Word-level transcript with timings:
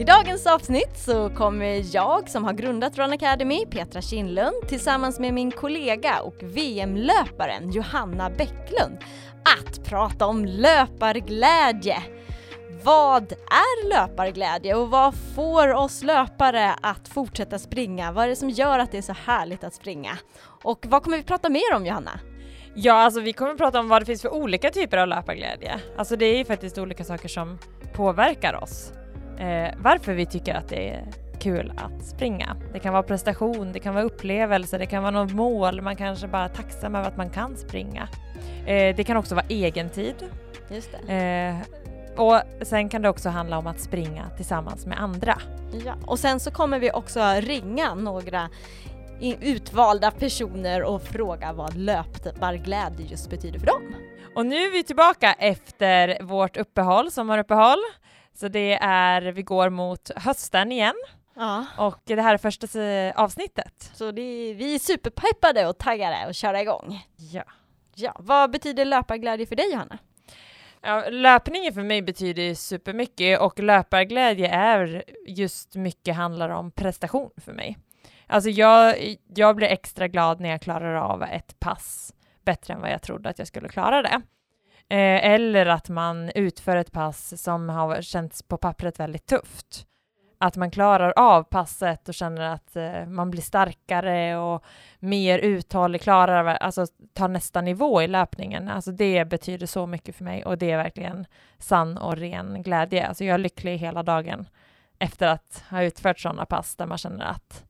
I 0.00 0.04
dagens 0.04 0.46
avsnitt 0.46 0.98
så 0.98 1.30
kommer 1.30 1.94
jag 1.96 2.30
som 2.30 2.44
har 2.44 2.52
grundat 2.52 2.98
Run 2.98 3.12
Academy, 3.12 3.66
Petra 3.66 4.02
Kindlund, 4.02 4.54
tillsammans 4.68 5.18
med 5.18 5.34
min 5.34 5.50
kollega 5.50 6.20
och 6.20 6.34
VM-löparen 6.42 7.70
Johanna 7.70 8.30
Bäcklund 8.30 8.98
att 9.44 9.84
prata 9.84 10.26
om 10.26 10.44
löparglädje. 10.44 12.02
Vad 12.82 13.32
är 13.32 13.88
löparglädje 13.88 14.74
och 14.74 14.90
vad 14.90 15.14
får 15.34 15.74
oss 15.74 16.02
löpare 16.02 16.74
att 16.82 17.08
fortsätta 17.08 17.58
springa? 17.58 18.12
Vad 18.12 18.24
är 18.24 18.28
det 18.28 18.36
som 18.36 18.50
gör 18.50 18.78
att 18.78 18.92
det 18.92 18.98
är 18.98 19.02
så 19.02 19.16
härligt 19.26 19.64
att 19.64 19.74
springa? 19.74 20.18
Och 20.62 20.86
vad 20.88 21.02
kommer 21.02 21.16
vi 21.16 21.22
prata 21.22 21.48
mer 21.48 21.74
om 21.74 21.86
Johanna? 21.86 22.20
Ja, 22.74 22.94
alltså 22.94 23.20
vi 23.20 23.32
kommer 23.32 23.54
prata 23.54 23.80
om 23.80 23.88
vad 23.88 24.02
det 24.02 24.06
finns 24.06 24.22
för 24.22 24.34
olika 24.34 24.70
typer 24.70 24.96
av 24.96 25.08
löparglädje. 25.08 25.80
Alltså 25.96 26.16
det 26.16 26.26
är 26.26 26.38
ju 26.38 26.44
faktiskt 26.44 26.78
olika 26.78 27.04
saker 27.04 27.28
som 27.28 27.58
påverkar 27.92 28.62
oss. 28.62 28.92
Eh, 29.40 29.74
varför 29.78 30.14
vi 30.14 30.26
tycker 30.26 30.54
att 30.54 30.68
det 30.68 30.88
är 30.90 31.04
kul 31.38 31.72
att 31.76 32.04
springa. 32.04 32.56
Det 32.72 32.78
kan 32.78 32.92
vara 32.92 33.02
prestation, 33.02 33.72
det 33.72 33.78
kan 33.78 33.94
vara 33.94 34.04
upplevelse, 34.04 34.78
det 34.78 34.86
kan 34.86 35.02
vara 35.02 35.10
något 35.10 35.32
mål, 35.32 35.80
man 35.80 35.96
kanske 35.96 36.28
bara 36.28 36.44
är 36.44 36.48
tacksam 36.48 36.94
över 36.94 37.08
att 37.08 37.16
man 37.16 37.30
kan 37.30 37.56
springa. 37.56 38.08
Eh, 38.66 38.96
det 38.96 39.04
kan 39.04 39.16
också 39.16 39.34
vara 39.34 39.46
egentid. 39.48 40.14
Just 40.70 40.90
det. 41.06 41.14
Eh, 41.14 41.56
och 42.16 42.40
sen 42.62 42.88
kan 42.88 43.02
det 43.02 43.08
också 43.08 43.28
handla 43.28 43.58
om 43.58 43.66
att 43.66 43.80
springa 43.80 44.30
tillsammans 44.36 44.86
med 44.86 45.00
andra. 45.00 45.38
Ja, 45.84 45.94
och 46.06 46.18
sen 46.18 46.40
så 46.40 46.50
kommer 46.50 46.78
vi 46.78 46.90
också 46.90 47.20
ringa 47.40 47.94
några 47.94 48.48
utvalda 49.40 50.10
personer 50.10 50.82
och 50.82 51.02
fråga 51.02 51.52
vad 51.52 51.76
löpbarglädje 51.76 53.06
just 53.06 53.30
betyder 53.30 53.58
för 53.58 53.66
dem. 53.66 53.94
Och 54.34 54.46
nu 54.46 54.56
är 54.56 54.72
vi 54.72 54.84
tillbaka 54.84 55.32
efter 55.32 56.22
vårt 56.22 56.56
uppehåll, 56.56 57.10
sommaruppehåll. 57.10 57.78
Så 58.40 58.48
det 58.48 58.78
är, 58.80 59.22
vi 59.22 59.42
går 59.42 59.70
mot 59.70 60.10
hösten 60.16 60.72
igen. 60.72 60.94
Ja. 61.34 61.66
Och 61.78 61.98
det 62.04 62.22
här 62.22 62.34
är 62.34 62.38
första 62.38 62.66
avsnittet. 63.22 63.90
Så 63.94 64.10
det, 64.10 64.54
vi 64.54 64.74
är 64.74 64.78
superpeppade 64.78 65.66
och 65.66 65.78
taggade 65.78 66.16
att 66.16 66.36
köra 66.36 66.60
igång. 66.60 67.06
Ja. 67.16 67.42
Ja, 67.94 68.16
vad 68.18 68.50
betyder 68.50 68.84
löparglädje 68.84 69.46
för 69.46 69.56
dig 69.56 69.72
Johanna? 69.72 69.98
Ja, 70.80 71.04
löpningen 71.10 71.74
för 71.74 71.82
mig 71.82 72.02
betyder 72.02 72.54
supermycket 72.54 73.40
och 73.40 73.58
löparglädje 73.58 74.48
är 74.48 75.04
just 75.26 75.74
mycket 75.74 76.16
handlar 76.16 76.48
om 76.48 76.70
prestation 76.70 77.30
för 77.36 77.52
mig. 77.52 77.78
Alltså 78.26 78.50
jag, 78.50 78.96
jag 79.34 79.56
blir 79.56 79.68
extra 79.68 80.08
glad 80.08 80.40
när 80.40 80.48
jag 80.48 80.62
klarar 80.62 80.94
av 80.94 81.22
ett 81.22 81.60
pass 81.60 82.14
bättre 82.44 82.74
än 82.74 82.80
vad 82.80 82.90
jag 82.90 83.02
trodde 83.02 83.28
att 83.28 83.38
jag 83.38 83.48
skulle 83.48 83.68
klara 83.68 84.02
det. 84.02 84.22
Eh, 84.90 85.24
eller 85.24 85.66
att 85.66 85.88
man 85.88 86.30
utför 86.34 86.76
ett 86.76 86.92
pass 86.92 87.42
som 87.42 87.68
har 87.68 88.02
känts 88.02 88.42
på 88.42 88.56
pappret 88.56 89.00
väldigt 89.00 89.26
tufft. 89.26 89.86
Att 90.38 90.56
man 90.56 90.70
klarar 90.70 91.12
av 91.16 91.42
passet 91.42 92.08
och 92.08 92.14
känner 92.14 92.42
att 92.42 92.76
eh, 92.76 93.06
man 93.06 93.30
blir 93.30 93.42
starkare 93.42 94.36
och 94.36 94.64
mer 94.98 95.38
uthållig, 95.38 96.00
klarar, 96.02 96.44
alltså 96.44 96.86
tar 97.14 97.28
nästa 97.28 97.60
nivå 97.60 98.02
i 98.02 98.08
löpningen. 98.08 98.68
Alltså 98.68 98.92
det 98.92 99.24
betyder 99.24 99.66
så 99.66 99.86
mycket 99.86 100.16
för 100.16 100.24
mig 100.24 100.44
och 100.44 100.58
det 100.58 100.70
är 100.70 100.76
verkligen 100.76 101.26
sann 101.58 101.98
och 101.98 102.16
ren 102.16 102.62
glädje. 102.62 103.06
Alltså 103.06 103.24
jag 103.24 103.34
är 103.34 103.38
lycklig 103.38 103.78
hela 103.78 104.02
dagen 104.02 104.48
efter 104.98 105.26
att 105.26 105.64
ha 105.70 105.82
utfört 105.82 106.18
sådana 106.20 106.46
pass 106.46 106.76
där 106.76 106.86
man 106.86 106.98
känner 106.98 107.24
att 107.24 107.64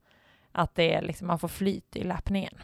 att 0.52 0.74
det 0.74 0.94
är 0.94 1.02
liksom, 1.02 1.26
man 1.26 1.38
får 1.38 1.48
flyt 1.48 1.96
i 1.96 2.02
löpningen. 2.02 2.54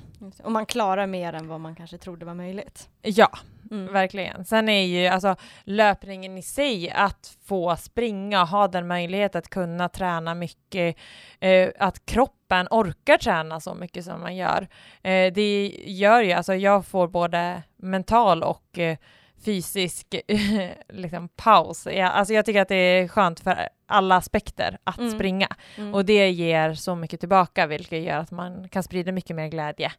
Och 0.42 0.52
man 0.52 0.66
klarar 0.66 1.06
mer 1.06 1.32
än 1.32 1.48
vad 1.48 1.60
man 1.60 1.74
kanske 1.76 1.98
trodde 1.98 2.26
var 2.26 2.34
möjligt. 2.34 2.88
Ja, 3.02 3.30
mm. 3.70 3.92
verkligen. 3.92 4.44
Sen 4.44 4.68
är 4.68 4.86
ju 4.86 5.06
alltså 5.06 5.36
löpningen 5.64 6.38
i 6.38 6.42
sig, 6.42 6.90
att 6.90 7.36
få 7.44 7.76
springa, 7.76 8.44
ha 8.44 8.68
den 8.68 8.86
möjlighet 8.86 9.36
att 9.36 9.48
kunna 9.48 9.88
träna 9.88 10.34
mycket, 10.34 10.96
eh, 11.40 11.70
att 11.78 12.06
kroppen 12.06 12.68
orkar 12.70 13.16
träna 13.16 13.60
så 13.60 13.74
mycket 13.74 14.04
som 14.04 14.20
man 14.20 14.36
gör. 14.36 14.68
Eh, 15.02 15.32
det 15.32 15.66
gör 15.84 16.22
ju, 16.22 16.32
alltså 16.32 16.54
jag 16.54 16.86
får 16.86 17.08
både 17.08 17.62
mental 17.76 18.42
och 18.42 18.78
eh, 18.78 18.96
fysisk 19.44 20.14
liksom, 20.88 21.28
paus. 21.28 21.86
Jag, 21.86 22.12
alltså 22.12 22.34
jag 22.34 22.46
tycker 22.46 22.62
att 22.62 22.68
det 22.68 22.74
är 22.74 23.08
skönt 23.08 23.40
för 23.40 23.68
alla 23.86 24.16
aspekter 24.16 24.78
att 24.84 24.98
mm. 24.98 25.10
springa 25.10 25.48
mm. 25.76 25.94
och 25.94 26.04
det 26.04 26.30
ger 26.30 26.74
så 26.74 26.94
mycket 26.94 27.20
tillbaka 27.20 27.66
vilket 27.66 28.02
gör 28.02 28.18
att 28.18 28.30
man 28.30 28.68
kan 28.68 28.82
sprida 28.82 29.12
mycket 29.12 29.36
mer 29.36 29.48
glädje. 29.48 29.92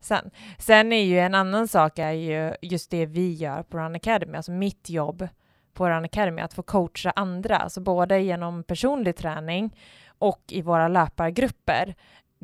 Sen, 0.00 0.30
sen 0.58 0.92
är 0.92 1.04
ju 1.04 1.18
en 1.18 1.34
annan 1.34 1.68
sak 1.68 1.98
är 1.98 2.12
ju 2.12 2.54
just 2.62 2.90
det 2.90 3.06
vi 3.06 3.32
gör 3.32 3.62
på 3.62 3.78
Run 3.78 3.94
Academy, 3.94 4.36
alltså 4.36 4.52
mitt 4.52 4.90
jobb 4.90 5.28
på 5.72 5.88
Run 5.88 6.04
Academy, 6.04 6.42
att 6.42 6.54
få 6.54 6.62
coacha 6.62 7.10
andra, 7.16 7.56
alltså 7.56 7.80
både 7.80 8.20
genom 8.20 8.62
personlig 8.62 9.16
träning 9.16 9.76
och 10.18 10.42
i 10.48 10.62
våra 10.62 10.88
löpargrupper 10.88 11.94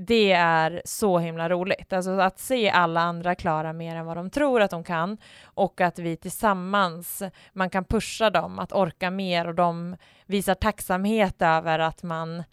det 0.00 0.32
är 0.32 0.82
så 0.84 1.19
himla 1.19 1.48
roligt. 1.48 1.92
Alltså 1.92 2.10
att 2.10 2.38
se 2.38 2.70
alla 2.70 3.00
andra 3.00 3.34
klara 3.34 3.72
mer 3.72 3.97
än 3.97 4.06
vad 4.06 4.16
de 4.16 4.31
tror 4.31 4.60
att 4.60 4.70
de 4.70 4.84
kan 4.84 5.19
och 5.44 5.81
att 5.81 5.98
vi 5.98 6.16
tillsammans, 6.16 7.22
man 7.53 7.70
kan 7.70 7.84
pusha 7.84 8.31
dem 8.31 8.59
att 8.59 8.72
orka 8.72 9.10
mer 9.10 9.48
och 9.48 9.54
de 9.54 9.97
visar 10.26 10.54
tacksamhet 10.54 11.42
över 11.42 11.78
att 11.78 12.03
man 12.03 12.44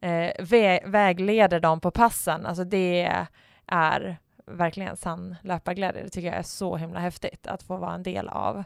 eh, 0.00 0.30
vä 0.38 0.80
vägleder 0.86 1.60
dem 1.60 1.80
på 1.80 1.90
passen. 1.90 2.46
Alltså 2.46 2.64
det 2.64 3.10
är 3.66 4.16
verkligen 4.46 4.96
sann 4.96 5.36
löparglädje. 5.42 6.02
Det 6.02 6.10
tycker 6.10 6.28
jag 6.28 6.38
är 6.38 6.42
så 6.42 6.76
himla 6.76 7.00
häftigt 7.00 7.46
att 7.46 7.62
få 7.62 7.76
vara 7.76 7.94
en 7.94 8.02
del 8.02 8.28
av 8.28 8.64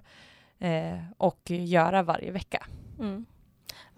eh, 0.58 0.98
och 1.16 1.50
göra 1.50 2.02
varje 2.02 2.30
vecka. 2.30 2.66
Mm. 2.98 3.26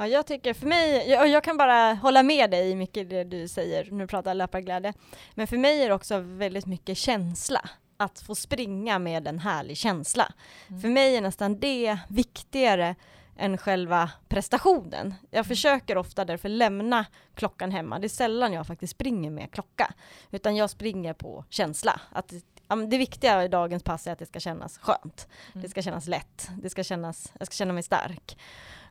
Ja, 0.00 0.06
jag 0.06 0.26
tycker 0.26 0.54
för 0.54 0.66
mig, 0.66 1.10
jag, 1.10 1.28
jag 1.28 1.44
kan 1.44 1.56
bara 1.56 1.94
hålla 1.94 2.22
med 2.22 2.50
dig 2.50 2.70
i 2.70 2.74
mycket 2.74 3.10
det 3.10 3.24
du 3.24 3.48
säger, 3.48 3.90
nu 3.90 4.06
pratar 4.06 4.34
löparglädje, 4.34 4.92
men 5.34 5.46
för 5.46 5.56
mig 5.56 5.82
är 5.82 5.88
det 5.88 5.94
också 5.94 6.18
väldigt 6.18 6.66
mycket 6.66 6.98
känsla 6.98 7.70
att 7.96 8.20
få 8.20 8.34
springa 8.34 8.98
med 8.98 9.28
en 9.28 9.38
härlig 9.38 9.76
känsla. 9.76 10.32
Mm. 10.68 10.80
För 10.80 10.88
mig 10.88 11.16
är 11.16 11.20
nästan 11.20 11.60
det 11.60 11.98
viktigare 12.08 12.94
än 13.36 13.58
själva 13.58 14.10
prestationen. 14.28 15.14
Jag 15.30 15.38
mm. 15.38 15.48
försöker 15.48 15.96
ofta 15.96 16.24
därför 16.24 16.48
lämna 16.48 17.06
klockan 17.34 17.70
hemma. 17.70 17.98
Det 17.98 18.06
är 18.06 18.08
sällan 18.08 18.52
jag 18.52 18.66
faktiskt 18.66 18.90
springer 18.90 19.30
med 19.30 19.50
klocka, 19.52 19.94
utan 20.30 20.56
jag 20.56 20.70
springer 20.70 21.12
på 21.12 21.44
känsla. 21.50 22.00
Att, 22.12 22.32
det 22.88 22.98
viktiga 22.98 23.44
i 23.44 23.48
dagens 23.48 23.82
pass 23.82 24.06
är 24.06 24.12
att 24.12 24.18
det 24.18 24.26
ska 24.26 24.40
kännas 24.40 24.78
skönt. 24.78 25.28
Mm. 25.52 25.62
Det 25.62 25.68
ska 25.68 25.82
kännas 25.82 26.06
lätt. 26.06 26.50
Det 26.62 26.70
ska 26.70 26.84
kännas, 26.84 27.32
jag 27.38 27.46
ska 27.46 27.54
känna 27.54 27.72
mig 27.72 27.82
stark. 27.82 28.36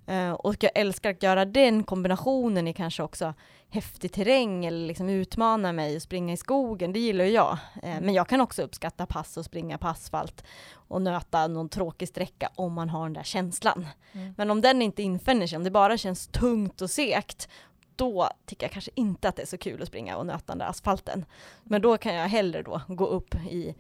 Uh, 0.10 0.32
och 0.32 0.56
jag 0.60 0.72
älskar 0.76 1.10
att 1.12 1.24
göra 1.24 1.46
den 1.46 1.84
kombinationen 1.84 2.68
i 2.68 2.74
kanske 2.74 3.04
också 3.04 3.34
häftig 3.70 4.12
terräng 4.12 4.66
eller 4.66 4.88
liksom 4.88 5.10
utmana 5.10 5.72
mig 5.72 5.96
och 5.96 6.02
springa 6.02 6.34
i 6.34 6.38
skogen, 6.38 6.94
det 6.94 7.00
gillar 7.00 7.26
ju 7.26 7.32
jag. 7.32 7.58
Uh, 7.84 8.02
men 8.02 8.14
jag 8.14 8.28
kan 8.28 8.42
också 8.42 8.62
uppskatta 8.62 9.06
pass 9.06 9.38
och 9.38 9.46
springa 9.46 9.78
på 9.78 9.88
asfalt 9.88 10.44
och 10.74 11.02
nöta 11.02 11.48
någon 11.48 11.70
tråkig 11.70 12.08
sträcka 12.08 12.50
om 12.56 12.74
man 12.74 12.90
har 12.90 13.04
den 13.04 13.14
där 13.14 13.24
känslan. 13.24 13.88
Mm. 14.12 14.34
Men 14.38 14.52
om 14.52 14.62
den 14.62 14.82
inte 14.82 15.04
infinner 15.04 15.48
sig, 15.48 15.58
om 15.58 15.64
det 15.64 15.72
bara 15.72 15.98
känns 15.98 16.28
tungt 16.28 16.82
och 16.82 16.90
segt, 16.90 17.50
då 17.96 18.30
tycker 18.46 18.66
jag 18.66 18.72
kanske 18.72 18.92
inte 18.96 19.30
att 19.30 19.36
det 19.36 19.42
är 19.42 19.46
så 19.46 19.58
kul 19.58 19.82
att 19.82 19.88
springa 19.88 20.18
och 20.18 20.26
nöta 20.26 20.44
den 20.46 20.58
där 20.58 20.66
asfalten. 20.66 21.26
Men 21.64 21.82
då 21.82 21.98
kan 21.98 22.14
jag 22.14 22.28
hellre 22.28 22.62
då 22.62 22.82
gå 22.88 23.06
upp 23.06 23.36
i 23.36 23.76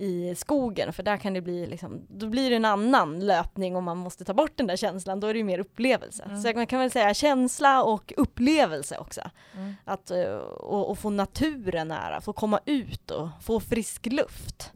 i 0.00 0.34
skogen, 0.34 0.92
för 0.92 1.02
där 1.02 1.16
kan 1.16 1.34
det 1.34 1.40
bli 1.40 1.66
liksom, 1.66 2.06
då 2.08 2.26
blir 2.26 2.50
det 2.50 2.56
en 2.56 2.64
annan 2.64 3.26
löpning 3.26 3.76
om 3.76 3.84
man 3.84 3.96
måste 3.96 4.24
ta 4.24 4.34
bort 4.34 4.56
den 4.56 4.66
där 4.66 4.76
känslan, 4.76 5.20
då 5.20 5.26
är 5.26 5.34
det 5.34 5.44
mer 5.44 5.58
upplevelse. 5.58 6.22
Mm. 6.24 6.42
Så 6.42 6.52
man 6.54 6.66
kan 6.66 6.80
väl 6.80 6.90
säga 6.90 7.14
känsla 7.14 7.82
och 7.82 8.12
upplevelse 8.16 8.98
också. 8.98 9.20
Mm. 9.56 9.74
Att, 9.84 10.10
eh, 10.10 10.34
och, 10.34 10.90
och, 10.90 10.98
få 10.98 11.10
naturen 11.10 11.88
nära, 11.88 12.20
få 12.20 12.32
komma 12.32 12.60
ut 12.64 13.10
och 13.10 13.28
få 13.40 13.60
frisk 13.60 14.06
luft. 14.06 14.72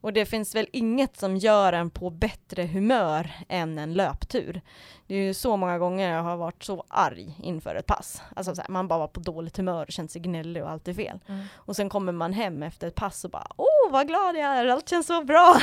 Och 0.00 0.12
det 0.12 0.26
finns 0.26 0.54
väl 0.54 0.66
inget 0.72 1.16
som 1.16 1.36
gör 1.36 1.72
en 1.72 1.90
på 1.90 2.10
bättre 2.10 2.66
humör 2.66 3.30
än 3.48 3.78
en 3.78 3.94
löptur. 3.94 4.60
Det 5.06 5.14
är 5.14 5.22
ju 5.22 5.34
så 5.34 5.56
många 5.56 5.78
gånger 5.78 6.12
jag 6.12 6.22
har 6.22 6.36
varit 6.36 6.64
så 6.64 6.84
arg 6.88 7.36
inför 7.42 7.74
ett 7.74 7.86
pass. 7.86 8.22
Alltså 8.36 8.54
här, 8.62 8.68
man 8.68 8.88
bara 8.88 8.98
var 8.98 9.08
på 9.08 9.20
dåligt 9.20 9.56
humör 9.56 9.82
och 9.82 9.92
känt 9.92 10.10
sig 10.10 10.22
gnällig 10.22 10.62
och 10.62 10.70
allt 10.70 10.88
är 10.88 10.94
fel. 10.94 11.18
Mm. 11.26 11.44
Och 11.54 11.76
sen 11.76 11.88
kommer 11.88 12.12
man 12.12 12.32
hem 12.32 12.62
efter 12.62 12.86
ett 12.86 12.94
pass 12.94 13.24
och 13.24 13.30
bara 13.30 13.46
åh 13.56 13.92
vad 13.92 14.08
glad 14.08 14.36
jag 14.36 14.56
är, 14.56 14.66
allt 14.66 14.88
känns 14.88 15.06
så 15.06 15.24
bra, 15.24 15.56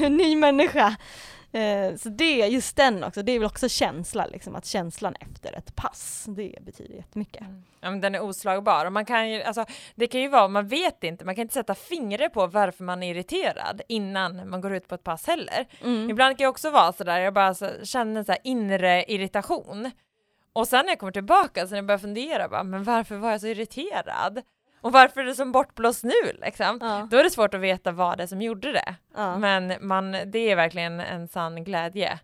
ny 0.00 0.36
människa. 0.36 0.96
Eh, 1.52 1.96
så 1.96 2.08
det, 2.08 2.36
just 2.36 2.76
den 2.76 3.04
också, 3.04 3.22
det 3.22 3.32
är 3.32 3.38
väl 3.38 3.46
också 3.46 3.68
känsla, 3.68 4.26
liksom, 4.26 4.56
att 4.56 4.66
känslan 4.66 5.14
efter 5.20 5.52
ett 5.52 5.76
pass, 5.76 6.24
det 6.28 6.54
betyder 6.60 6.94
jättemycket. 6.94 7.40
Mm. 7.40 7.62
Ja, 7.80 7.90
men 7.90 8.00
den 8.00 8.14
är 8.14 8.22
oslagbar 8.22 8.86
och 8.86 8.92
man 8.92 9.04
kan 9.04 9.30
ju, 9.30 9.42
alltså, 9.42 9.64
det 9.94 10.06
kan 10.06 10.20
ju 10.20 10.28
vara, 10.28 10.48
man 10.48 10.68
vet 10.68 11.04
inte, 11.04 11.24
man 11.24 11.34
kan 11.34 11.42
inte 11.42 11.54
sätta 11.54 11.74
fingret 11.74 12.32
på 12.32 12.46
varför 12.46 12.84
man 12.84 13.02
är 13.02 13.10
irriterad 13.14 13.80
innan 13.88 14.50
man 14.50 14.60
går 14.60 14.74
ut 14.74 14.88
på 14.88 14.94
ett 14.94 15.04
pass 15.04 15.26
heller. 15.26 15.66
Mm. 15.84 16.10
Ibland 16.10 16.36
kan 16.36 16.44
jag 16.44 16.50
också 16.50 16.70
vara 16.70 16.92
sådär, 16.92 17.20
jag 17.20 17.34
bara 17.34 17.54
så, 17.54 17.70
känner 17.84 18.24
så 18.24 18.32
här 18.32 18.40
inre 18.44 19.04
irritation. 19.04 19.90
Och 20.52 20.68
sen 20.68 20.84
när 20.84 20.92
jag 20.92 20.98
kommer 20.98 21.12
tillbaka 21.12 21.66
så 21.66 21.70
när 21.70 21.78
jag 21.78 21.86
börjar 21.86 21.98
fundera, 21.98 22.48
bara, 22.48 22.64
men 22.64 22.84
varför 22.84 23.16
var 23.16 23.30
jag 23.30 23.40
så 23.40 23.46
irriterad? 23.46 24.42
Och 24.86 24.92
varför 24.92 25.20
är 25.20 25.24
det 25.24 25.34
som 25.34 25.52
bortblåst 25.52 26.04
nu 26.04 26.32
liksom? 26.42 26.78
Ja. 26.82 27.08
Då 27.10 27.16
är 27.16 27.24
det 27.24 27.30
svårt 27.30 27.54
att 27.54 27.60
veta 27.60 27.92
vad 27.92 28.16
det 28.18 28.22
är 28.22 28.26
som 28.26 28.42
gjorde 28.42 28.72
det. 28.72 28.94
Ja. 29.16 29.38
Men 29.38 29.74
man, 29.80 30.12
det 30.26 30.38
är 30.38 30.56
verkligen 30.56 31.00
en 31.00 31.28
sann 31.28 31.64
glädje 31.64 32.18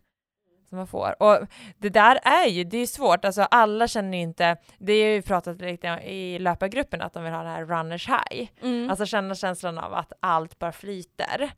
som 0.68 0.78
man 0.78 0.86
får. 0.86 1.22
Och 1.22 1.38
det 1.78 1.88
där 1.88 2.18
är 2.22 2.46
ju, 2.48 2.64
det 2.64 2.78
är 2.78 2.86
svårt, 2.86 3.24
alltså 3.24 3.42
alla 3.42 3.88
känner 3.88 4.16
ju 4.18 4.22
inte, 4.22 4.56
det 4.78 4.92
är 4.92 5.14
ju 5.14 5.22
pratat 5.22 5.60
lite 5.60 5.86
i 5.88 6.38
löpargruppen 6.38 7.02
att 7.02 7.12
de 7.12 7.24
vill 7.24 7.32
ha 7.32 7.42
det 7.42 7.48
här 7.48 7.64
runners 7.64 8.08
high, 8.08 8.48
Mm. 8.62 8.90
alltså 8.90 9.06
känna 9.06 9.34
känslan 9.34 9.78
av 9.78 9.94
att 9.94 10.12
allt 10.20 10.58
bara 10.58 10.72
flyter. 10.72 11.50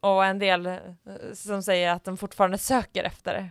Och 0.00 0.24
en 0.24 0.38
del 0.38 0.66
eh, 0.66 0.76
som 1.34 1.62
säger 1.62 1.92
att 1.92 2.04
de 2.04 2.16
fortfarande 2.16 2.58
söker 2.58 3.04
efter 3.04 3.34
ef- 3.34 3.50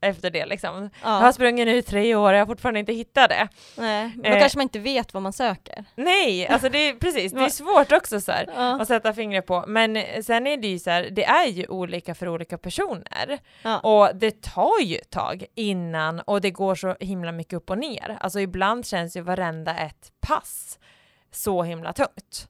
efter 0.00 0.30
det 0.30 0.46
liksom. 0.46 0.90
Jag 1.02 1.08
har 1.10 1.26
ja. 1.26 1.32
sprungit 1.32 1.66
nu 1.66 1.76
i 1.76 1.82
tre 1.82 2.14
år 2.14 2.28
och 2.32 2.34
jag 2.34 2.40
har 2.40 2.46
fortfarande 2.46 2.80
inte 2.80 2.92
hittat 2.92 3.28
det. 3.30 3.48
Nej, 3.76 4.12
då 4.16 4.28
Eh. 4.30 4.40
kanske 4.40 4.58
man 4.58 4.62
inte 4.62 4.78
vet 4.78 5.14
vad 5.14 5.22
man 5.22 5.32
söker. 5.32 5.84
Nej, 5.94 6.48
alltså 6.48 6.68
det 6.68 6.78
är 6.78 6.94
precis, 7.00 7.32
det 7.32 7.40
är 7.44 7.48
svårt 7.48 7.92
också 7.92 8.20
så 8.20 8.32
här. 8.32 8.46
Ja. 8.56 8.80
att 8.80 8.88
sätta 8.88 9.12
fingret 9.12 9.46
på. 9.46 9.64
Men 9.66 9.98
sen 10.22 10.46
är 10.46 10.56
det 10.56 10.68
ju 10.68 10.78
så 10.78 10.90
här, 10.90 11.08
det 11.12 11.24
är 11.24 11.46
ju 11.46 11.66
olika 11.66 12.14
för 12.14 12.28
olika 12.28 12.58
personer. 12.58 13.38
Ja. 13.62 13.78
Och 13.78 14.16
det 14.16 14.42
tar 14.42 14.80
ju 14.82 14.96
ett 14.96 15.10
tag 15.10 15.44
innan 15.54 16.20
och 16.20 16.40
det 16.40 16.50
går 16.50 16.74
så 16.74 16.96
himla 17.00 17.32
mycket 17.32 17.52
upp 17.52 17.70
och 17.70 17.78
ner. 17.78 18.18
Alltså 18.20 18.40
ibland 18.40 18.86
känns 18.86 19.16
ju 19.16 19.20
varenda 19.20 19.74
ett 19.76 20.12
pass 20.20 20.78
så 21.32 21.62
himla 21.62 21.92
tungt. 21.92 22.48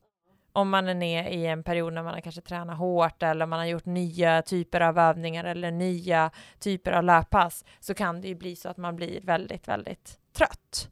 Om 0.56 0.70
man 0.70 0.88
är 0.88 0.94
ner 0.94 1.29
i 1.29 1.47
en 1.47 1.62
period 1.62 1.93
när 1.93 2.03
man 2.03 2.14
har 2.14 2.20
kanske 2.20 2.41
tränat 2.41 2.79
hårt 2.79 3.23
eller 3.23 3.47
man 3.47 3.58
har 3.58 3.67
gjort 3.67 3.85
nya 3.85 4.43
typer 4.43 4.81
av 4.81 4.99
övningar 4.99 5.44
eller 5.44 5.70
nya 5.70 6.31
typer 6.58 6.93
av 6.93 7.05
löppass 7.05 7.64
så 7.81 7.94
kan 7.94 8.20
det 8.20 8.29
ju 8.29 8.35
bli 8.35 8.56
så 8.56 8.69
att 8.69 8.76
man 8.76 8.97
blir 8.97 9.20
väldigt, 9.20 9.69
väldigt 9.69 10.19
trött. 10.37 10.88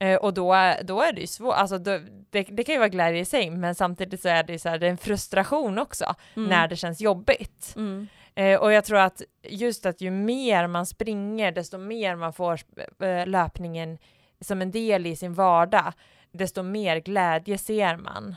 Eh, 0.00 0.16
och 0.16 0.34
då 0.34 0.52
är, 0.52 0.82
då 0.82 1.02
är 1.02 1.12
det 1.12 1.20
ju 1.20 1.26
svårt, 1.26 1.54
alltså 1.54 1.78
då, 1.78 1.98
det, 2.30 2.42
det 2.42 2.64
kan 2.64 2.72
ju 2.74 2.78
vara 2.78 2.88
glädje 2.88 3.20
i 3.20 3.24
sig 3.24 3.50
men 3.50 3.74
samtidigt 3.74 4.22
så 4.22 4.28
är 4.28 4.42
det 4.42 4.52
ju 4.52 4.58
så 4.58 4.68
här, 4.68 4.78
det 4.78 4.86
är 4.86 4.90
en 4.90 4.98
frustration 4.98 5.78
också 5.78 6.14
Mm. 6.36 6.48
när 6.48 6.68
det 6.68 6.76
känns 6.76 7.00
jobbigt. 7.00 7.72
Mm. 7.76 8.08
Eh, 8.34 8.60
och 8.60 8.72
jag 8.72 8.84
tror 8.84 8.98
att 8.98 9.22
just 9.42 9.86
att 9.86 10.00
ju 10.00 10.10
mer 10.10 10.66
man 10.66 10.86
springer, 10.86 11.52
desto 11.52 11.78
mer 11.78 12.16
man 12.16 12.32
får 12.32 12.60
eh, 13.02 13.26
löpningen 13.26 13.98
som 14.40 14.62
en 14.62 14.70
del 14.70 15.06
i 15.06 15.16
sin 15.16 15.34
vardag, 15.34 15.92
desto 16.32 16.62
mer 16.62 16.96
glädje 16.96 17.58
ser 17.58 17.96
man 17.96 18.36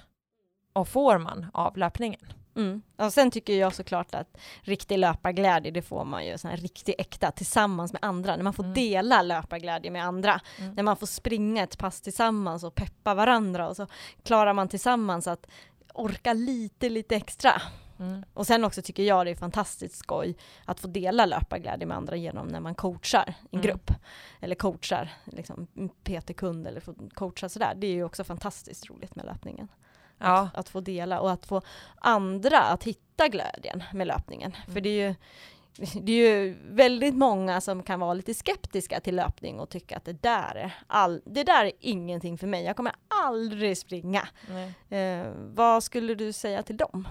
och 0.73 0.87
får 0.87 1.17
man 1.17 1.45
av 1.53 1.77
löpningen. 1.77 2.19
Mm. 2.55 2.81
Och 2.97 3.13
sen 3.13 3.31
tycker 3.31 3.53
jag 3.59 3.75
såklart 3.75 4.15
att 4.15 4.37
riktig 4.61 4.97
löparglädje, 4.97 5.71
det 5.71 5.81
får 5.81 6.05
man 6.05 6.25
ju 6.25 6.37
sån 6.37 6.49
här 6.51 6.57
riktig 6.57 6.95
äkta 6.97 7.31
tillsammans 7.31 7.93
med 7.93 7.99
andra, 8.03 8.35
när 8.35 8.43
man 8.43 8.53
får 8.53 8.63
Mm. 8.63 8.73
dela 8.73 9.21
löparglädje 9.21 9.91
med 9.91 10.05
andra, 10.05 10.41
Mm. 10.59 10.73
när 10.73 10.83
man 10.83 10.97
får 10.97 11.07
springa 11.07 11.63
ett 11.63 11.77
pass 11.77 12.01
tillsammans 12.01 12.63
och 12.63 12.75
peppa 12.75 13.13
varandra 13.13 13.69
och 13.69 13.75
så 13.75 13.87
klarar 14.23 14.53
man 14.53 14.67
tillsammans 14.67 15.27
att 15.27 15.47
orka 15.93 16.33
lite, 16.33 16.89
lite 16.89 17.15
extra. 17.15 17.61
Mm. 17.99 18.23
Och 18.33 18.47
sen 18.47 18.63
också 18.63 18.81
tycker 18.81 19.03
jag 19.03 19.25
det 19.25 19.31
är 19.31 19.35
fantastiskt 19.35 19.95
skoj 19.95 20.35
att 20.65 20.79
få 20.79 20.87
dela 20.87 21.25
löparglädje 21.25 21.85
med 21.87 21.97
andra 21.97 22.15
genom 22.15 22.47
när 22.47 22.59
man 22.59 22.75
coachar 22.75 23.33
en 23.51 23.59
Mm. 23.59 23.61
grupp. 23.61 23.91
Eller 24.39 24.55
coachar 24.55 25.09
liksom 25.25 25.67
PT-kund 26.03 26.67
eller 26.67 26.79
får 26.79 27.09
coacha 27.13 27.49
sådär. 27.49 27.73
Det 27.75 27.87
är 27.87 27.91
ju 27.91 28.03
också 28.03 28.23
fantastiskt 28.23 28.89
roligt 28.89 29.15
med 29.15 29.25
löpningen. 29.25 29.67
Ja, 30.21 30.49
Att 30.53 30.69
få 30.69 30.79
dela 30.79 31.19
och 31.19 31.31
att 31.31 31.45
få 31.45 31.61
andra 31.95 32.59
att 32.59 32.83
hitta 32.83 33.27
glädjen 33.27 33.83
med 33.93 34.07
löpningen. 34.07 34.55
Mm. 34.55 34.73
För 34.73 34.81
det 34.81 34.89
är 34.89 35.07
ju 35.07 35.15
det 36.01 36.11
är 36.11 36.43
ju 36.43 36.57
väldigt 36.69 37.15
många 37.15 37.61
som 37.61 37.83
kan 37.83 37.99
vara 37.99 38.13
lite 38.13 38.33
skeptiska 38.33 38.99
till 38.99 39.15
löpning 39.15 39.59
och 39.59 39.69
tycka 39.69 39.97
att 39.97 40.05
det 40.05 40.21
där 40.21 40.55
är, 40.55 40.73
all, 40.87 41.21
det 41.25 41.43
där 41.43 41.65
är 41.65 41.71
ingenting 41.79 42.37
för 42.37 42.47
mig, 42.47 42.63
jag 42.63 42.75
kommer 42.75 42.93
aldrig 43.07 43.77
springa. 43.77 44.27
Eh, 44.89 45.27
vad 45.35 45.83
skulle 45.83 46.15
du 46.15 46.33
säga 46.33 46.63
till 46.63 46.77
dem? 46.77 47.07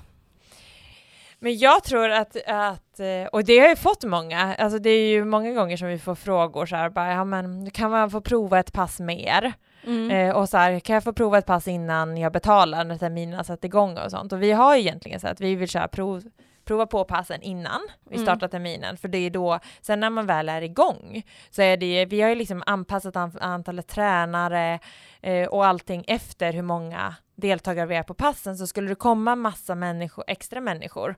Men 1.39 1.59
jag 1.59 1.85
tror 1.85 2.11
att, 2.11 2.37
att, 2.47 3.01
eh, 3.01 3.25
och 3.33 3.45
det 3.45 3.59
har 3.59 3.69
ju 3.69 3.77
fått 3.77 4.05
många, 4.05 4.55
alltså 4.55 4.79
det 4.79 4.91
är 4.91 5.09
ju 5.09 5.25
många 5.25 5.53
gånger 5.53 5.77
som 5.77 5.89
vi 5.89 5.99
får 5.99 6.15
frågor 6.15 6.67
så 6.67 6.77
här, 6.77 6.91
bara, 6.91 7.12
ja 7.12 7.25
men 7.25 7.71
kan 7.71 7.91
man 7.91 8.11
få 8.11 8.21
prova 8.21 8.59
ett 8.59 8.73
pass 8.73 9.01
mer? 9.01 9.53
Mm. 9.87 10.11
Eh, 10.11 10.37
och 10.37 10.49
så 10.49 10.56
här, 10.56 10.81
kan 10.81 10.94
jag 10.94 11.05
få 11.05 11.12
prova 11.12 11.38
ett 11.38 11.47
pass 11.47 11.69
innan 11.69 12.17
jag 12.17 12.32
betalar 12.32 12.85
när 12.85 12.99
terminen 12.99 13.37
har 13.37 13.44
satt 13.44 13.65
igång 13.65 13.99
och 13.99 14.11
sånt? 14.11 14.32
Och 14.32 14.43
vi 14.43 14.53
har 14.53 14.75
ju 14.77 14.81
egentligen 14.81 15.21
så 15.21 15.29
att 15.29 15.41
vi 15.41 15.55
vill 15.55 15.69
köra 15.69 15.88
prov, 15.88 16.23
prova 16.65 16.87
på 16.87 17.05
passen 17.05 17.43
innan 17.43 17.81
vi 18.09 18.15
Mm. 18.17 18.27
startar 18.27 18.49
terminen, 18.49 18.97
för 18.97 19.09
det 19.09 19.19
är 19.19 19.31
då, 19.31 19.59
sen 19.81 20.00
när 20.00 20.11
man 20.11 20.27
väl 20.27 20.49
är 20.49 20.62
igång, 20.62 21.23
så 21.50 21.62
är 21.62 21.77
det, 21.77 22.05
vi 22.05 22.21
har 22.21 22.29
ju 22.29 22.35
liksom 22.35 22.62
anpassat 22.67 23.17
an, 23.17 23.32
antalet 23.41 23.88
tränare 23.88 24.79
eh, 25.21 25.49
och 25.49 25.67
allting 25.67 26.05
efter 26.09 26.53
hur 26.53 26.62
många 26.62 27.15
deltagare 27.37 27.87
vi 27.87 27.97
är 27.97 28.03
på 28.03 28.15
passen, 28.15 28.56
så 28.56 28.67
skulle 28.67 28.88
det 28.88 28.94
komma 28.94 29.37
massa 29.37 29.75
människor, 29.75 30.25
extra 30.26 30.61
människor 30.61 31.15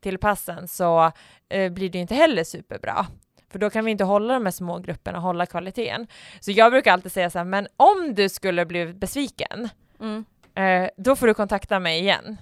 till 0.00 0.18
passen 0.18 0.68
så 0.68 1.12
eh, 1.48 1.72
blir 1.72 1.90
det 1.90 1.98
inte 1.98 2.14
heller 2.14 2.44
superbra. 2.44 3.06
För 3.54 3.58
då 3.58 3.70
kan 3.70 3.84
vi 3.84 3.90
inte 3.90 4.04
hålla 4.04 4.34
de 4.34 4.44
här 4.46 4.50
små 4.50 4.78
grupperna 4.78 5.18
och 5.18 5.24
hålla 5.24 5.46
kvaliteten. 5.46 6.06
Så 6.40 6.50
jag 6.50 6.72
brukar 6.72 6.92
alltid 6.92 7.12
säga 7.12 7.30
så 7.30 7.38
här, 7.38 7.44
men 7.44 7.66
om 7.76 8.14
du 8.14 8.28
skulle 8.28 8.66
bli 8.66 8.86
besviken, 8.86 9.68
Mm. 10.00 10.24
eh, 10.54 10.90
då 10.96 11.16
får 11.16 11.26
du 11.26 11.34
kontakta 11.34 11.78
mig 11.78 12.00
igen. 12.00 12.36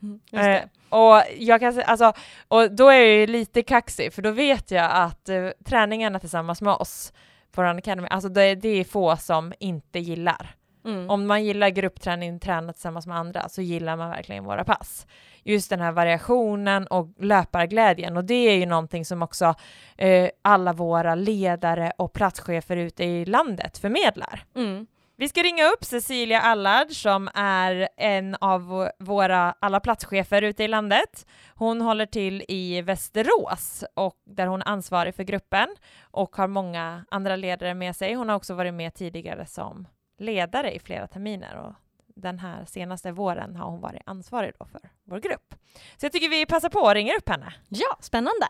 Eh, 0.32 0.62
och 0.88 1.22
jag 1.38 1.60
kan 1.60 1.82
alltså, 1.86 2.12
och 2.48 2.72
då 2.72 2.88
är 2.88 2.98
jag 2.98 3.08
ju 3.08 3.26
lite 3.26 3.62
kaxig, 3.62 4.12
för 4.12 4.22
då 4.22 4.30
vet 4.30 4.70
jag 4.70 4.90
att 4.92 5.28
eh, 5.28 5.48
träningarna 5.64 6.18
tillsammans 6.18 6.62
med 6.62 6.72
oss 6.74 7.12
på 7.52 7.62
Run 7.62 7.78
Academy, 7.78 8.08
alltså 8.10 8.28
det, 8.28 8.54
det 8.54 8.68
är 8.68 8.84
få 8.84 9.16
som 9.16 9.52
inte 9.58 9.98
gillar. 9.98 10.54
Mm. 10.84 11.10
Om 11.10 11.26
man 11.26 11.44
gillar 11.44 11.68
gruppträning, 11.68 12.40
träna 12.40 12.72
tillsammans 12.72 13.06
med 13.06 13.16
andra, 13.16 13.48
så 13.48 13.62
gillar 13.62 13.96
man 13.96 14.10
verkligen 14.10 14.44
våra 14.44 14.64
pass. 14.64 15.06
Just 15.42 15.70
den 15.70 15.80
här 15.80 15.92
variationen 15.92 16.86
och 16.86 17.08
löparglädjen, 17.18 18.16
och 18.16 18.24
det 18.24 18.34
är 18.34 18.56
ju 18.56 18.66
någonting 18.66 19.04
som 19.04 19.22
också 19.22 19.54
eh, 19.96 20.30
alla 20.42 20.72
våra 20.72 21.14
ledare 21.14 21.92
och 21.98 22.12
platschefer 22.12 22.76
ute 22.76 23.04
i 23.04 23.24
landet 23.24 23.78
förmedlar. 23.78 24.44
Mm. 24.56 24.86
Vi 25.16 25.28
ska 25.28 25.42
ringa 25.42 25.64
upp 25.64 25.84
Cecilia 25.84 26.40
Allard 26.40 26.90
som 26.90 27.28
är 27.34 27.88
en 27.96 28.36
av 28.40 28.90
våra 28.98 29.54
alla 29.60 29.80
platschefer 29.80 30.42
ute 30.42 30.64
i 30.64 30.68
landet. 30.68 31.26
Hon 31.54 31.80
håller 31.80 32.06
till 32.06 32.44
i 32.48 32.82
Västerås 32.82 33.84
och 33.94 34.16
där 34.24 34.46
hon 34.46 34.62
är 34.62 34.68
ansvarig 34.68 35.14
för 35.14 35.22
gruppen 35.22 35.68
och 36.00 36.36
har 36.36 36.46
många 36.46 37.04
andra 37.10 37.36
ledare 37.36 37.74
med 37.74 37.96
sig. 37.96 38.14
Hon 38.14 38.28
har 38.28 38.36
också 38.36 38.54
varit 38.54 38.74
med 38.74 38.94
tidigare 38.94 39.46
som 39.46 39.86
ledare 40.22 40.74
i 40.74 40.78
flera 40.78 41.06
terminer 41.06 41.56
och 41.56 41.74
den 42.06 42.38
här 42.38 42.64
senaste 42.64 43.12
våren 43.12 43.56
har 43.56 43.70
hon 43.70 43.80
varit 43.80 44.02
ansvarig 44.06 44.52
då 44.58 44.64
för 44.64 44.80
vår 45.04 45.18
grupp. 45.18 45.54
Så 45.96 46.06
jag 46.06 46.12
tycker 46.12 46.28
vi 46.28 46.46
passar 46.46 46.68
på 46.68 46.78
och 46.80 46.94
ringer 46.94 47.14
upp 47.18 47.28
henne. 47.28 47.54
Ja, 47.68 47.96
spännande! 48.00 48.46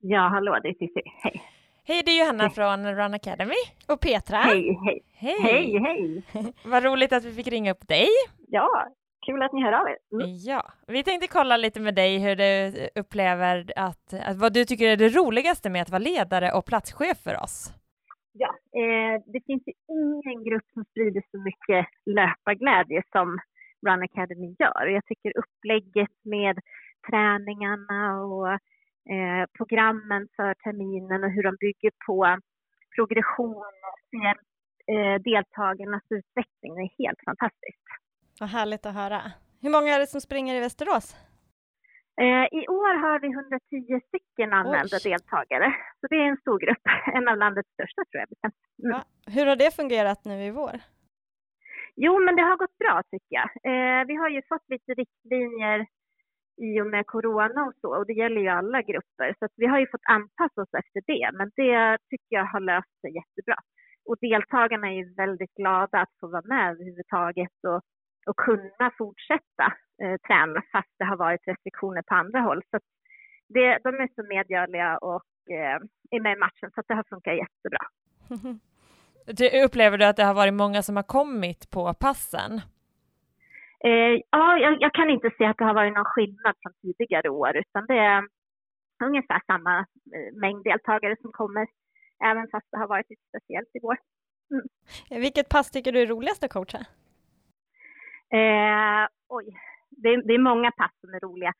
Ja, 0.00 0.28
hallå, 0.28 0.58
det 0.62 0.68
är 0.68 0.74
Cissi. 0.74 1.02
Hej. 1.22 1.42
Hej, 1.84 2.02
det 2.04 2.10
är 2.10 2.20
Johanna 2.20 2.50
från 2.50 2.94
Run 2.94 3.14
Academy. 3.14 3.54
Och 3.88 4.00
Petra? 4.00 4.36
Hej, 4.38 4.78
hej. 4.84 5.02
Hej! 5.14 5.36
Hej, 5.42 5.78
hej. 5.80 6.52
Vad 6.64 6.84
roligt 6.84 7.12
att 7.12 7.24
vi 7.24 7.32
fick 7.32 7.46
ringa 7.46 7.70
upp 7.70 7.88
dig. 7.88 8.08
Ja, 8.48 8.86
kul 9.26 9.42
att 9.42 9.52
ni 9.52 9.62
hör 9.62 9.72
av 9.72 9.86
er. 9.88 9.96
Mm. 10.12 10.36
Ja, 10.36 10.72
vi 10.86 11.02
tänkte 11.02 11.28
kolla 11.28 11.56
lite 11.56 11.80
med 11.80 11.94
dig 11.94 12.18
hur 12.18 12.36
du 12.36 12.72
upplever 12.94 13.72
att, 13.76 14.14
att 14.14 14.36
vad 14.36 14.52
du 14.52 14.64
tycker 14.64 14.88
är 14.88 14.96
det 14.96 15.08
roligaste 15.08 15.70
med 15.70 15.82
att 15.82 15.90
vara 15.90 15.98
ledare 15.98 16.52
och 16.52 16.64
platschef 16.66 17.18
för 17.18 17.42
oss. 17.42 17.72
Ja, 18.38 18.50
eh, 18.80 19.22
det 19.26 19.40
finns 19.46 19.62
ju 19.66 19.72
ingen 19.88 20.44
grupp 20.44 20.66
som 20.74 20.84
sprider 20.84 21.22
så 21.30 21.38
mycket 21.38 21.86
löparglädje 22.06 23.02
som 23.12 23.38
Run 23.86 24.02
Academy 24.02 24.56
gör. 24.58 24.86
Jag 24.86 25.04
tycker 25.04 25.38
upplägget 25.38 26.16
med 26.24 26.58
träningarna 27.10 28.24
och 28.24 28.52
eh, 29.14 29.44
programmen 29.58 30.28
för 30.36 30.54
terminen 30.54 31.24
och 31.24 31.30
hur 31.30 31.42
de 31.42 31.56
bygger 31.60 31.92
på 32.06 32.38
progression 32.96 33.72
och 33.90 34.08
eh, 34.94 35.20
deltagarnas 35.20 36.06
utveckling 36.10 36.72
är 36.84 37.04
helt 37.04 37.20
fantastiskt. 37.24 37.86
Vad 38.40 38.48
härligt 38.48 38.86
att 38.86 38.94
höra. 38.94 39.20
Hur 39.62 39.70
många 39.70 39.94
är 39.94 40.00
det 40.00 40.06
som 40.06 40.20
springer 40.20 40.54
i 40.54 40.60
Västerås? 40.60 41.16
Eh, 42.20 42.46
I 42.60 42.68
år 42.68 42.94
har 43.04 43.20
vi 43.20 43.28
110 43.28 44.00
stycken 44.08 44.52
anmälda 44.52 44.96
Oj. 44.96 45.10
deltagare, 45.10 45.74
så 46.00 46.06
det 46.10 46.16
är 46.16 46.28
en 46.32 46.36
stor 46.44 46.58
grupp. 46.58 46.84
En 47.16 47.28
av 47.28 47.36
landets 47.36 47.72
största 47.72 48.02
tror 48.04 48.20
jag. 48.22 48.28
Mm. 48.42 48.92
Ja. 48.94 49.00
Hur 49.34 49.46
har 49.46 49.56
det 49.56 49.74
fungerat 49.74 50.24
nu 50.24 50.36
i 50.44 50.50
vår? 50.50 50.76
Jo, 51.96 52.12
men 52.24 52.36
det 52.36 52.42
har 52.42 52.56
gått 52.56 52.78
bra 52.78 53.02
tycker 53.10 53.34
jag. 53.40 53.48
Eh, 53.70 54.06
vi 54.06 54.14
har 54.14 54.28
ju 54.28 54.42
fått 54.48 54.68
lite 54.68 54.92
riktlinjer 54.94 55.86
i 56.68 56.80
och 56.80 56.86
med 56.86 57.06
corona 57.06 57.60
och 57.66 57.76
så, 57.80 57.88
och 57.96 58.06
det 58.06 58.12
gäller 58.12 58.40
ju 58.40 58.48
alla 58.48 58.82
grupper. 58.82 59.34
Så 59.38 59.48
vi 59.56 59.66
har 59.66 59.78
ju 59.78 59.86
fått 59.90 60.08
anpassa 60.16 60.62
oss 60.62 60.74
efter 60.82 61.00
det, 61.12 61.30
men 61.38 61.50
det 61.56 61.98
tycker 62.10 62.32
jag 62.38 62.44
har 62.44 62.60
löst 62.60 63.00
sig 63.00 63.10
jättebra. 63.20 63.56
Och 64.08 64.16
deltagarna 64.20 64.86
är 64.88 64.96
ju 65.02 65.14
väldigt 65.14 65.54
glada 65.54 65.98
att 65.98 66.14
få 66.20 66.26
vara 66.28 66.48
med 66.54 66.70
överhuvudtaget 66.70 67.56
och, 67.68 67.80
och 68.28 68.36
kunna 68.36 68.86
fortsätta 68.98 69.66
eh, 70.02 70.16
träna 70.26 70.62
fast 70.72 70.94
det 70.98 71.04
har 71.04 71.16
varit 71.16 71.48
restriktioner 71.48 72.02
på 72.02 72.14
andra 72.14 72.40
håll. 72.40 72.62
Så 72.70 72.78
det, 73.48 73.78
de 73.84 73.88
är 73.88 74.08
så 74.14 74.22
medgörliga 74.28 74.98
och 74.98 75.24
eh, 75.50 75.78
är 76.10 76.20
med 76.20 76.36
i 76.36 76.40
matchen, 76.40 76.70
så 76.74 76.82
det 76.88 76.94
har 76.94 77.04
funkat 77.08 77.36
jättebra. 77.36 77.82
Upplever 79.64 79.98
du 79.98 80.04
att 80.04 80.16
det 80.16 80.24
har 80.24 80.34
varit 80.34 80.54
många 80.54 80.82
som 80.82 80.96
har 80.96 81.02
kommit 81.02 81.70
på 81.70 81.94
passen? 81.94 82.60
Eh, 83.84 84.20
ja, 84.30 84.58
jag, 84.58 84.76
jag, 84.80 84.94
kan 84.94 85.10
inte 85.10 85.30
se 85.38 85.44
att 85.44 85.58
det 85.58 85.64
har 85.64 85.74
varit 85.74 85.94
någon 85.94 86.04
skillnad 86.04 86.54
från 86.62 86.72
tidigare 86.82 87.28
år, 87.28 87.56
utan 87.56 87.86
det 87.86 87.98
är 87.98 88.28
ungefär 89.04 89.40
samma 89.46 89.78
eh, 89.78 90.34
mängd 90.34 90.64
deltagare 90.64 91.16
som 91.20 91.32
kommer, 91.32 91.66
även 92.24 92.48
fast 92.52 92.66
det 92.70 92.78
har 92.78 92.86
varit 92.86 93.10
lite 93.10 93.22
speciellt 93.28 93.68
i 93.74 93.80
år. 93.80 93.96
Mm. 94.50 95.22
Vilket 95.22 95.48
pass 95.48 95.70
tycker 95.70 95.92
du 95.92 96.02
är 96.02 96.06
roligast 96.06 96.44
att 96.44 96.52
coacha? 96.52 96.78
Eh, 98.32 99.08
oj, 99.28 99.46
det 99.90 100.08
är, 100.08 100.22
det 100.28 100.34
är 100.34 100.48
många 100.50 100.70
pass 100.70 100.94
som 101.00 101.14
är 101.14 101.20
roliga 101.20 101.52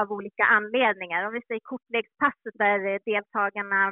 av 0.00 0.12
olika 0.12 0.44
anledningar. 0.44 1.26
Om 1.26 1.32
vi 1.32 1.42
säger 1.42 1.60
kortlekspasset 1.72 2.54
där 2.64 2.78
deltagarna, 3.12 3.82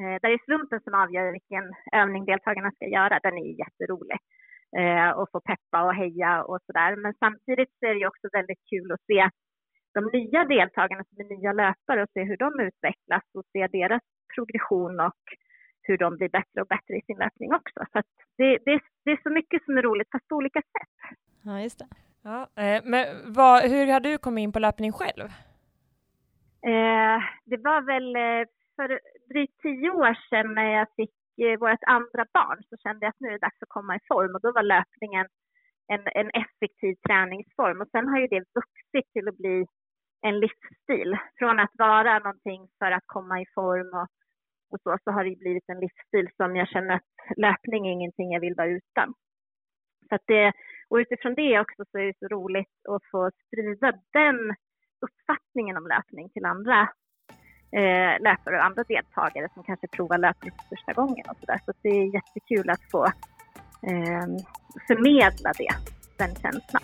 eh, 0.00 0.16
där 0.20 0.28
det 0.28 0.38
är 0.40 0.44
slumpen 0.48 0.80
som 0.80 0.94
avgör 0.94 1.32
vilken 1.32 1.66
övning 2.00 2.24
deltagarna 2.24 2.70
ska 2.70 2.86
göra, 2.86 3.20
den 3.22 3.38
är 3.38 3.60
jätterolig 3.62 4.18
eh, 4.80 5.10
och 5.18 5.28
få 5.32 5.40
peppa 5.40 5.78
och 5.86 5.94
heja 5.94 6.42
och 6.42 6.60
sådär. 6.66 6.96
Men 6.96 7.14
samtidigt 7.24 7.72
så 7.78 7.86
är 7.86 7.94
det 7.94 8.06
också 8.06 8.26
väldigt 8.32 8.62
kul 8.70 8.92
att 8.92 9.06
se 9.10 9.30
de 9.96 10.00
nya 10.18 10.44
deltagarna 10.44 11.04
som 11.04 11.16
är 11.20 11.36
nya 11.36 11.52
löpare 11.52 12.02
och 12.02 12.12
se 12.14 12.22
hur 12.22 12.36
de 12.36 12.60
utvecklas 12.68 13.24
och 13.34 13.44
se 13.52 13.66
deras 13.66 14.02
progression 14.34 15.00
och 15.00 15.22
hur 15.82 15.98
de 15.98 16.16
blir 16.16 16.28
bättre 16.28 16.60
och 16.62 16.66
bättre 16.66 16.94
i 16.96 17.02
sin 17.06 17.18
löpning 17.18 17.54
också. 17.54 17.80
Så 17.92 18.02
det, 18.38 18.58
det, 18.66 18.80
det, 19.04 19.10
är 19.10 19.20
så 19.22 19.30
mycket 19.30 19.64
som 19.64 19.78
är 19.78 19.82
roligt, 19.82 20.08
fast 20.12 20.28
på 20.28 20.36
olika 20.36 20.60
sätt. 20.60 21.18
Ja, 21.42 21.60
just 21.60 21.78
det. 21.78 21.86
Ja, 22.28 22.40
eh, 22.62 22.80
men 22.84 23.04
vad, 23.32 23.62
hur 23.62 23.86
har 23.92 24.00
du 24.00 24.18
kommit 24.18 24.42
in 24.42 24.52
på 24.52 24.58
löpning 24.58 24.92
själv? 24.92 25.28
Eh, 26.72 27.18
det 27.50 27.60
var 27.68 27.80
väl 27.92 28.08
eh, 28.16 28.44
för 28.76 28.88
drygt 29.30 29.56
tio 29.62 29.90
år 29.90 30.14
sedan 30.30 30.54
när 30.54 30.70
jag 30.78 30.86
fick 30.96 31.16
eh, 31.44 31.58
vårt 31.60 31.84
andra 31.96 32.24
barn 32.38 32.58
så 32.68 32.76
kände 32.76 33.00
jag 33.04 33.10
att 33.10 33.20
nu 33.20 33.28
är 33.28 33.32
det 33.32 33.46
dags 33.46 33.62
att 33.62 33.76
komma 33.78 33.96
i 33.96 34.06
form 34.08 34.34
och 34.34 34.40
då 34.40 34.52
var 34.52 34.62
löpningen 34.62 35.26
en, 35.92 36.02
en 36.20 36.30
effektiv 36.42 36.94
träningsform 37.06 37.80
och 37.80 37.90
sen 37.92 38.08
har 38.08 38.18
ju 38.18 38.26
det 38.26 38.44
vuxit 38.58 39.12
till 39.12 39.28
att 39.28 39.38
bli 39.42 39.66
en 40.26 40.40
livsstil. 40.40 41.18
Från 41.38 41.60
att 41.60 41.74
vara 41.78 42.18
någonting 42.18 42.68
för 42.78 42.90
att 42.92 43.06
komma 43.06 43.40
i 43.40 43.46
form 43.54 43.90
och, 44.00 44.08
och 44.70 44.80
så, 44.82 44.98
så 45.04 45.10
har 45.10 45.24
det 45.24 45.38
blivit 45.44 45.68
en 45.68 45.80
livsstil 45.80 46.28
som 46.36 46.56
jag 46.56 46.68
känner 46.68 46.94
att 46.94 47.10
löpning 47.36 47.86
är 47.86 47.92
ingenting 47.92 48.32
jag 48.32 48.40
vill 48.40 48.60
vara 48.60 48.76
utan. 48.80 49.14
Så 50.08 50.14
att 50.14 50.26
det, 50.26 50.52
och 50.90 50.96
utifrån 50.96 51.34
det 51.34 51.60
också 51.60 51.84
så 51.90 51.98
är 51.98 52.06
det 52.06 52.18
så 52.18 52.28
roligt 52.28 52.76
att 52.88 53.02
få 53.10 53.30
sprida 53.46 53.92
den 54.12 54.54
uppfattningen 55.06 55.76
om 55.76 55.86
löpning 55.86 56.30
till 56.30 56.44
andra 56.44 56.80
eh, 57.72 58.20
löpare 58.20 58.56
och 58.56 58.64
andra 58.64 58.84
deltagare 58.84 59.48
som 59.54 59.62
kanske 59.62 59.88
provar 59.88 60.18
löpning 60.18 60.52
för 60.52 60.76
första 60.76 60.92
gången 60.92 61.24
och 61.30 61.36
så 61.40 61.46
där. 61.46 61.60
Så 61.64 61.72
det 61.82 61.88
är 61.88 62.14
jättekul 62.14 62.70
att 62.70 62.90
få 62.90 63.04
eh, 63.90 64.26
förmedla 64.88 65.52
det, 65.58 65.74
den 66.16 66.34
känslan. 66.34 66.82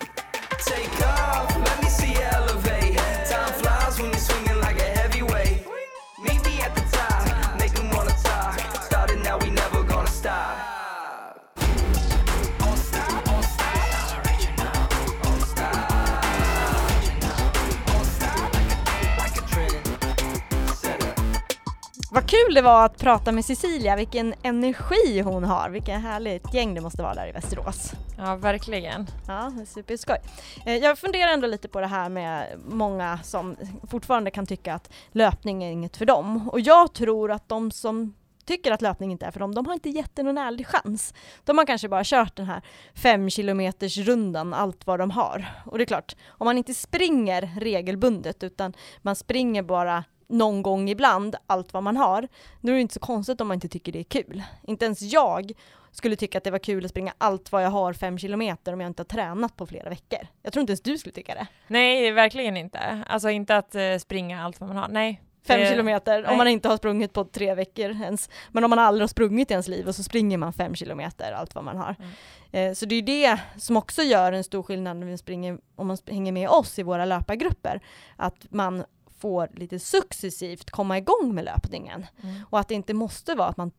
Kul 22.33 22.53
det 22.53 22.61
var 22.61 22.85
att 22.85 22.97
prata 22.97 23.31
med 23.31 23.45
Cecilia, 23.45 23.95
vilken 23.95 24.33
energi 24.43 25.21
hon 25.21 25.43
har, 25.43 25.69
vilket 25.69 26.01
härligt 26.01 26.53
gäng 26.53 26.73
det 26.73 26.81
måste 26.81 27.01
vara 27.01 27.13
där 27.13 27.27
i 27.27 27.31
Västerås. 27.31 27.91
Ja, 28.17 28.35
verkligen. 28.35 29.07
Ja, 29.27 29.51
superskoj. 29.67 30.17
Eh, 30.65 30.75
jag 30.75 30.97
funderar 30.97 31.33
ändå 31.33 31.47
lite 31.47 31.67
på 31.67 31.79
det 31.79 31.87
här 31.87 32.09
med 32.09 32.59
många 32.65 33.19
som 33.23 33.55
fortfarande 33.89 34.31
kan 34.31 34.45
tycka 34.45 34.73
att 34.73 34.93
löpning 35.11 35.63
är 35.63 35.71
inget 35.71 35.97
för 35.97 36.05
dem. 36.05 36.49
Och 36.49 36.59
jag 36.59 36.93
tror 36.93 37.31
att 37.31 37.49
de 37.49 37.71
som 37.71 38.13
tycker 38.45 38.71
att 38.71 38.81
löpning 38.81 39.11
inte 39.11 39.25
är 39.25 39.31
för 39.31 39.39
dem, 39.39 39.55
de 39.55 39.65
har 39.65 39.73
inte 39.73 39.89
gett 39.89 40.19
en 40.19 40.37
ärlig 40.37 40.67
chans. 40.67 41.13
De 41.43 41.57
har 41.57 41.65
kanske 41.65 41.89
bara 41.89 42.03
kört 42.03 42.35
den 42.35 42.45
här 42.45 42.61
fem 42.95 43.29
kilometers 43.29 43.97
rundan, 43.97 44.53
allt 44.53 44.87
vad 44.87 44.99
de 44.99 45.11
har. 45.11 45.45
Och 45.65 45.77
det 45.77 45.83
är 45.83 45.85
klart, 45.85 46.15
om 46.27 46.45
man 46.45 46.57
inte 46.57 46.73
springer 46.73 47.51
regelbundet 47.59 48.43
utan 48.43 48.73
man 49.01 49.15
springer 49.15 49.63
bara 49.63 50.03
någon 50.33 50.61
gång 50.61 50.89
ibland 50.89 51.35
allt 51.47 51.73
vad 51.73 51.83
man 51.83 51.97
har, 51.97 52.27
då 52.61 52.71
är 52.71 52.75
det 52.75 52.81
inte 52.81 52.93
så 52.93 52.99
konstigt 52.99 53.41
om 53.41 53.47
man 53.47 53.55
inte 53.55 53.67
tycker 53.67 53.91
det 53.91 53.99
är 53.99 54.03
kul. 54.03 54.43
Inte 54.63 54.85
ens 54.85 55.01
jag 55.01 55.51
skulle 55.91 56.15
tycka 56.15 56.37
att 56.37 56.43
det 56.43 56.51
var 56.51 56.59
kul 56.59 56.85
att 56.85 56.91
springa 56.91 57.13
allt 57.17 57.51
vad 57.51 57.63
jag 57.63 57.69
har 57.69 57.93
fem 57.93 58.17
kilometer 58.17 58.73
om 58.73 58.81
jag 58.81 58.89
inte 58.89 59.01
har 59.01 59.05
tränat 59.05 59.57
på 59.57 59.65
flera 59.65 59.89
veckor. 59.89 60.19
Jag 60.41 60.53
tror 60.53 60.61
inte 60.61 60.71
ens 60.71 60.81
du 60.81 60.97
skulle 60.97 61.13
tycka 61.13 61.35
det. 61.35 61.47
Nej, 61.67 62.11
verkligen 62.11 62.57
inte. 62.57 63.03
Alltså 63.07 63.29
inte 63.29 63.57
att 63.57 63.75
uh, 63.75 63.97
springa 63.97 64.43
allt 64.43 64.59
vad 64.59 64.69
man 64.69 64.77
har. 64.77 64.87
Nej. 64.87 65.21
Fem 65.47 65.59
det... 65.59 65.69
kilometer 65.69 66.21
Nej. 66.21 66.31
om 66.31 66.37
man 66.37 66.47
inte 66.47 66.67
har 66.67 66.77
sprungit 66.77 67.13
på 67.13 67.23
tre 67.23 67.55
veckor 67.55 67.91
ens. 67.91 68.29
Men 68.51 68.63
om 68.63 68.69
man 68.69 68.79
aldrig 68.79 69.03
har 69.03 69.07
sprungit 69.07 69.51
i 69.51 69.53
ens 69.53 69.67
liv 69.67 69.87
och 69.87 69.95
så 69.95 70.03
springer 70.03 70.37
man 70.37 70.53
fem 70.53 70.75
kilometer 70.75 71.31
allt 71.31 71.55
vad 71.55 71.63
man 71.63 71.77
har. 71.77 71.95
Mm. 71.99 72.11
Eh, 72.51 72.73
så 72.73 72.85
det 72.85 72.95
är 72.95 73.01
det 73.01 73.39
som 73.57 73.77
också 73.77 74.01
gör 74.01 74.31
en 74.31 74.43
stor 74.43 74.63
skillnad 74.63 74.97
när 74.97 75.07
vi 75.07 75.17
springer, 75.17 75.57
om 75.75 75.87
man 75.87 75.97
hänger 76.07 76.31
med 76.31 76.49
oss 76.49 76.79
i 76.79 76.83
våra 76.83 77.05
löpargrupper. 77.05 77.81
Att 78.15 78.45
man 78.49 78.83
får 79.23 79.49
lite 79.53 79.79
successivt 79.79 80.71
komma 80.71 80.97
igång 80.97 81.35
med 81.35 81.45
löpningen. 81.45 82.05
Mm. 82.23 82.35
Och 82.49 82.59
att 82.59 82.67
det 82.67 82.75
inte 82.75 82.93
måste 82.93 83.35
vara 83.35 83.47
att 83.47 83.57
man 83.57 83.71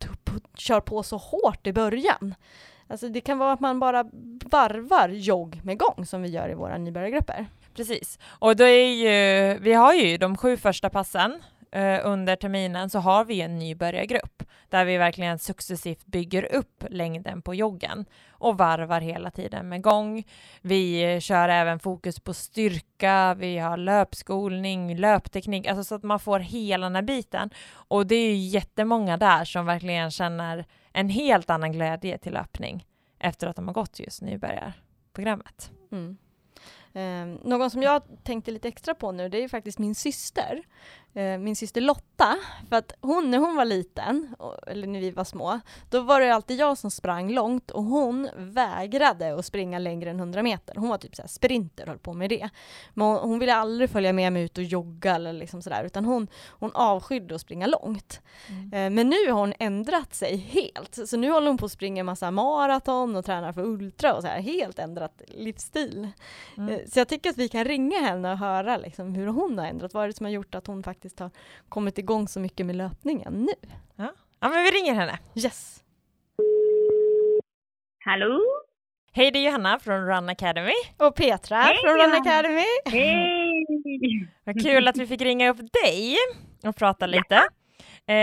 kör 0.56 0.80
på 0.80 1.02
så 1.02 1.16
hårt 1.16 1.66
i 1.66 1.72
början. 1.72 2.34
Alltså 2.88 3.08
det 3.08 3.20
kan 3.20 3.38
vara 3.38 3.52
att 3.52 3.60
man 3.60 3.80
bara 3.80 4.04
varvar 4.44 5.08
jogg 5.08 5.60
med 5.64 5.78
gång 5.78 6.06
som 6.06 6.22
vi 6.22 6.28
gör 6.28 6.50
i 6.50 6.54
våra 6.54 6.78
nybörjargrupper. 6.78 7.46
Precis, 7.74 8.18
och 8.24 8.56
då 8.56 8.64
är 8.64 8.88
ju, 8.88 9.58
vi 9.58 9.72
har 9.72 9.94
ju 9.94 10.16
de 10.16 10.36
sju 10.36 10.56
första 10.56 10.90
passen 10.90 11.42
Eh, 11.74 12.00
under 12.04 12.36
terminen 12.36 12.90
så 12.90 12.98
har 12.98 13.24
vi 13.24 13.40
en 13.40 13.58
nybörjargrupp 13.58 14.42
där 14.68 14.84
vi 14.84 14.96
verkligen 14.96 15.38
successivt 15.38 16.06
bygger 16.06 16.54
upp 16.54 16.84
längden 16.88 17.42
på 17.42 17.54
joggen 17.54 18.04
och 18.30 18.58
varvar 18.58 19.00
hela 19.00 19.30
tiden 19.30 19.68
med 19.68 19.82
gång. 19.82 20.24
Vi 20.60 21.18
kör 21.20 21.48
även 21.48 21.78
fokus 21.78 22.20
på 22.20 22.34
styrka, 22.34 23.34
vi 23.34 23.58
har 23.58 23.76
löpskolning, 23.76 24.96
löpteknik, 24.96 25.66
alltså 25.66 25.84
så 25.84 25.94
att 25.94 26.02
man 26.02 26.20
får 26.20 26.38
hela 26.38 26.86
den 26.86 26.94
här 26.94 27.02
biten. 27.02 27.50
Och 27.72 28.06
det 28.06 28.14
är 28.14 28.30
ju 28.30 28.36
jättemånga 28.36 29.16
där 29.16 29.44
som 29.44 29.66
verkligen 29.66 30.10
känner 30.10 30.66
en 30.92 31.08
helt 31.08 31.50
annan 31.50 31.72
glädje 31.72 32.18
till 32.18 32.32
löpning 32.32 32.86
efter 33.18 33.46
att 33.46 33.56
de 33.56 33.66
har 33.66 33.74
gått 33.74 33.98
just 33.98 34.22
nybörjarprogrammet. 34.22 35.70
Mm. 35.92 36.16
Eh, 36.94 37.26
någon 37.44 37.70
som 37.70 37.82
jag 37.82 38.02
tänkte 38.22 38.50
lite 38.50 38.68
extra 38.68 38.94
på 38.94 39.12
nu, 39.12 39.28
det 39.28 39.44
är 39.44 39.48
faktiskt 39.48 39.78
min 39.78 39.94
syster. 39.94 40.62
Eh, 41.14 41.38
min 41.38 41.56
syster 41.56 41.80
Lotta, 41.80 42.36
för 42.68 42.76
att 42.76 42.92
hon, 43.00 43.30
när 43.30 43.38
hon 43.38 43.56
var 43.56 43.64
liten, 43.64 44.34
eller 44.66 44.86
när 44.86 45.00
vi 45.00 45.10
var 45.10 45.24
små, 45.24 45.60
då 45.90 46.00
var 46.00 46.20
det 46.20 46.34
alltid 46.34 46.58
jag 46.58 46.78
som 46.78 46.90
sprang 46.90 47.32
långt 47.32 47.70
och 47.70 47.82
hon 47.84 48.28
vägrade 48.36 49.34
att 49.34 49.46
springa 49.46 49.78
längre 49.78 50.10
än 50.10 50.18
100 50.18 50.42
meter. 50.42 50.74
Hon 50.76 50.88
var 50.88 50.98
typ 50.98 51.16
såhär 51.16 51.28
sprinter 51.28 51.84
och 51.84 51.88
höll 51.88 51.98
på 51.98 52.12
med 52.12 52.30
det. 52.30 52.48
Men 52.94 53.06
hon, 53.06 53.16
hon, 53.16 53.38
ville 53.38 53.54
aldrig 53.54 53.90
följa 53.90 54.12
med 54.12 54.32
mig 54.32 54.42
ut 54.42 54.58
och 54.58 54.64
jogga 54.64 55.14
eller 55.14 55.32
liksom 55.32 55.62
sådär, 55.62 55.84
utan 55.84 56.04
hon, 56.04 56.28
hon 56.48 56.70
avskydde 56.74 57.34
att 57.34 57.40
springa 57.40 57.66
långt. 57.66 58.20
Mm. 58.48 58.72
Eh, 58.72 58.90
men 58.90 59.08
nu 59.08 59.32
har 59.32 59.40
hon 59.40 59.54
ändrat 59.58 60.14
sig 60.14 60.36
helt, 60.36 61.08
så 61.08 61.16
nu 61.16 61.30
håller 61.30 61.46
hon 61.46 61.58
på 61.58 61.66
att 61.66 61.72
springa 61.72 62.04
massa 62.04 62.30
maraton 62.30 63.16
och 63.16 63.24
tränar 63.24 63.52
för 63.52 63.62
ultra 63.62 64.14
och 64.14 64.22
så 64.22 64.28
här, 64.28 64.40
helt 64.40 64.78
ändrat 64.78 65.22
livsstil. 65.28 66.08
Mm. 66.56 66.74
Eh, 66.74 66.80
så 66.86 66.98
jag 66.98 67.08
tycker 67.08 67.30
att 67.30 67.38
vi 67.38 67.48
kan 67.48 67.64
ringa 67.64 68.00
henne 68.00 68.32
och 68.32 68.38
höra 68.38 68.76
liksom 68.76 69.14
hur 69.14 69.26
hon 69.26 69.58
har 69.58 69.66
ändrat, 69.66 69.94
vad 69.94 70.04
är 70.04 70.08
det 70.08 70.16
som 70.16 70.26
har 70.26 70.30
gjort 70.30 70.54
att 70.54 70.66
hon 70.66 70.82
faktiskt 70.82 71.03
faktiskt 71.04 71.20
har 71.20 71.30
kommit 71.68 71.98
igång 71.98 72.28
så 72.28 72.40
mycket 72.40 72.66
med 72.66 72.76
löpningen 72.76 73.32
nu. 73.32 73.68
Ja, 73.96 74.12
ja 74.40 74.48
men 74.48 74.64
vi 74.64 74.70
ringer 74.70 74.94
henne. 74.94 75.18
Yes. 75.34 75.84
Hallå? 78.04 78.40
Hej, 79.12 79.30
det 79.30 79.38
är 79.38 79.44
Johanna 79.44 79.78
från 79.78 80.06
Run 80.06 80.28
Academy. 80.28 80.72
Och 80.96 81.14
Petra 81.14 81.56
Hej, 81.56 81.76
från 81.84 81.94
Run 81.94 82.12
Academy. 82.12 82.64
Hej! 82.86 83.66
Vad 84.44 84.62
kul 84.62 84.88
att 84.88 84.96
vi 84.96 85.06
fick 85.06 85.20
ringa 85.20 85.50
upp 85.50 85.60
dig 85.84 86.16
och 86.62 86.76
prata 86.76 87.06
lite. 87.06 87.36
Eh, 88.06 88.14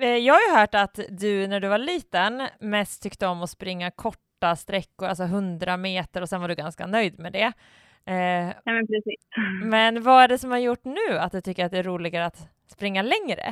eh, 0.00 0.16
jag 0.16 0.34
har 0.34 0.40
ju 0.40 0.58
hört 0.58 0.74
att 0.74 1.00
du 1.08 1.46
när 1.46 1.60
du 1.60 1.68
var 1.68 1.78
liten 1.78 2.48
mest 2.60 3.02
tyckte 3.02 3.26
om 3.26 3.42
att 3.42 3.50
springa 3.50 3.90
korta 3.90 4.56
sträckor, 4.56 5.08
alltså 5.08 5.24
100 5.24 5.76
meter 5.76 6.22
och 6.22 6.28
sen 6.28 6.40
var 6.40 6.48
du 6.48 6.54
ganska 6.54 6.86
nöjd 6.86 7.18
med 7.18 7.32
det. 7.32 7.52
Eh, 8.08 8.48
Ja, 8.64 8.72
men 8.72 8.86
precis. 8.86 9.20
men 9.64 10.02
vad 10.02 10.22
är 10.24 10.28
det 10.28 10.38
som 10.38 10.50
har 10.50 10.58
gjort 10.58 10.84
nu 10.84 11.18
att 11.18 11.32
du 11.32 11.40
tycker 11.40 11.64
att 11.64 11.72
det 11.72 11.78
är 11.78 11.82
roligare 11.82 12.26
att 12.26 12.38
springa 12.66 13.02
längre? 13.02 13.42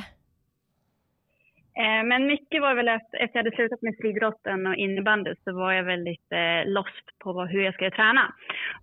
Eh, 1.83 2.03
Men 2.05 2.27
mycket 2.27 2.61
var 2.61 2.75
väl 2.75 2.89
att 2.89 3.13
efter 3.13 3.39
jag 3.39 3.43
hade 3.43 3.55
slutat 3.55 3.81
med 3.81 3.95
friidrotten 4.01 4.67
och 4.67 4.75
innebandy 4.75 5.33
så 5.43 5.51
var 5.53 5.71
jag 5.73 5.83
väldigt 5.83 6.31
eh, 6.31 6.71
lost 6.71 7.05
på 7.19 7.33
vad, 7.33 7.49
hur 7.49 7.61
jag 7.61 7.73
skulle 7.73 7.91
träna. 7.91 8.33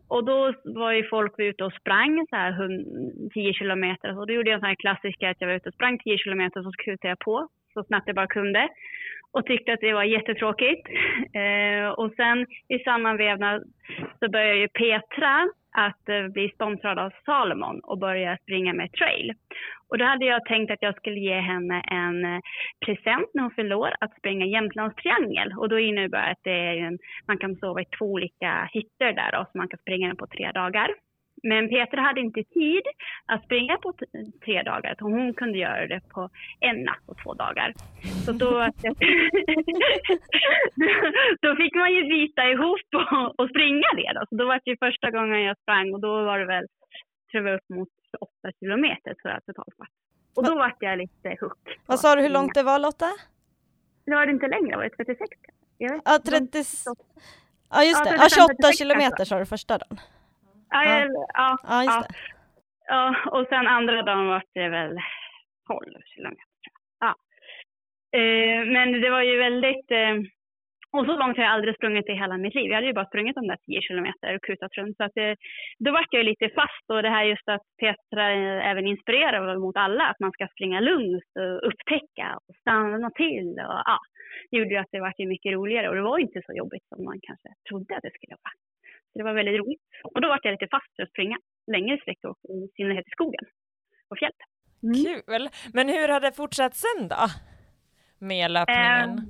Och 0.08 0.24
då 0.24 0.52
var 0.64 0.92
ju 0.92 1.08
folk 1.08 1.34
ute 1.38 1.64
och 1.64 1.72
sprang 1.72 2.26
så 2.30 2.36
här 2.36 2.52
hund- 2.52 3.30
10 3.34 3.52
kilometer 3.52 4.18
och 4.18 4.26
då 4.26 4.32
gjorde 4.32 4.50
jag 4.50 4.54
en 4.54 4.60
sån 4.60 4.68
här 4.68 4.74
klassisk 4.84 5.22
att 5.22 5.40
jag 5.40 5.48
var 5.48 5.54
ute 5.54 5.68
och 5.68 5.74
sprang 5.74 5.98
10 5.98 6.18
kilometer 6.18 6.58
och 6.60 6.64
så 6.64 6.72
kutade 6.84 7.08
jag 7.08 7.18
på 7.18 7.48
så 7.74 7.84
snabbt 7.84 8.06
jag 8.06 8.16
bara 8.16 8.26
kunde 8.26 8.68
och 9.34 9.46
tyckte 9.46 9.72
att 9.72 9.80
det 9.80 9.92
var 9.92 10.04
jättetråkigt. 10.04 10.88
Eh, 11.34 11.88
och 11.88 12.12
sen 12.16 12.46
i 12.68 12.78
samma 12.78 13.16
vevnad 13.16 13.62
så 14.18 14.30
började 14.30 14.58
ju 14.58 14.68
Petra 14.68 15.48
att 15.72 16.08
eh, 16.08 16.28
bli 16.28 16.50
sponsrad 16.54 16.98
av 16.98 17.12
Salomon 17.24 17.80
och 17.80 17.98
börja 17.98 18.36
springa 18.42 18.72
med 18.72 18.92
trail. 18.92 19.32
Och 19.88 19.98
då 19.98 20.04
hade 20.04 20.24
jag 20.24 20.44
tänkt 20.44 20.72
att 20.72 20.82
jag 20.82 20.96
skulle 20.96 21.20
ge 21.20 21.40
henne 21.40 21.80
en 21.80 22.24
eh, 22.24 22.40
present 22.86 23.30
när 23.34 23.42
hon 23.42 23.50
förlorar 23.50 23.90
år 23.90 23.94
att 24.00 24.18
springa 24.18 24.46
jämtlandstriangel. 24.46 25.52
Och 25.58 25.68
då 25.68 25.78
innebär 25.78 26.26
det 26.26 26.30
att 26.30 26.42
det 26.42 26.50
är 26.50 26.76
en, 26.76 26.98
man 27.28 27.38
kan 27.38 27.56
sova 27.56 27.80
i 27.80 27.84
två 27.98 28.06
olika 28.06 28.68
hytter 28.72 29.12
där 29.12 29.40
och 29.40 29.46
så 29.52 29.58
man 29.58 29.68
kan 29.68 29.78
springa 29.78 30.08
den 30.08 30.16
på 30.16 30.26
tre 30.26 30.52
dagar. 30.52 30.88
Men 31.50 31.68
Petra 31.68 32.00
hade 32.00 32.20
inte 32.20 32.42
tid 32.44 32.82
att 33.26 33.44
springa 33.44 33.76
på 33.76 33.92
tre 34.44 34.62
dagar, 34.62 34.92
utan 34.92 35.12
hon 35.12 35.34
kunde 35.34 35.58
göra 35.58 35.86
det 35.86 36.00
på 36.14 36.28
en 36.60 36.76
natt 36.84 37.04
och 37.06 37.18
två 37.22 37.34
dagar. 37.34 37.74
Så 38.24 38.32
då, 38.32 38.50
då 41.44 41.56
fick 41.56 41.74
man 41.74 41.92
ju 41.94 42.02
bita 42.14 42.42
ihop 42.52 42.88
och, 42.94 43.40
och 43.40 43.48
springa 43.48 43.88
det 43.96 44.12
då. 44.14 44.26
Så 44.28 44.34
då 44.36 44.44
var 44.46 44.60
det 44.64 44.70
ju 44.70 44.76
första 44.76 45.10
gången 45.10 45.42
jag 45.42 45.58
sprang 45.58 45.94
och 45.94 46.00
då 46.00 46.24
var 46.24 46.38
det 46.38 46.46
väl, 46.46 46.66
tror 47.30 47.48
jag, 47.48 47.56
upp 47.56 47.68
mot 47.68 47.88
8 48.20 48.30
kilometer 48.60 49.14
tror 49.14 49.32
jag 49.32 49.44
totalt 49.46 49.74
var. 49.76 49.88
Och 50.36 50.44
då 50.44 50.54
vart 50.54 50.76
jag 50.80 50.98
lite 50.98 51.36
hook. 51.40 51.58
Vad 51.86 52.00
sa 52.00 52.16
du 52.16 52.22
hur 52.22 52.30
långt 52.30 52.54
det 52.54 52.62
var 52.62 52.78
Lotta? 52.78 53.10
Det 54.04 54.14
var 54.14 54.26
det 54.26 54.32
inte 54.32 54.48
längre, 54.48 54.76
var 54.76 54.84
det 54.84 54.90
36? 54.90 55.30
Jag 55.78 55.92
vet. 55.92 56.02
Ja, 56.04 56.18
30... 56.26 56.64
Ja 57.70 57.84
just 57.84 58.04
det, 58.04 58.10
35, 58.10 58.18
ja, 58.20 58.28
28 58.28 58.54
36 58.54 58.78
kilometer 58.78 59.24
sa 59.24 59.38
du 59.38 59.46
första 59.46 59.78
dagen. 59.78 59.98
Ja, 60.74 61.06
Ja. 61.34 61.58
ja, 61.86 62.04
Ja 62.86 63.14
och 63.30 63.46
sen 63.48 63.66
andra 63.66 64.02
dagen 64.02 64.26
var 64.26 64.42
det 64.54 64.68
väl 64.68 64.98
12 65.68 66.02
kilometer. 66.04 66.44
Ja. 67.00 67.14
Eh, 68.18 68.66
men 68.66 69.00
det 69.00 69.10
var 69.10 69.22
ju 69.22 69.36
väldigt... 69.36 69.90
Eh, 69.90 70.16
och 70.96 71.06
så 71.06 71.16
långt 71.16 71.36
har 71.36 71.44
jag 71.44 71.52
aldrig 71.52 71.74
sprungit 71.74 72.08
i 72.08 72.12
hela 72.12 72.36
mitt 72.36 72.54
liv. 72.54 72.68
Jag 72.68 72.74
hade 72.74 72.86
ju 72.86 72.92
bara 72.92 73.06
sprungit 73.06 73.34
de 73.34 73.46
där 73.46 73.56
10 73.56 73.80
kilometer 73.82 74.34
och 74.34 74.42
kutat 74.42 74.74
runt. 74.74 74.96
Så 74.96 75.04
att 75.04 75.14
det, 75.14 75.36
då 75.78 75.92
vart 75.92 76.06
jag 76.10 76.22
ju 76.22 76.28
lite 76.28 76.48
fast 76.48 76.86
och 76.88 77.02
det 77.02 77.08
här 77.08 77.24
just 77.24 77.48
att 77.48 77.66
Petra 77.80 78.32
eh, 78.32 78.70
även 78.70 78.86
inspirerar 78.86 79.58
mot 79.58 79.76
alla 79.76 80.04
att 80.04 80.20
man 80.20 80.32
ska 80.32 80.46
springa 80.46 80.80
lugnt 80.80 81.30
och 81.38 81.68
upptäcka 81.68 82.26
och 82.36 82.56
stanna 82.60 83.10
till. 83.10 83.50
Och, 83.50 83.80
ja, 83.90 83.98
det 84.50 84.56
gjorde 84.56 84.74
ju 84.74 84.76
att 84.76 84.92
det 84.92 85.00
vart 85.00 85.18
mycket 85.18 85.52
roligare 85.52 85.88
och 85.88 85.94
det 85.94 86.02
var 86.02 86.18
inte 86.18 86.42
så 86.46 86.52
jobbigt 86.52 86.86
som 86.88 87.04
man 87.04 87.18
kanske 87.22 87.48
trodde 87.68 87.96
att 87.96 88.02
det 88.02 88.14
skulle 88.14 88.36
vara. 88.44 88.54
Det 89.14 89.22
var 89.22 89.34
väldigt 89.34 89.60
roligt. 89.60 89.82
Och 90.04 90.20
då 90.20 90.28
vart 90.28 90.44
jag 90.44 90.52
lite 90.52 90.68
fast 90.70 90.96
för 90.96 91.02
att 91.02 91.10
springa 91.10 91.38
längre 91.66 91.98
sträckor, 92.02 92.34
i 92.48 92.68
synnerhet 92.76 93.06
i 93.06 93.10
skogen 93.10 93.44
och 94.08 94.18
fjället. 94.18 94.36
Kul! 95.04 95.48
Men 95.72 95.88
hur 95.88 96.08
har 96.08 96.20
det 96.20 96.32
fortsatt 96.32 96.74
sen 96.74 97.08
då? 97.08 97.26
Med 98.18 98.50
löpningen? 98.50 99.10
Eh, 99.18 99.24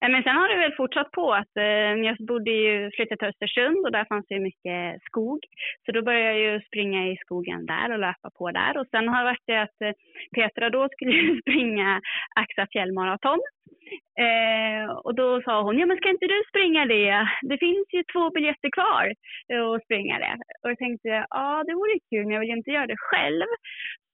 Eh, 0.00 0.10
men 0.10 0.22
sen 0.22 0.36
har 0.36 0.48
det 0.48 0.56
väl 0.56 0.74
fortsatt 0.76 1.10
på 1.10 1.32
att 1.34 1.56
eh, 1.56 1.92
jag 2.08 2.16
bodde 2.16 2.50
ju, 2.50 2.90
flyttade 2.90 3.18
till 3.18 3.28
Östersund 3.28 3.86
och 3.86 3.92
där 3.92 4.04
fanns 4.04 4.26
det 4.28 4.34
ju 4.34 4.40
mycket 4.40 5.02
skog. 5.02 5.40
Så 5.86 5.92
då 5.92 6.02
började 6.02 6.38
jag 6.38 6.38
ju 6.38 6.60
springa 6.60 7.08
i 7.08 7.16
skogen 7.16 7.66
där 7.66 7.92
och 7.92 7.98
löpa 7.98 8.30
på 8.38 8.50
där. 8.50 8.78
Och 8.78 8.86
sen 8.90 9.08
har 9.08 9.18
det 9.18 9.30
varit 9.30 9.46
det 9.46 9.62
att 9.62 9.80
eh, 9.80 9.92
Petra 10.34 10.70
då 10.70 10.88
skulle 10.92 11.12
ju 11.12 11.40
springa 11.42 12.00
Axa 12.34 12.66
fjällmaraton. 12.72 13.40
Eh, 14.26 14.90
och 14.90 15.14
då 15.14 15.42
sa 15.42 15.62
hon, 15.62 15.78
ja 15.78 15.86
men 15.86 15.96
ska 15.96 16.08
inte 16.10 16.26
du 16.26 16.42
springa 16.48 16.86
det? 16.86 17.28
Det 17.42 17.58
finns 17.58 17.86
ju 17.92 18.02
två 18.12 18.30
biljetter 18.30 18.70
kvar 18.70 19.04
att 19.74 19.84
springa 19.84 20.18
det. 20.18 20.36
Och 20.62 20.70
jag 20.70 20.78
tänkte, 20.78 21.08
ja 21.30 21.64
det 21.66 21.74
vore 21.74 21.98
kul 22.10 22.24
men 22.24 22.34
jag 22.34 22.40
vill 22.40 22.48
ju 22.48 22.56
inte 22.56 22.70
göra 22.70 22.86
det 22.86 22.96
själv. 22.98 23.46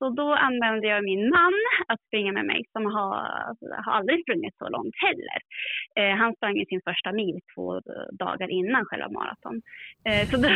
Så 0.02 0.10
då 0.10 0.32
använde 0.32 0.86
jag 0.86 1.04
min 1.04 1.28
man 1.30 1.52
att 1.88 2.00
springa 2.06 2.32
med 2.32 2.46
mig 2.46 2.64
som 2.72 2.84
har, 2.86 3.16
har 3.84 3.92
aldrig 3.92 4.22
sprungit 4.22 4.54
så 4.58 4.68
långt 4.68 4.94
heller. 5.06 5.38
Eh, 5.98 6.16
han 6.18 6.34
sprang 6.34 6.56
ju 6.56 6.64
sin 6.66 6.80
första 6.84 7.12
mil 7.12 7.40
två 7.54 7.80
dagar 8.12 8.48
innan 8.50 8.84
själva 8.84 9.08
maraton. 9.08 9.62
Eh, 10.08 10.28
så 10.30 10.36
då, 10.36 10.48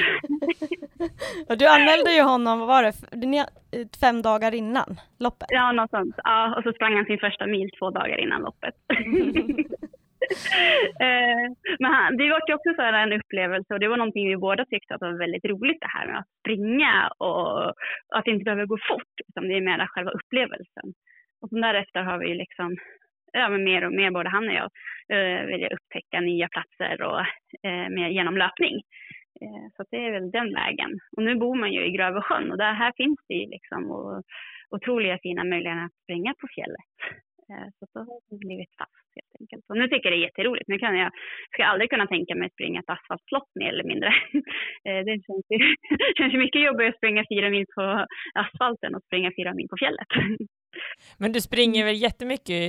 du 1.60 1.66
anmälde 1.66 2.10
ju 2.12 2.22
honom, 2.22 2.58
vad 2.58 2.68
var 2.68 2.82
det, 2.82 3.26
ni- 3.26 3.88
fem 4.00 4.22
dagar 4.22 4.54
innan 4.54 4.90
loppet? 5.18 5.48
ja, 5.50 5.72
något 5.72 5.90
sånt. 5.90 6.14
Ja, 6.24 6.54
och 6.56 6.62
så 6.62 6.72
sprang 6.72 6.96
han 6.96 7.04
sin 7.04 7.18
första 7.18 7.46
mil 7.46 7.70
två 7.78 7.90
dagar 7.90 8.18
innan 8.20 8.42
loppet. 8.42 8.74
Eh, 11.06 11.46
men 11.78 11.90
han, 11.94 12.16
det 12.16 12.30
var 12.30 12.40
ju 12.48 12.54
också 12.54 12.74
så 12.76 12.82
här 12.82 12.92
en 12.92 13.18
upplevelse 13.20 13.74
och 13.74 13.80
det 13.80 13.88
var 13.88 13.96
någonting 13.96 14.28
vi 14.28 14.36
båda 14.36 14.64
tyckte 14.64 14.94
att 14.94 15.00
var 15.00 15.18
väldigt 15.18 15.44
roligt 15.44 15.80
det 15.80 15.94
här 15.96 16.06
med 16.06 16.18
att 16.18 16.32
springa 16.40 17.10
och 17.18 17.68
att 18.14 18.24
det 18.24 18.30
inte 18.30 18.44
behöver 18.44 18.66
gå 18.66 18.78
fort 18.90 19.14
utan 19.28 19.48
det 19.48 19.54
är 19.54 19.60
mera 19.60 19.86
själva 19.86 20.10
upplevelsen. 20.10 20.86
Och 21.40 21.48
sen 21.48 21.60
därefter 21.60 22.02
har 22.02 22.18
vi 22.18 22.34
liksom 22.34 22.76
ja, 23.32 23.48
men 23.48 23.64
mer 23.64 23.84
och 23.84 23.92
mer, 23.92 24.10
både 24.10 24.28
han 24.28 24.48
och 24.48 24.54
jag, 24.54 24.70
eh, 25.14 25.46
vill 25.46 25.68
upptäcka 25.72 26.20
nya 26.20 26.48
platser 26.48 27.02
och 27.02 27.20
eh, 27.68 27.88
mer 27.88 28.08
genom 28.08 28.36
löpning. 28.36 28.76
Eh, 29.40 29.66
så 29.76 29.82
att 29.82 29.88
det 29.90 30.06
är 30.06 30.10
väl 30.10 30.30
den 30.30 30.54
vägen. 30.54 30.90
Och 31.16 31.22
nu 31.22 31.34
bor 31.34 31.54
man 31.54 31.72
ju 31.72 31.86
i 31.86 31.90
Grövelsjön 31.96 32.50
och 32.50 32.58
där 32.58 32.72
här 32.72 32.92
finns 32.96 33.18
det 33.28 33.34
ju 33.34 33.46
liksom 33.46 33.90
och, 33.90 34.22
otroliga 34.70 35.18
fina 35.22 35.44
möjligheter 35.44 35.84
att 35.84 36.02
springa 36.02 36.34
på 36.40 36.46
fjället. 36.54 36.95
Eh, 37.52 37.68
så 37.78 37.82
då 37.94 38.00
har 38.00 38.18
jag 38.28 38.38
blivit 38.38 38.72
fast 38.78 39.08
helt 39.16 39.34
enkelt. 39.40 39.64
Och 39.70 39.76
nu 39.80 39.84
tycker 39.88 40.04
jag 40.06 40.12
det 40.12 40.22
är 40.22 40.28
jätteroligt. 40.28 40.68
Nu 40.68 40.78
kan 40.78 40.94
jag, 41.02 41.10
ska 41.50 41.62
jag 41.62 41.70
aldrig 41.70 41.90
kunna 41.90 42.06
tänka 42.06 42.34
mig 42.34 42.46
att 42.46 42.56
springa 42.58 42.80
ett 42.80 42.94
asfaltlopp 42.96 43.50
mer 43.60 43.70
eller 43.74 43.88
mindre. 43.92 44.10
Eh, 44.88 45.00
det 45.06 45.14
känns 45.26 45.46
ju, 45.54 45.58
känns 46.18 46.34
mycket 46.34 46.62
jobbigare 46.66 46.90
att 46.90 46.96
springa 46.96 47.24
fyra 47.32 47.50
mil 47.50 47.66
på 47.74 48.06
asfalten 48.34 48.94
och 48.94 49.02
springa 49.02 49.30
fyra 49.36 49.54
mil 49.54 49.68
på 49.68 49.76
fjället. 49.82 50.10
Men 51.18 51.32
du 51.32 51.40
springer 51.40 51.84
väl 51.84 52.02
jättemycket 52.02 52.62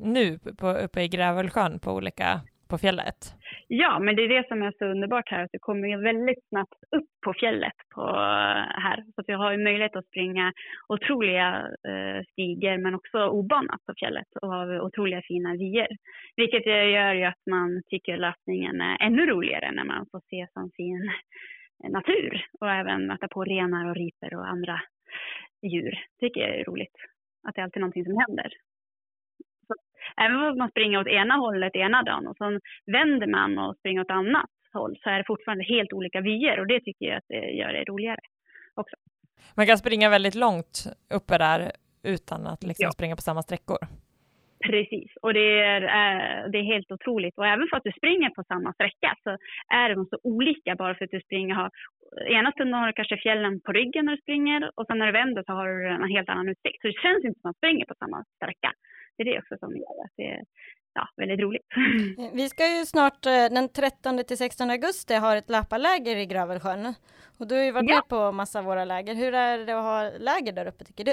nu 0.00 0.38
på, 0.60 0.68
uppe 0.70 1.02
i 1.02 1.08
Grävelsjön 1.08 1.80
på 1.80 1.90
olika, 1.92 2.40
på 2.70 2.78
fjället? 2.78 3.20
Ja, 3.68 3.98
men 3.98 4.16
det 4.16 4.22
är 4.22 4.28
det 4.28 4.48
som 4.48 4.62
är 4.62 4.72
så 4.78 4.84
underbart 4.84 5.30
här, 5.30 5.44
att 5.44 5.52
du 5.52 5.58
kommer 5.58 5.88
ju 5.88 5.96
väldigt 5.96 6.48
snabbt 6.48 6.80
upp 6.96 7.10
på 7.24 7.32
fjället 7.40 7.78
på, 7.94 8.00
eh, 8.00 8.64
här. 8.86 9.04
Så 9.14 9.20
att 9.20 9.28
vi 9.28 9.32
har 9.32 9.52
ju 9.52 9.64
möjlighet 9.64 9.96
att 9.96 10.06
springa 10.06 10.52
otroliga 10.88 11.48
eh, 11.88 12.22
stiger, 12.32 12.78
men 12.78 12.94
också 12.94 13.28
obanat 13.28 13.80
på 13.86 13.92
fjället 14.00 14.26
och 14.42 14.48
har 14.48 14.80
otroliga 14.80 15.22
fina 15.22 15.52
vyer. 15.52 15.88
Vilket 16.36 16.66
gör 16.66 17.14
ju 17.14 17.24
att 17.24 17.42
man 17.50 17.82
tycker 17.90 18.16
löpningen 18.16 18.80
är 18.80 18.96
ännu 19.06 19.26
roligare 19.26 19.72
när 19.72 19.84
man 19.84 20.06
får 20.10 20.20
se 20.30 20.46
sån 20.52 20.70
fin 20.76 21.10
natur 21.88 22.44
och 22.60 22.70
även 22.70 23.06
möta 23.06 23.28
på 23.28 23.44
renar 23.44 23.88
och 23.88 23.96
riper 23.96 24.34
och 24.34 24.48
andra 24.48 24.80
djur. 25.62 25.94
tycker 26.20 26.40
jag 26.40 26.58
är 26.58 26.64
roligt. 26.64 26.96
Att 27.48 27.54
det 27.54 27.60
är 27.60 27.64
alltid 27.64 27.80
någonting 27.80 28.04
som 28.04 28.24
händer. 28.28 28.52
Även 30.16 30.36
om 30.36 30.58
man 30.58 30.70
springer 30.70 31.00
åt 31.00 31.06
ena 31.06 31.34
hållet 31.34 31.76
ena 31.76 32.02
dagen 32.02 32.26
och 32.26 32.36
sen 32.36 32.60
vänder 32.86 33.26
man 33.26 33.58
och 33.58 33.76
springer 33.76 34.00
åt 34.00 34.10
annat 34.10 34.50
håll 34.72 34.96
så 35.02 35.10
är 35.10 35.18
det 35.18 35.24
fortfarande 35.26 35.64
helt 35.64 35.92
olika 35.92 36.20
vyer 36.20 36.60
och 36.60 36.66
det 36.66 36.80
tycker 36.80 37.06
jag 37.06 37.16
att 37.16 37.28
det 37.28 37.50
gör 37.50 37.72
det 37.72 37.84
roligare. 37.84 38.20
Man 39.56 39.66
kan 39.66 39.78
springa 39.78 40.10
väldigt 40.10 40.34
långt 40.34 40.84
uppe 41.14 41.38
där 41.38 41.70
utan 42.02 42.46
att 42.46 42.62
liksom 42.62 42.84
Ja. 42.84 42.90
springa 42.90 43.16
på 43.16 43.22
samma 43.22 43.42
sträckor. 43.42 43.78
Precis, 44.70 45.10
och 45.22 45.34
det 45.34 45.60
är, 45.60 45.82
eh, 45.82 46.50
det 46.50 46.58
är 46.58 46.62
helt 46.74 46.90
otroligt. 46.92 47.38
Och 47.38 47.46
även 47.46 47.66
för 47.70 47.76
att 47.76 47.84
du 47.84 47.92
springer 47.92 48.30
på 48.30 48.42
samma 48.44 48.72
sträcka 48.72 49.14
så 49.22 49.30
är 49.74 49.94
de 49.94 50.06
så 50.06 50.18
olika 50.22 50.74
bara 50.74 50.94
för 50.94 51.04
att 51.04 51.10
du 51.10 51.20
springer. 51.20 51.54
Har, 51.54 51.70
ena 52.26 52.52
stunden 52.52 52.80
har 52.80 52.86
du 52.86 52.92
kanske 52.92 53.16
fjällen 53.16 53.60
på 53.60 53.72
ryggen 53.72 54.04
när 54.04 54.16
du 54.16 54.22
springer 54.22 54.70
och 54.74 54.86
sen 54.86 54.98
när 54.98 55.06
du 55.06 55.12
vänder 55.12 55.42
så 55.46 55.52
har 55.52 55.68
du 55.68 55.88
en 55.88 56.10
helt 56.16 56.28
annan 56.28 56.48
utsikt. 56.48 56.80
Så 56.80 56.86
det 56.86 57.00
känns 57.02 57.24
inte 57.24 57.40
som 57.40 57.48
att 57.50 57.52
man 57.52 57.54
springer 57.54 57.84
på 57.86 57.94
samma 57.98 58.24
sträcka. 58.36 58.72
Det 59.16 59.22
är 59.22 59.32
det 59.32 59.38
också 59.38 59.56
som 59.58 59.76
gör 59.76 60.04
att 60.04 60.12
det 60.16 60.22
är 60.34 60.40
ja, 60.94 61.08
väldigt 61.16 61.40
roligt. 61.40 61.66
Vi 62.34 62.48
ska 62.48 62.62
ju 62.78 62.84
snart 62.84 63.26
eh, 63.26 63.46
den 63.56 63.68
13 63.68 64.24
till 64.28 64.36
16 64.38 64.70
augusti 64.70 65.14
ha 65.14 65.36
ett 65.36 65.50
löparläger 65.50 66.16
i 66.16 66.26
Grövelsjön. 66.26 66.94
Och 67.38 67.48
du 67.48 67.54
har 67.54 67.64
ju 67.64 67.72
varit 67.72 67.90
Ja. 67.90 67.94
med 67.96 68.08
på 68.08 68.32
massa 68.32 68.58
av 68.58 68.64
våra 68.64 68.84
läger. 68.84 69.14
Hur 69.14 69.34
är 69.34 69.58
det 69.66 69.72
att 69.78 69.84
ha 69.84 70.10
läger 70.18 70.52
där 70.52 70.66
uppe 70.66 70.84
tycker 70.84 71.04
du? 71.04 71.12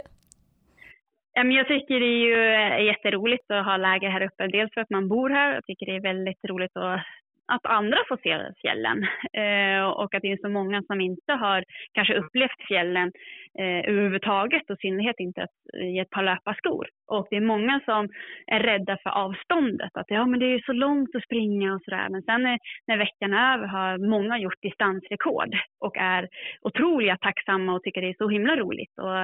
Jag 1.34 1.68
tycker 1.68 2.00
det 2.00 2.06
är 2.06 2.22
ju 2.28 2.38
eh, 2.56 2.86
jätteroligt 2.86 3.52
att 3.52 3.66
ha 3.66 3.78
läger 3.78 4.10
här 4.10 4.22
uppe. 4.30 4.48
Dels 4.48 4.74
för 4.74 4.82
att 4.82 4.90
man 4.90 5.08
bor 5.08 5.30
här. 5.30 5.54
Jag 5.54 5.66
tycker 5.66 5.86
det 5.86 5.96
är 5.96 6.02
väldigt 6.02 6.46
roligt 6.50 6.78
att 6.78 7.02
att 7.48 7.66
andra 7.66 7.98
får 8.08 8.18
se 8.24 8.54
fjällen 8.62 9.04
eh, 9.44 9.90
och 9.90 10.16
att 10.16 10.22
det 10.22 10.32
är 10.32 10.38
så 10.42 10.50
många 10.50 10.84
som 10.84 11.02
inte 11.02 11.34
har 11.34 11.64
kanske 11.94 12.14
upplevt 12.16 12.68
fjällen 12.68 13.12
eh, 13.60 13.90
överhuvudtaget 13.90 14.70
och 14.70 14.76
i 14.76 14.82
synnerhet 14.82 15.20
inte 15.20 15.48
eh, 15.74 15.88
i 15.88 16.00
ett 16.00 16.10
par 16.10 16.24
löparskor. 16.24 16.88
Och 17.08 17.28
det 17.30 17.36
är 17.36 17.42
många 17.42 17.82
som 17.86 18.10
är 18.48 18.60
rädda 18.60 18.98
för 19.04 19.10
avståndet, 19.10 19.92
att 19.94 20.06
ja 20.08 20.26
men 20.26 20.40
det 20.40 20.46
är 20.46 20.62
så 20.66 20.74
långt 20.74 21.16
att 21.16 21.24
springa 21.24 21.74
och 21.74 21.82
sådär. 21.82 22.10
Men 22.10 22.22
sen 22.22 22.44
när, 22.44 22.60
när 22.88 22.98
veckan 22.98 23.34
är 23.34 23.58
över 23.58 23.68
har 23.68 23.98
många 23.98 24.40
gjort 24.40 24.62
distansrekord 24.62 25.56
och 25.80 25.98
är 25.98 26.28
otroliga 26.62 27.18
tacksamma 27.18 27.74
och 27.74 27.84
tycker 27.84 28.02
det 28.02 28.10
är 28.10 28.16
så 28.18 28.30
himla 28.30 28.56
roligt 28.56 28.98
och 28.98 29.18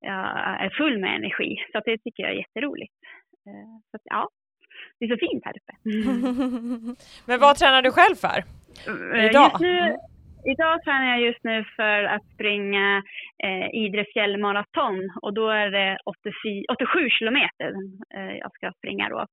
ja, 0.00 0.22
är 0.64 0.70
full 0.70 0.98
med 0.98 1.16
energi. 1.16 1.56
Så 1.72 1.80
det 1.84 1.98
tycker 1.98 2.22
jag 2.22 2.32
är 2.32 2.36
jätteroligt. 2.36 2.92
Eh, 3.46 3.80
så 3.90 3.96
att, 3.96 4.02
ja, 4.04 4.28
det 4.98 5.04
är 5.04 5.08
så 5.08 5.26
fint 5.26 5.44
här 5.44 5.56
uppe. 5.60 5.74
Men 7.26 7.40
vad 7.40 7.56
tränar 7.56 7.82
du 7.82 7.90
själv 7.90 8.14
för? 8.14 8.38
Eh, 9.14 9.24
Idag? 9.24 9.50
Nu, 9.60 9.96
idag 10.52 10.82
tränar 10.84 11.06
jag 11.08 11.20
just 11.20 11.44
nu 11.44 11.64
för 11.76 12.04
att 12.04 12.24
springa 12.34 13.02
eh, 13.44 13.68
Idre 13.84 14.04
fjällmaraton 14.12 15.10
och 15.22 15.34
då 15.34 15.50
är 15.50 15.70
det 15.70 15.98
84, 16.04 16.64
87 16.72 17.10
kilometer 17.10 17.72
eh, 18.16 18.36
jag 18.42 18.52
ska 18.52 18.72
springa 18.78 19.08
då. 19.08 19.26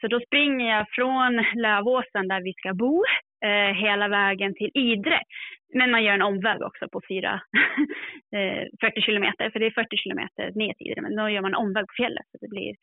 Så 0.00 0.06
då 0.08 0.20
springer 0.26 0.76
jag 0.76 0.86
från 0.90 1.44
Lövåsen 1.54 2.28
där 2.28 2.40
vi 2.42 2.52
ska 2.52 2.74
bo 2.74 3.04
eh, 3.44 3.72
hela 3.84 4.08
vägen 4.08 4.54
till 4.54 4.70
Idre. 4.74 5.20
Men 5.74 5.90
man 5.90 6.04
gör 6.04 6.14
en 6.14 6.22
omväg 6.22 6.62
också 6.62 6.88
på 6.92 7.00
4, 7.08 7.40
eh, 8.36 8.62
40 8.80 9.00
kilometer, 9.00 9.50
för 9.50 9.58
det 9.58 9.66
är 9.66 9.70
40 9.70 9.96
kilometer 9.96 10.44
ner 10.54 10.74
till 10.74 10.86
Idre, 10.86 11.02
men 11.02 11.16
då 11.16 11.28
gör 11.28 11.42
man 11.42 11.54
en 11.54 11.64
omväg 11.64 11.86
på 11.86 11.94
fjället 11.96 12.26
så 12.30 12.38
det 12.40 12.48
blir 12.48 12.74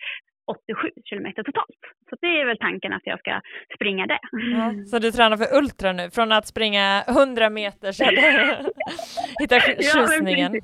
87 0.50 0.92
kilometer 1.06 1.44
totalt. 1.44 1.82
Så 2.10 2.16
det 2.22 2.42
är 2.42 2.46
väl 2.46 2.58
tanken 2.58 2.94
att 2.94 3.06
jag 3.06 3.20
ska 3.20 3.42
springa 3.76 4.08
det. 4.08 4.20
Ja, 4.32 4.74
så 4.86 5.00
du 5.00 5.12
tränar 5.12 5.38
för 5.38 5.58
ultra 5.58 5.92
nu, 5.94 6.10
från 6.10 6.32
att 6.32 6.48
springa 6.48 7.04
100 7.08 7.50
meter 7.50 7.92
så 7.92 8.04
hitta 9.42 9.60
tjusningen? 9.60 10.54
Ja, 10.54 10.62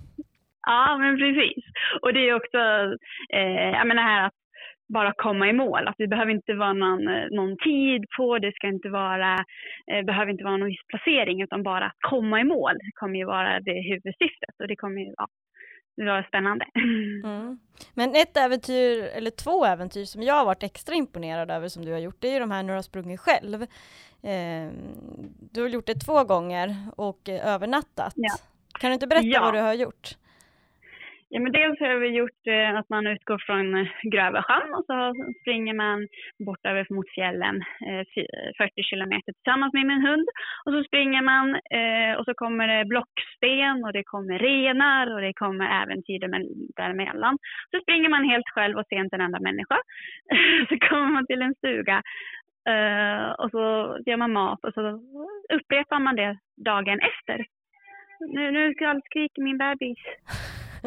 ja, 0.61 0.97
men 0.97 1.17
precis. 1.17 1.63
Och 2.01 2.13
det 2.13 2.29
är 2.29 2.33
också, 2.33 2.57
eh, 3.33 3.69
jag 3.79 3.87
menar 3.87 4.03
här 4.03 4.25
att 4.27 4.33
bara 4.93 5.13
komma 5.17 5.49
i 5.49 5.53
mål. 5.53 5.87
Att 5.87 5.95
det 5.97 6.07
behöver 6.07 6.31
inte 6.31 6.53
vara 6.53 6.73
någon, 6.73 7.07
eh, 7.07 7.27
någon 7.31 7.57
tid 7.57 8.05
på, 8.17 8.39
det 8.39 8.51
ska 8.55 8.67
inte 8.67 8.89
vara, 8.89 9.33
eh, 9.91 10.05
behöver 10.05 10.31
inte 10.31 10.43
vara 10.43 10.57
någon 10.57 10.67
viss 10.67 10.87
placering 10.87 11.41
utan 11.41 11.63
bara 11.63 11.85
att 11.85 11.97
komma 11.99 12.41
i 12.41 12.43
mål 12.43 12.75
kommer 12.93 13.19
ju 13.19 13.25
vara 13.25 13.59
det 13.59 13.81
huvudsyftet 13.89 14.55
och 14.59 14.67
det 14.67 14.75
kommer 14.75 15.01
ju 15.01 15.13
ja, 15.17 15.27
det 15.95 16.05
var 16.05 16.23
spännande. 16.23 16.65
Mm. 17.23 17.59
Men 17.93 18.15
ett 18.15 18.37
äventyr, 18.37 19.03
eller 19.03 19.31
två 19.31 19.65
äventyr 19.65 20.05
som 20.05 20.23
jag 20.23 20.33
har 20.33 20.45
varit 20.45 20.63
extra 20.63 20.95
imponerad 20.95 21.51
över 21.51 21.67
som 21.67 21.85
du 21.85 21.91
har 21.91 21.99
gjort, 21.99 22.15
det 22.19 22.27
är 22.27 22.33
ju 22.33 22.39
de 22.39 22.51
här 22.51 22.63
när 22.63 22.69
du 22.73 22.77
har 22.77 22.81
sprungit 22.81 23.19
själv. 23.19 23.61
Eh, 24.21 24.69
du 25.51 25.61
har 25.61 25.67
gjort 25.67 25.85
det 25.87 25.95
två 25.95 26.23
gånger 26.23 26.75
och 26.95 27.29
eh, 27.29 27.47
övernattat. 27.53 28.13
Ja. 28.15 28.35
Kan 28.79 28.89
du 28.89 28.93
inte 28.93 29.07
berätta 29.07 29.25
Ja. 29.27 29.41
vad 29.41 29.53
du 29.53 29.59
har 29.59 29.73
gjort? 29.73 30.17
Ja, 31.35 31.41
men 31.41 31.51
dels 31.51 31.79
har 31.79 31.95
vi 31.95 32.07
gjort 32.07 32.47
eh, 32.47 32.79
att 32.79 32.89
man 32.89 33.07
utgår 33.07 33.39
från 33.47 33.67
eh, 33.75 33.87
och 34.77 34.85
så 34.89 34.97
springer 35.41 35.73
man 35.73 36.07
bort 36.47 36.65
över 36.65 36.87
mot 36.95 37.09
fjällen 37.17 37.55
eh, 37.87 38.03
40 38.57 38.83
kilometer 38.89 39.31
tillsammans 39.33 39.73
med 39.73 39.85
min 39.85 40.05
hund. 40.07 40.27
Och 40.65 40.71
så 40.73 40.83
springer 40.83 41.21
man 41.21 41.47
eh, 41.79 42.13
och 42.17 42.25
så 42.25 42.33
kommer 42.33 42.67
det 42.67 42.85
blocksten 42.93 43.83
och 43.85 43.93
det 43.93 44.03
kommer 44.03 44.39
renar 44.39 45.13
och 45.13 45.21
det 45.21 45.33
kommer 45.33 45.81
äventyr 45.81 46.19
däremellan. 46.79 47.37
Så 47.71 47.75
springer 47.83 48.09
man 48.09 48.29
helt 48.31 48.49
själv 48.55 48.77
och 48.77 48.87
ser 48.89 49.03
inte 49.03 49.15
en 49.15 49.27
enda 49.27 49.39
människa. 49.39 49.77
så 50.69 50.75
kommer 50.87 51.09
man 51.15 51.25
till 51.25 51.41
en 51.41 51.55
stuga 51.55 51.97
eh, 52.73 53.27
och 53.41 53.49
så 53.51 53.63
gör 54.05 54.17
man 54.17 54.33
mat 54.33 54.65
och 54.65 54.73
så 54.73 54.83
upprepar 55.55 55.99
man 55.99 56.15
det 56.15 56.37
dagen 56.71 56.99
efter. 57.11 57.45
Nu, 58.19 58.51
nu 58.51 58.73
skriker 59.09 59.41
min 59.41 59.57
bebis. 59.57 59.99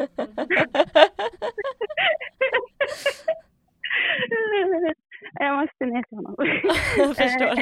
Jag 5.33 5.59
måste 5.59 5.85
ner 5.85 6.03
till 6.03 6.17
honom. 6.17 6.35
Jag 6.97 7.17
förstår. 7.17 7.59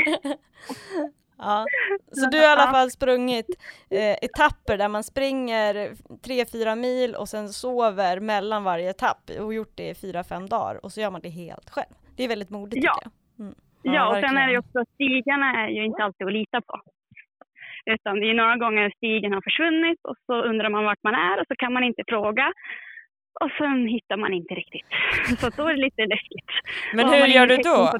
Ja. 1.38 1.65
Så 2.12 2.30
du 2.30 2.38
har 2.38 2.43
i 2.45 2.47
alla 2.47 2.71
fall 2.71 2.91
sprungit 2.91 3.45
eh, 3.89 4.15
etapper 4.21 4.78
där 4.78 4.88
man 4.88 5.04
springer 5.04 5.91
tre 6.21 6.45
fyra 6.45 6.76
mil 6.76 7.15
och 7.15 7.30
sen 7.30 7.50
sover 7.50 8.19
mellan 8.19 8.63
varje 8.63 8.89
etapp 8.89 9.30
och 9.39 9.54
gjort 9.54 9.71
det 9.76 9.89
i 9.89 9.95
fyra 9.95 10.23
fem 10.23 10.50
dagar 10.50 10.86
och 10.86 10.91
så 10.91 11.02
gör 11.02 11.12
man 11.12 11.21
det 11.21 11.30
helt 11.30 11.69
själv. 11.69 11.93
Det 12.15 12.23
är 12.23 12.28
väldigt 12.28 12.50
modigt 12.50 12.84
Ja. 12.86 12.93
tycker 12.93 13.12
jag. 13.36 13.45
Mm. 13.45 13.56
Ja, 13.82 14.08
och 14.10 14.15
sen 14.15 14.38
är 14.38 14.45
det 14.47 14.52
ju 14.52 14.60
också 14.60 14.86
stigarna 14.93 15.65
är 15.65 15.69
ju 15.69 15.86
inte 15.86 16.04
alltid 16.04 16.28
att 16.28 16.34
lita 16.34 16.62
på. 16.62 16.82
Utan 17.93 18.19
det 18.19 18.30
är 18.30 18.34
några 18.34 18.58
gånger 18.58 18.91
stigen 18.97 19.34
har 19.34 19.41
försvunnit 19.41 20.00
och 20.10 20.17
så 20.26 20.34
undrar 20.50 20.69
man 20.69 20.84
vart 20.84 21.04
man 21.04 21.15
är 21.15 21.39
och 21.39 21.47
så 21.47 21.56
kan 21.56 21.73
man 21.73 21.84
inte 21.84 22.04
fråga. 22.08 22.54
Och 23.41 23.52
sen 23.58 23.88
hittar 23.88 24.17
man 24.17 24.34
inte 24.34 24.54
riktigt. 24.54 24.86
Så 25.41 25.50
då 25.58 25.67
är 25.67 25.73
det 25.73 25.82
lite 25.82 26.06
läskigt. 26.06 26.52
Men 26.93 27.10
hur 27.10 27.28
gör 27.28 27.47
du 27.47 27.58
då? 27.58 27.91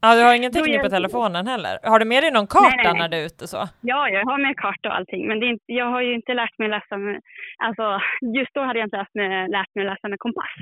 Ja, 0.00 0.14
du 0.14 0.22
har 0.22 0.34
ingen 0.34 0.52
täckning 0.52 0.80
på 0.80 0.88
telefonen 0.88 1.46
heller? 1.46 1.78
Har 1.82 1.98
du 1.98 2.04
med 2.04 2.22
dig 2.22 2.30
någon 2.30 2.46
karta 2.46 2.76
nej, 2.76 2.84
nej. 2.84 2.98
när 3.00 3.08
du 3.08 3.16
är 3.16 3.26
ute 3.26 3.46
så? 3.46 3.68
Ja, 3.80 4.08
jag 4.08 4.24
har 4.24 4.38
med 4.38 4.56
karta 4.56 4.88
och 4.88 4.96
allting. 4.96 5.28
Men 5.28 5.40
det 5.40 5.46
är 5.46 5.50
inte, 5.56 5.64
jag 5.66 5.86
har 5.86 6.00
ju 6.02 6.14
inte 6.14 6.34
lärt 6.34 6.58
mig 6.58 6.68
läsa 6.68 6.96
med, 6.96 7.20
alltså 7.58 8.00
just 8.38 8.54
då 8.54 8.60
hade 8.60 8.78
jag 8.78 8.86
inte 8.86 8.96
lärt 8.96 9.14
mig, 9.14 9.48
lärt 9.48 9.74
mig 9.74 9.84
läsa 9.84 10.08
med 10.08 10.18
kompass. 10.18 10.56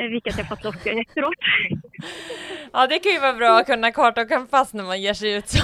Eh, 0.00 0.06
Vilket 0.14 0.38
jag 0.38 0.48
fått 0.48 0.64
göra 0.64 1.00
efteråt. 1.00 1.40
Ja, 2.72 2.86
det 2.86 2.98
kan 2.98 3.12
ju 3.12 3.20
vara 3.20 3.32
bra 3.32 3.58
att 3.58 3.66
kunna 3.66 3.92
karta 3.92 4.20
och 4.20 4.28
kompass 4.28 4.74
när 4.74 4.84
man 4.84 5.02
ger 5.02 5.14
sig 5.14 5.36
ut 5.36 5.48
så. 5.48 5.60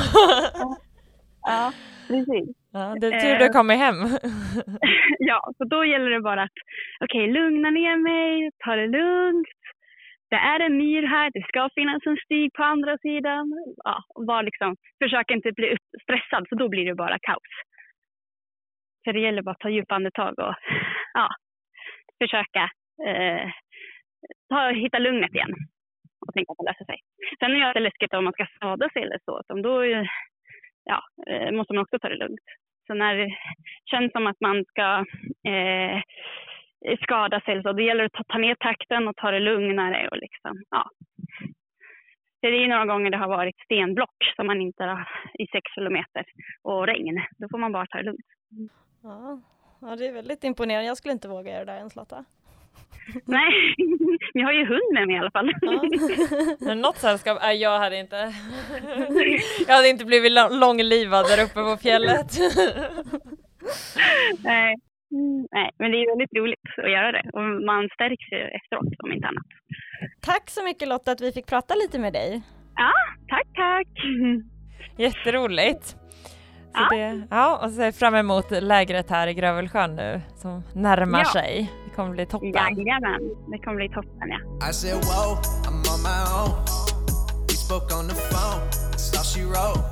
Ja, 1.43 1.73
precis. 2.09 2.57
Ja, 2.73 2.97
det 3.01 3.07
är 3.07 3.21
tur 3.21 3.39
du 3.39 3.49
kommer 3.49 3.77
hem. 3.77 3.97
Ja, 5.19 5.53
så 5.59 5.65
då 5.65 5.85
gäller 5.85 6.11
det 6.11 6.21
bara 6.21 6.43
att 6.43 6.59
okej, 7.05 7.33
lugna 7.33 7.71
ner 7.71 7.97
mig, 7.97 8.51
ta 8.65 8.77
det 8.77 8.87
lugnt. 8.87 9.49
Det 10.31 10.37
är 10.37 10.61
en 10.61 10.77
myr 10.77 11.03
här, 11.03 11.31
det 11.35 11.43
ska 11.49 11.69
finnas 11.75 12.07
en 12.07 12.17
stig 12.25 12.53
på 12.53 12.63
andra 12.63 12.99
sidan. 12.99 13.47
Ja, 13.85 14.03
bara 14.27 14.43
liksom, 14.43 14.77
försök 15.05 15.31
inte 15.31 15.53
bli 15.53 15.77
stressad 16.03 16.47
för 16.49 16.57
då 16.57 16.69
blir 16.69 16.85
det 16.85 16.95
bara 16.95 17.19
kaos. 17.19 17.53
Så 19.05 19.13
det 19.13 19.21
gäller 19.21 19.43
bara 19.43 19.51
att 19.51 19.59
ta 19.59 19.71
djupa 19.71 19.95
andetag 19.95 20.39
och 20.39 20.55
ja, 21.15 21.29
försöka 22.23 22.71
eh, 23.09 23.51
ta, 24.49 24.71
hitta 24.71 24.99
lugnet 24.99 25.35
igen 25.35 25.55
och 26.27 26.35
tänka 26.35 26.53
att 26.53 26.59
det 26.59 26.71
löser 26.71 26.85
sig. 26.85 26.99
Sen 27.39 27.51
är 27.51 27.75
det 27.75 27.81
läskigt 27.81 28.15
om 28.15 28.25
man 28.25 28.33
ska 28.33 28.47
skada 28.55 28.89
sig 28.91 29.03
eller 29.03 29.19
så. 29.25 29.43
Då 29.63 29.85
ja, 30.85 31.03
eh, 31.27 31.51
måste 31.53 31.73
man 31.75 31.83
också 31.83 31.99
ta 31.99 32.09
det 32.09 32.17
lugnt. 32.17 32.49
Så 32.87 32.95
när 32.95 33.17
det 33.17 33.37
känns 33.91 34.13
som 34.13 34.27
att 34.27 34.41
man 34.41 34.65
ska 34.65 35.05
eh, 35.51 36.01
skada 37.03 37.41
sig, 37.41 37.63
så 37.63 37.73
det 37.73 37.83
gäller 37.83 38.05
att 38.05 38.13
ta, 38.13 38.25
ta 38.25 38.39
ner 38.39 38.55
takten 38.55 39.09
och 39.09 39.17
ta 39.17 39.31
det 39.31 39.41
lugnare. 39.41 40.09
Och 40.09 40.17
liksom, 40.17 40.65
ja. 40.71 40.91
Det 42.43 42.49
är 42.49 42.61
ju 42.61 42.69
några 42.69 42.87
gånger 42.87 43.11
det 43.11 43.17
har 43.17 43.29
varit 43.29 43.61
stenblock 43.65 44.17
som 44.37 44.47
man 44.47 44.61
inte 44.61 44.85
har 44.85 45.09
i 45.39 45.47
sex 45.47 45.65
kilometer 45.75 46.25
och 46.63 46.87
regn. 46.87 47.23
Då 47.39 47.49
får 47.51 47.59
man 47.59 47.73
bara 47.73 47.87
ta 47.87 47.99
det 47.99 48.05
lugnt. 48.05 48.27
Ja. 49.03 49.41
ja, 49.81 49.97
det 49.97 50.07
är 50.07 50.13
väldigt 50.13 50.45
imponerande. 50.45 50.87
Jag 50.87 50.97
skulle 50.97 51.13
inte 51.13 51.29
våga 51.29 51.53
göra 51.53 51.65
det 51.65 51.73
där 51.73 51.79
ens 51.79 51.97
Lotta. 51.97 52.25
Nej, 53.25 53.53
jag 54.33 54.45
har 54.47 54.53
ju 54.53 54.67
hund 54.67 54.89
med 54.95 55.07
mig 55.07 55.17
i 55.17 55.19
alla 55.19 55.31
fall. 55.31 55.51
Ja. 55.61 55.83
Men 56.67 56.81
något 56.81 56.97
sällskap, 56.97 57.39
nej 57.43 57.57
jag 57.57 57.79
hade 57.79 57.99
inte, 57.99 58.33
jag 59.67 59.75
hade 59.75 59.89
inte 59.89 60.05
blivit 60.05 60.33
lång- 60.33 60.59
långlivad 60.61 61.25
där 61.27 61.45
uppe 61.45 61.55
på 61.55 61.77
fjället. 61.83 62.27
Nej. 64.45 64.75
Mm, 65.13 65.47
Nej, 65.53 65.71
men 65.79 65.91
det 65.91 65.97
är 65.97 66.09
väldigt 66.13 66.37
roligt 66.39 66.61
att 66.85 66.91
göra 66.91 67.13
det 67.13 67.25
och 67.33 67.43
man 67.67 67.89
stärks 67.95 68.33
ju 68.33 68.39
efteråt 68.59 68.95
om 69.05 69.13
inte 69.13 69.27
annat. 69.29 69.47
Tack 70.21 70.51
så 70.51 70.65
mycket 70.65 70.89
Lotta 70.89 71.13
att 71.13 71.21
vi 71.21 71.33
fick 71.33 71.47
prata 71.47 71.75
lite 71.75 71.99
med 71.99 72.13
dig. 72.13 72.43
Ja, 72.77 72.93
tack, 73.29 73.47
tack. 73.55 73.89
Jätteroligt. 74.99 75.97
Så 76.75 76.81
Ja. 76.81 76.89
det, 76.97 77.23
ja, 77.31 77.57
och 77.63 77.69
så 77.71 77.77
ser 77.77 77.85
jag 77.85 77.95
fram 77.95 78.15
emot 78.15 78.51
lägret 78.51 79.11
här 79.11 79.27
i 79.27 79.35
Grövelsjön 79.35 79.97
nu 79.97 80.21
som 80.37 80.63
närmar 80.73 81.19
Ja. 81.19 81.33
sig. 81.33 81.73
Det 81.85 81.97
kommer 81.97 82.11
bli 82.11 82.27
toppen. 82.27 82.49
Jajamän, 82.53 83.21
det 83.51 83.59
kommer 83.59 83.77
bli 83.77 83.89
toppen 83.89 84.29
ja. 84.29 84.69
I 84.71 84.73
said, 84.73 84.95
whoa, 85.05 85.39
I'm 85.67 85.95
on 85.95 86.03
my 86.03 86.21
own. 86.41 86.55
We 87.49 87.55
spoke 87.55 87.95
on 87.95 88.09
the 88.09 88.15
phone, 88.15 88.61
that's 88.93 89.17
all 89.19 89.25
she 89.25 89.43
wrote. 89.45 89.85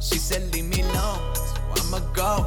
She 0.00 0.18
said, 0.18 0.42
leave 0.54 0.68
me 0.76 0.82
alone, 0.82 1.34
so 1.34 1.86
I'ma 1.86 1.98
go. 2.14 2.44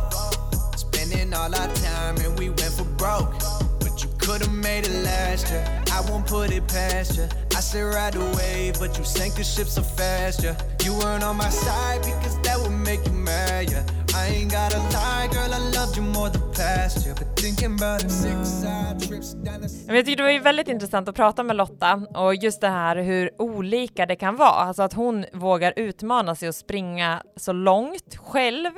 Spending 0.75 1.33
all 1.33 1.53
our 1.61 1.69
time 1.85 2.15
and 2.25 2.39
we 2.39 2.47
went 2.49 2.73
for 2.77 2.85
broke. 3.01 3.33
But 3.79 4.03
you 4.03 4.09
could've 4.19 4.53
made 4.53 4.83
it 4.89 5.03
last 5.03 5.51
year, 5.51 5.63
i 5.97 6.01
won't 6.11 6.27
put 6.27 6.51
it 6.51 6.67
past 6.67 7.17
you. 7.17 7.27
I 7.57 7.59
said 7.59 7.81
right 7.81 8.15
away, 8.15 8.71
but 8.79 8.97
you 8.99 9.03
sank 9.03 9.33
the 9.33 9.43
ship 9.43 9.67
so 9.67 9.81
fast, 9.81 10.43
yeah. 10.43 10.55
You 10.85 10.93
weren't 10.93 11.23
on 11.23 11.37
my 11.37 11.49
side 11.49 12.01
because 12.03 12.37
that 12.43 12.59
would 12.61 12.77
make 12.89 13.03
you 13.07 13.13
mad, 13.13 13.71
yeah. 13.71 13.83
I 14.15 14.27
ain't 14.27 14.51
gotta 14.51 14.77
lie, 14.77 15.27
girl, 15.33 15.51
I 15.51 15.59
loved 15.77 15.97
you 15.97 16.03
more 16.03 16.29
the 16.29 16.39
past 16.55 17.05
yeah. 17.05 17.15
But 17.15 17.35
thinking 17.35 17.73
about 17.73 18.03
it, 18.03 18.11
six 18.11 18.47
side 18.61 18.99
trip. 18.99 19.23
down 19.43 19.61
the 19.61 19.93
Jag 19.93 20.05
tycker 20.05 20.17
det 20.17 20.23
var 20.23 20.29
ju 20.29 20.39
väldigt 20.39 20.67
intressant 20.67 21.09
att 21.09 21.15
prata 21.15 21.43
med 21.43 21.55
Lotta 21.55 22.01
och 22.13 22.35
just 22.35 22.61
det 22.61 22.69
här 22.69 22.95
hur 22.95 23.41
olika 23.41 24.05
det 24.05 24.15
kan 24.15 24.35
vara. 24.35 24.49
Alltså 24.49 24.83
att 24.83 24.93
hon 24.93 25.25
vågar 25.33 25.73
utmana 25.75 26.35
sig 26.35 26.47
och 26.49 26.55
springa 26.55 27.23
så 27.35 27.51
långt 27.51 28.15
själv, 28.17 28.71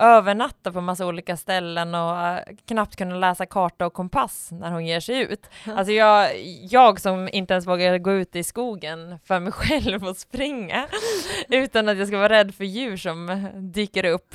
övernatta 0.00 0.72
på 0.72 0.80
massa 0.80 1.06
olika 1.06 1.36
ställen 1.36 1.94
och 1.94 2.18
eh, 2.26 2.38
knappt 2.66 2.96
kunna 2.96 3.14
läsa 3.14 3.46
karta 3.46 3.86
och 3.86 3.92
kompass 3.92 4.48
när 4.52 4.70
hon 4.70 4.86
ger 4.86 5.00
sig 5.00 5.18
ut. 5.20 5.46
Alltså 5.76 5.92
jag, 5.92 6.30
jag 6.70 7.00
som 7.00 7.28
inte 7.32 7.54
ens 7.54 7.66
vågar 7.66 7.98
gå 7.98 8.12
ut 8.12 8.36
i 8.36 8.44
skogen 8.44 9.18
för 9.24 9.40
mig 9.40 9.52
själv 9.60 10.04
och 10.04 10.16
springa 10.16 10.86
utan 11.48 11.88
att 11.88 11.98
jag 11.98 12.08
ska 12.08 12.16
vara 12.18 12.28
rädd 12.28 12.54
för 12.54 12.64
djur 12.64 12.96
som 12.96 13.48
dyker 13.54 14.04
upp. 14.04 14.34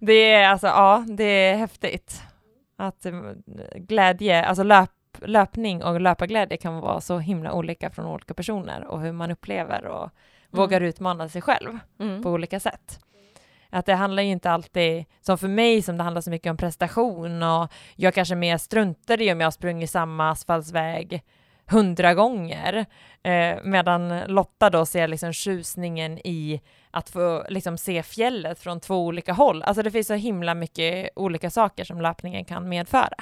Det 0.00 0.32
är 0.32 0.48
alltså, 0.48 0.66
ja, 0.66 1.04
det 1.08 1.24
är 1.24 1.56
häftigt 1.56 2.22
att 2.76 3.06
eh, 3.06 3.12
glädje, 3.74 4.44
alltså 4.44 4.62
löp, 4.62 4.90
löpning 5.20 5.82
och 5.84 6.00
löparglädje 6.00 6.56
kan 6.56 6.80
vara 6.80 7.00
så 7.00 7.18
himla 7.18 7.52
olika 7.52 7.90
från 7.90 8.06
olika 8.06 8.34
personer 8.34 8.84
och 8.84 9.00
hur 9.00 9.12
man 9.12 9.30
upplever 9.30 9.84
och 9.84 10.10
vågar 10.50 10.80
utmana 10.80 11.28
sig 11.28 11.42
själv 11.42 11.78
Mm. 12.00 12.22
på 12.22 12.30
olika 12.30 12.60
sätt. 12.60 12.98
Att 13.72 13.86
det 13.86 13.94
handlar 13.94 14.22
ju 14.22 14.30
inte 14.30 14.50
alltid, 14.50 15.04
som 15.20 15.38
för 15.38 15.48
mig 15.48 15.82
som 15.82 15.96
det 15.96 16.04
handlar 16.04 16.20
så 16.20 16.30
mycket 16.30 16.50
om 16.50 16.56
prestation 16.56 17.42
och 17.42 17.72
jag 17.96 18.14
kanske 18.14 18.34
mer 18.34 18.58
struntar 18.58 19.22
i 19.22 19.32
om 19.32 19.40
jag 19.40 19.46
har 19.46 19.50
sprungit 19.50 19.90
samma 19.90 20.30
asfaltsväg 20.30 21.22
hundra 21.66 22.14
gånger. 22.14 22.86
Eh, 23.22 23.56
medan 23.64 24.20
Lotta 24.20 24.70
då 24.70 24.86
ser 24.86 25.08
liksom 25.08 25.32
tjusningen 25.32 26.18
i 26.18 26.60
att 26.90 27.10
få 27.10 27.44
liksom 27.48 27.78
se 27.78 28.02
fjället 28.02 28.58
från 28.58 28.80
två 28.80 29.06
olika 29.06 29.32
håll. 29.32 29.62
Alltså 29.62 29.82
det 29.82 29.90
finns 29.90 30.06
så 30.06 30.14
himla 30.14 30.54
mycket 30.54 31.10
olika 31.16 31.50
saker 31.50 31.84
som 31.84 32.00
löpningen 32.00 32.44
kan 32.44 32.68
medföra. 32.68 33.16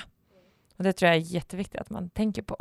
Och 0.76 0.84
det 0.84 0.92
tror 0.92 1.08
jag 1.08 1.16
är 1.16 1.20
jätteviktigt 1.20 1.80
att 1.80 1.90
man 1.90 2.10
tänker 2.10 2.42
på. 2.42 2.56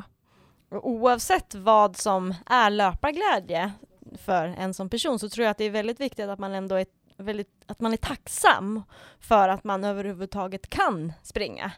Oavsett 0.71 1.55
vad 1.55 1.97
som 1.97 2.33
är 2.45 2.69
löparglädje 2.69 3.71
för 4.17 4.45
en 4.45 4.73
som 4.73 4.89
person 4.89 5.19
så 5.19 5.29
tror 5.29 5.43
jag 5.43 5.51
att 5.51 5.57
det 5.57 5.63
är 5.63 5.69
väldigt 5.69 5.99
viktigt 5.99 6.29
att 6.29 6.39
man 6.39 6.53
ändå 6.53 6.75
är 6.75 6.85
väldigt, 7.23 7.63
att 7.65 7.79
man 7.79 7.93
är 7.93 7.97
tacksam 7.97 8.83
för 9.19 9.49
att 9.49 9.63
man 9.63 9.83
överhuvudtaget 9.83 10.69
kan 10.69 11.13
springa. 11.23 11.71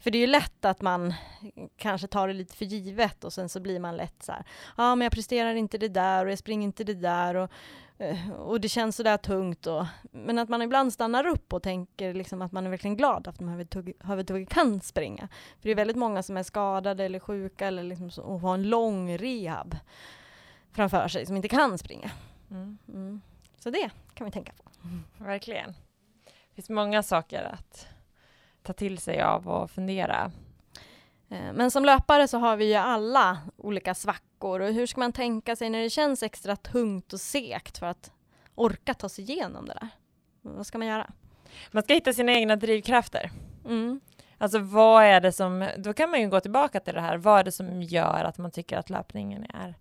För 0.00 0.10
det 0.10 0.18
är 0.18 0.20
ju 0.20 0.26
lätt 0.26 0.64
att 0.64 0.82
man 0.82 1.14
kanske 1.76 2.06
tar 2.06 2.28
det 2.28 2.34
lite 2.34 2.56
för 2.56 2.64
givet 2.64 3.24
och 3.24 3.32
sen 3.32 3.48
så 3.48 3.60
blir 3.60 3.80
man 3.80 3.96
lätt 3.96 4.22
så 4.22 4.32
här, 4.32 4.44
ja 4.76 4.94
men 4.94 5.04
jag 5.04 5.12
presterar 5.12 5.54
inte 5.54 5.78
det 5.78 5.88
där 5.88 6.24
och 6.24 6.30
jag 6.30 6.38
springer 6.38 6.64
inte 6.64 6.84
det 6.84 6.94
där 6.94 7.34
och, 7.34 7.50
eh, 7.98 8.30
och 8.30 8.60
det 8.60 8.68
känns 8.68 8.96
sådär 8.96 9.16
tungt 9.16 9.66
och, 9.66 9.86
men 10.10 10.38
att 10.38 10.48
man 10.48 10.62
ibland 10.62 10.92
stannar 10.92 11.26
upp 11.26 11.52
och 11.52 11.62
tänker 11.62 12.14
liksom 12.14 12.42
att 12.42 12.52
man 12.52 12.66
är 12.66 12.70
verkligen 12.70 12.96
glad 12.96 13.28
att 13.28 13.40
man 13.40 13.54
överhuvudtaget 13.54 14.48
kan 14.48 14.80
springa. 14.80 15.28
För 15.60 15.62
det 15.62 15.70
är 15.70 15.74
väldigt 15.74 15.96
många 15.96 16.22
som 16.22 16.36
är 16.36 16.42
skadade 16.42 17.04
eller 17.04 17.20
sjuka 17.20 17.66
eller 17.66 17.82
liksom 17.82 18.10
så, 18.10 18.22
och 18.22 18.40
har 18.40 18.54
en 18.54 18.68
lång 18.68 19.18
rehab 19.18 19.76
framför 20.72 21.08
sig 21.08 21.26
som 21.26 21.36
inte 21.36 21.48
kan 21.48 21.78
springa. 21.78 22.10
Mm. 22.50 23.20
Så 23.58 23.70
det 23.70 23.90
kan 24.14 24.24
vi 24.24 24.30
tänka 24.30 24.52
på. 24.52 24.67
Verkligen. 25.18 25.74
Det 26.24 26.54
finns 26.54 26.70
många 26.70 27.02
saker 27.02 27.42
att 27.42 27.88
ta 28.62 28.72
till 28.72 28.98
sig 28.98 29.22
av 29.22 29.48
och 29.48 29.70
fundera. 29.70 30.32
Eh, 31.28 31.52
Men 31.52 31.70
som 31.70 31.84
löpare 31.84 32.28
så 32.28 32.38
har 32.38 32.56
vi 32.56 32.64
ju 32.68 32.74
alla 32.74 33.38
olika 33.56 33.94
svackor 33.94 34.60
och 34.60 34.68
hur 34.68 34.86
ska 34.86 35.00
man 35.00 35.12
tänka 35.12 35.56
sig 35.56 35.70
när 35.70 35.82
det 35.82 35.90
känns 35.90 36.22
extra 36.22 36.56
tungt 36.56 37.12
och 37.12 37.20
segt 37.20 37.78
för 37.78 37.86
att 37.86 38.12
orka 38.54 38.94
ta 38.94 39.08
sig 39.08 39.24
igenom 39.30 39.66
det 39.66 39.74
där? 39.80 39.88
Vad 40.42 40.66
ska 40.66 40.78
man 40.78 40.86
göra? 40.86 41.10
Man 41.70 41.82
ska 41.82 41.94
hitta 41.94 42.12
sina 42.12 42.32
egna 42.32 42.56
drivkrafter. 42.56 43.30
Mm. 43.64 44.00
Alltså 44.38 44.58
vad 44.58 45.04
är 45.04 45.20
det 45.20 45.32
som, 45.32 45.68
då 45.78 45.92
kan 45.94 46.10
man 46.10 46.20
ju 46.20 46.28
gå 46.28 46.40
tillbaka 46.40 46.80
till 46.80 46.94
det 46.94 47.00
här, 47.00 47.16
vad 47.16 47.40
är 47.40 47.44
det 47.44 47.52
som 47.52 47.82
gör 47.82 48.24
att 48.24 48.38
man 48.38 48.50
tycker 48.50 48.78
att 48.78 48.90
löpningen 48.90 49.46
är 49.54 49.74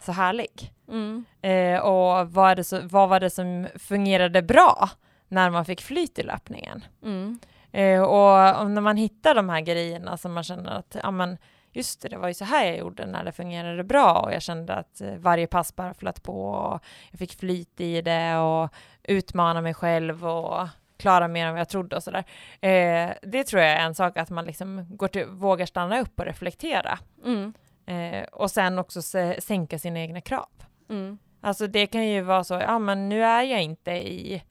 så 0.00 0.12
härlig? 0.12 0.72
Mm. 0.88 1.24
Eh, 1.42 1.80
och 1.80 2.32
vad, 2.32 2.50
är 2.50 2.56
det 2.56 2.64
så, 2.64 2.80
vad 2.82 3.08
var 3.08 3.20
det 3.20 3.30
som 3.30 3.68
fungerade 3.78 4.42
bra 4.42 4.90
när 5.28 5.50
man 5.50 5.64
fick 5.64 5.80
flyt 5.80 6.18
i 6.18 6.22
löpningen? 6.22 6.84
Mm. 7.02 7.38
Eh, 7.72 8.02
och 8.02 8.60
om 8.62 8.74
när 8.74 8.80
man 8.80 8.96
hittar 8.96 9.34
de 9.34 9.48
här 9.48 9.60
grejerna 9.60 10.16
som 10.16 10.32
man 10.32 10.44
känner 10.44 10.70
att, 10.70 10.96
ja 11.02 11.10
men 11.10 11.38
just 11.72 12.02
det, 12.02 12.08
det 12.08 12.16
var 12.16 12.28
ju 12.28 12.34
så 12.34 12.44
här 12.44 12.66
jag 12.66 12.78
gjorde 12.78 13.06
när 13.06 13.24
det 13.24 13.32
fungerade 13.32 13.84
bra 13.84 14.20
och 14.20 14.32
jag 14.32 14.42
kände 14.42 14.74
att 14.74 15.00
eh, 15.00 15.14
varje 15.14 15.46
pass 15.46 15.76
bara 15.76 15.94
flöt 15.94 16.22
på 16.22 16.44
och 16.44 16.84
jag 17.10 17.18
fick 17.18 17.38
flyt 17.38 17.80
i 17.80 18.02
det 18.02 18.36
och 18.36 18.70
utmana 19.02 19.60
mig 19.60 19.74
själv 19.74 20.26
och 20.26 20.68
klara 20.96 21.28
mer 21.28 21.46
än 21.46 21.52
vad 21.52 21.60
jag 21.60 21.68
trodde 21.68 21.96
och 21.96 22.02
sådär. 22.02 22.24
Eh, 22.60 23.10
det 23.22 23.44
tror 23.44 23.62
jag 23.62 23.72
är 23.72 23.86
en 23.86 23.94
sak 23.94 24.16
att 24.16 24.30
man 24.30 24.44
liksom 24.44 24.86
går 24.96 25.08
till, 25.08 25.26
vågar 25.26 25.66
stanna 25.66 26.00
upp 26.00 26.20
och 26.20 26.26
reflektera. 26.26 26.98
Mm. 27.24 27.52
Eh, 27.90 28.22
och 28.32 28.50
sen 28.50 28.78
också 28.78 29.02
se, 29.02 29.40
sänka 29.40 29.78
sina 29.78 30.00
egna 30.00 30.20
krav. 30.20 30.48
Mm. 30.88 31.18
Alltså 31.40 31.66
det 31.66 31.86
kan 31.86 32.06
ju 32.08 32.20
vara 32.20 32.44
så, 32.44 32.54
ja 32.54 32.78
men 32.78 33.08
nu 33.08 33.24
är 33.24 33.42
jag 33.42 33.62
inte 33.62 33.90
i 33.92 34.42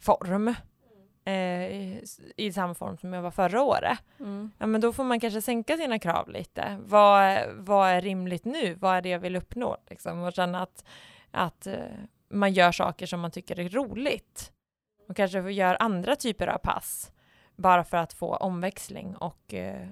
form. 0.00 0.54
Eh, 1.24 1.34
i, 1.66 2.04
I 2.36 2.52
samma 2.52 2.74
form 2.74 2.96
som 2.96 3.12
jag 3.12 3.22
var 3.22 3.30
förra 3.30 3.62
året. 3.62 3.98
Mm. 4.20 4.50
Ja 4.58 4.66
men 4.66 4.80
då 4.80 4.92
får 4.92 5.04
man 5.04 5.20
kanske 5.20 5.42
sänka 5.42 5.76
sina 5.76 5.98
krav 5.98 6.28
lite. 6.28 6.78
Vad, 6.84 7.22
är- 7.22 7.52
vad 7.56 7.88
är 7.90 8.00
rimligt 8.00 8.44
nu? 8.44 8.74
Vad 8.74 8.96
är 8.96 9.02
det 9.02 9.08
jag 9.08 9.18
vill 9.18 9.36
uppnå? 9.36 9.76
Liksom? 9.90 10.22
Och 10.22 10.32
känna 10.32 10.62
att, 10.62 10.84
att 11.30 11.66
eh, 11.66 11.74
man 12.30 12.52
gör 12.52 12.72
saker 12.72 13.06
som 13.06 13.20
man 13.20 13.30
tycker 13.30 13.60
är 13.60 13.68
roligt. 13.68 14.52
Och 15.08 15.16
kanske 15.16 15.38
gör 15.52 15.76
andra 15.80 16.16
typer 16.16 16.46
av 16.46 16.58
pass. 16.58 17.12
Bara 17.56 17.84
för 17.84 17.96
att 17.96 18.12
få 18.12 18.36
omväxling 18.36 19.16
och 19.16 19.54
eh, 19.54 19.88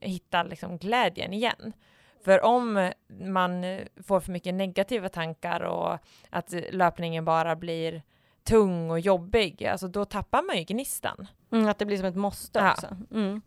hitta 0.00 0.42
liksom 0.42 0.78
glädjen 0.78 1.32
igen. 1.32 1.72
För 2.24 2.44
om 2.44 2.90
man 3.08 3.80
får 4.06 4.20
för 4.20 4.32
mycket 4.32 4.54
negativa 4.54 5.08
tankar 5.08 5.60
och 5.60 5.98
att 6.30 6.54
löpningen 6.70 7.24
bara 7.24 7.56
blir 7.56 8.02
tung 8.44 8.90
och 8.90 9.00
jobbig, 9.00 9.64
alltså 9.66 9.88
då 9.88 10.04
tappar 10.04 10.42
man 10.42 10.56
ju 10.58 10.64
gnistan. 10.64 11.26
Mm, 11.52 11.68
att 11.68 11.78
det 11.78 11.84
blir 11.86 11.96
som 11.96 12.06
ett 12.06 12.16
måste 12.16 12.58
Ja. 12.58 12.72
också. 12.72 12.96
Mm. 13.10 13.42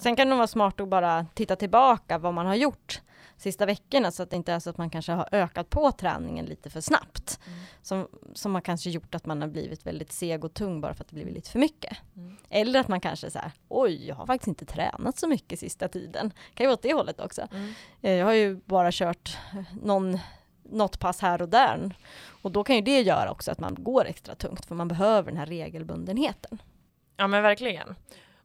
Sen 0.00 0.16
kan 0.16 0.26
det 0.26 0.30
nog 0.30 0.36
vara 0.38 0.46
smart 0.46 0.80
att 0.80 0.88
bara 0.88 1.26
titta 1.34 1.56
tillbaka 1.56 2.18
vad 2.18 2.34
man 2.34 2.46
har 2.46 2.54
gjort 2.54 3.00
sista 3.36 3.66
veckorna 3.66 4.10
så 4.10 4.22
att 4.22 4.30
det 4.30 4.36
inte 4.36 4.52
är 4.52 4.58
så 4.60 4.70
att 4.70 4.78
man 4.78 4.90
kanske 4.90 5.12
har 5.12 5.28
ökat 5.32 5.70
på 5.70 5.92
träningen 5.92 6.44
lite 6.46 6.70
för 6.70 6.80
snabbt. 6.80 7.40
Mm. 7.46 7.58
Som, 7.82 8.08
som 8.34 8.54
har 8.54 8.60
kanske 8.62 8.90
gjort 8.90 9.14
att 9.14 9.26
man 9.26 9.40
har 9.40 9.48
blivit 9.48 9.86
väldigt 9.86 10.12
seg 10.12 10.44
och 10.44 10.54
tung 10.54 10.80
bara 10.80 10.94
för 10.94 11.04
att 11.04 11.08
det 11.08 11.14
blivit 11.14 11.34
lite 11.34 11.50
för 11.50 11.58
mycket. 11.58 11.96
Mm. 12.16 12.36
Eller 12.50 12.80
att 12.80 12.88
man 12.88 13.00
kanske 13.00 13.30
så 13.30 13.38
här, 13.38 13.52
oj, 13.68 14.06
jag 14.08 14.14
har 14.16 14.26
faktiskt 14.26 14.48
inte 14.48 14.64
tränat 14.64 15.18
så 15.18 15.28
mycket 15.28 15.58
sista 15.58 15.88
tiden. 15.88 16.32
kan 16.54 16.64
ju 16.64 16.66
vara 16.66 16.74
åt 16.74 16.82
det 16.82 16.92
hållet 16.94 17.20
också. 17.20 17.42
Mm. 17.52 17.74
Eh, 18.02 18.12
Jag 18.12 18.26
har 18.26 18.32
ju 18.32 18.60
bara 18.64 18.88
kört 18.92 19.38
någon, 19.82 20.18
något 20.70 20.98
pass 20.98 21.20
här 21.20 21.42
och 21.42 21.48
där. 21.48 21.94
Och 22.42 22.52
då 22.52 22.64
kan 22.64 22.76
ju 22.76 22.82
det 22.82 23.00
göra 23.00 23.30
också 23.30 23.50
att 23.50 23.60
man 23.60 23.76
går 23.78 24.04
extra 24.06 24.34
tungt 24.34 24.66
för 24.66 24.74
man 24.74 24.88
behöver 24.88 25.30
den 25.30 25.38
här 25.38 25.46
regelbundenheten. 25.46 26.62
Ja 27.16 27.26
men 27.26 27.42
verkligen. 27.42 27.94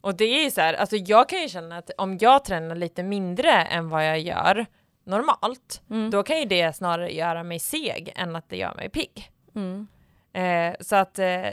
Och 0.00 0.14
det 0.16 0.24
är 0.24 0.44
ju 0.44 0.50
så 0.50 0.60
här, 0.60 0.74
alltså 0.74 0.96
jag 0.96 1.28
kan 1.28 1.42
ju 1.42 1.48
känna 1.48 1.76
att 1.78 1.90
om 1.98 2.18
jag 2.20 2.44
tränar 2.44 2.76
lite 2.76 3.02
mindre 3.02 3.50
än 3.52 3.88
vad 3.88 4.06
jag 4.08 4.20
gör 4.20 4.66
normalt, 5.04 5.82
Mm. 5.90 6.10
då 6.10 6.22
kan 6.22 6.38
ju 6.38 6.44
det 6.44 6.72
snarare 6.76 7.14
göra 7.14 7.42
mig 7.42 7.58
seg 7.58 8.12
än 8.16 8.36
att 8.36 8.48
det 8.48 8.56
gör 8.56 8.74
mig 8.74 8.88
pigg. 8.88 9.30
Mm. 9.54 9.86
Eh, 10.32 10.76
så 10.80 10.96
att 10.96 11.18
eh, 11.18 11.48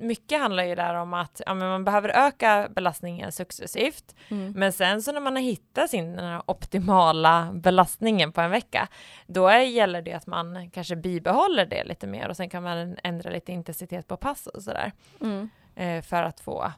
mycket 0.00 0.40
handlar 0.40 0.64
ju 0.64 0.74
där 0.74 0.94
om 0.94 1.14
att 1.14 1.40
ja, 1.46 1.54
men 1.54 1.68
man 1.68 1.84
behöver 1.84 2.08
öka 2.26 2.68
belastningen 2.70 3.32
successivt, 3.32 4.14
Mm. 4.30 4.52
men 4.56 4.72
sen 4.72 5.02
så 5.02 5.12
när 5.12 5.20
man 5.20 5.36
har 5.36 5.42
hittat 5.42 5.90
sin 5.90 6.16
den 6.16 6.24
här 6.24 6.42
optimala 6.46 7.50
belastningen 7.52 8.32
på 8.32 8.40
en 8.40 8.50
vecka, 8.50 8.88
då 9.26 9.48
är, 9.48 9.60
gäller 9.60 10.02
det 10.02 10.12
att 10.12 10.26
man 10.26 10.70
kanske 10.70 10.96
bibehåller 10.96 11.66
det 11.66 11.84
lite 11.84 12.06
mer 12.06 12.28
och 12.28 12.36
sen 12.36 12.48
kan 12.50 12.62
man 12.62 12.96
ändra 13.04 13.30
lite 13.30 13.52
intensitet 13.52 14.08
på 14.08 14.16
pass 14.16 14.46
och 14.46 14.62
sådär 14.62 14.92
Mm. 15.20 15.48
eh, 15.74 16.02
för 16.02 16.22
att 16.22 16.40
få 16.40 16.72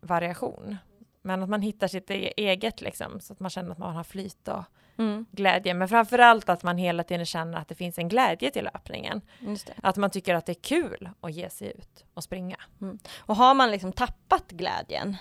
variation. 0.00 0.76
Men 1.26 1.42
att 1.42 1.48
man 1.48 1.62
hittar 1.62 1.88
sitt 1.88 2.10
e- 2.10 2.32
eget 2.36 2.80
liksom, 2.80 3.20
så 3.20 3.32
att 3.32 3.40
man 3.40 3.50
känner 3.50 3.70
att 3.72 3.78
man 3.78 3.96
har 3.96 4.04
flyt 4.04 4.48
och 4.48 4.64
Mm. 4.98 5.26
glädje. 5.32 5.74
Men 5.74 5.88
framför 5.88 6.18
allt 6.18 6.48
att 6.48 6.62
man 6.62 6.78
hela 6.78 7.02
tiden 7.04 7.26
känner 7.26 7.58
att 7.58 7.68
det 7.68 7.74
finns 7.74 7.98
en 7.98 8.08
glädje 8.08 8.50
till 8.50 8.64
löpningen. 8.64 9.20
Att 9.82 9.96
man 9.96 10.10
tycker 10.10 10.34
att 10.34 10.46
det 10.46 10.52
är 10.52 10.62
kul 10.62 11.08
att 11.20 11.32
ge 11.32 11.50
sig 11.50 11.68
ut 11.78 12.04
och 12.14 12.24
springa. 12.24 12.56
Och 13.18 13.36
har 13.36 13.54
man 13.54 13.70
liksom 13.70 13.92
tappat 13.92 14.50
glädjen, 14.50 15.16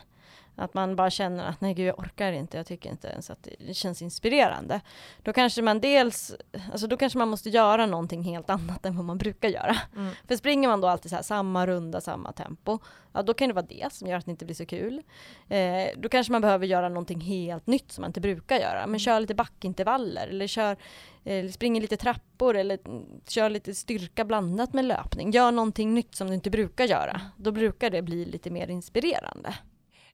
att 0.56 0.74
man 0.74 0.96
bara 0.96 1.10
känner 1.10 1.46
att 1.46 1.62
nej 1.62 1.74
gud 1.74 1.88
jag 1.88 2.00
orkar 2.00 2.32
inte, 2.32 2.58
jag 2.58 2.66
tycker 2.66 2.90
inte 2.90 3.08
ens 3.08 3.30
att 3.30 3.48
det 3.68 3.74
känns 3.74 4.02
inspirerande. 4.02 4.82
Då 5.24 5.34
kanske 5.34 5.62
man 5.62 5.80
dels, 5.80 6.36
alltså 6.72 6.88
då 6.88 6.98
kanske 6.98 7.20
man 7.20 7.30
måste 7.30 7.50
göra 7.50 7.86
någonting 7.86 8.24
helt 8.24 8.50
annat 8.50 8.86
än 8.86 8.96
vad 8.96 9.06
man 9.06 9.18
brukar 9.18 9.50
göra. 9.50 9.76
Mm. 9.96 10.14
För 10.28 10.36
springer 10.36 10.68
man 10.68 10.82
då 10.82 10.88
alltid 10.88 11.10
så 11.10 11.16
här 11.16 11.24
samma 11.24 11.68
runda, 11.68 12.02
samma 12.02 12.32
tempo, 12.32 12.80
ja 13.14 13.24
då 13.24 13.34
kan 13.34 13.48
det 13.48 13.54
vara 13.54 13.66
det 13.66 13.94
som 13.94 14.08
gör 14.08 14.18
att 14.18 14.26
det 14.26 14.32
inte 14.32 14.46
blir 14.46 14.56
så 14.56 14.66
kul. 14.66 15.02
Eh, 15.50 15.88
då 15.98 16.10
kanske 16.10 16.32
man 16.32 16.42
behöver 16.42 16.68
göra 16.68 16.90
någonting 16.90 17.22
helt 17.22 17.68
nytt 17.68 17.92
som 17.92 18.02
man 18.02 18.10
inte 18.10 18.22
brukar 18.22 18.56
göra. 18.56 18.88
Men 18.88 19.00
kör 19.00 19.20
lite 19.20 19.36
backintervaller 19.36 20.28
eller 20.28 20.48
kör, 20.48 20.78
eh, 21.24 21.50
springer 21.50 21.82
lite 21.82 21.98
trappor 21.98 22.56
eller 22.56 22.80
mm, 22.86 23.06
kör 23.28 23.50
lite 23.50 23.76
styrka 23.76 24.26
blandat 24.26 24.74
med 24.74 24.86
löpning. 24.86 25.32
Gör 25.32 25.52
någonting 25.52 25.94
nytt 25.94 26.16
som 26.16 26.28
du 26.28 26.34
inte 26.34 26.50
brukar 26.50 26.86
göra. 26.86 27.22
Då 27.38 27.52
brukar 27.52 27.90
det 27.90 28.02
bli 28.02 28.26
lite 28.26 28.50
mer 28.50 28.68
inspirerande. 28.68 29.54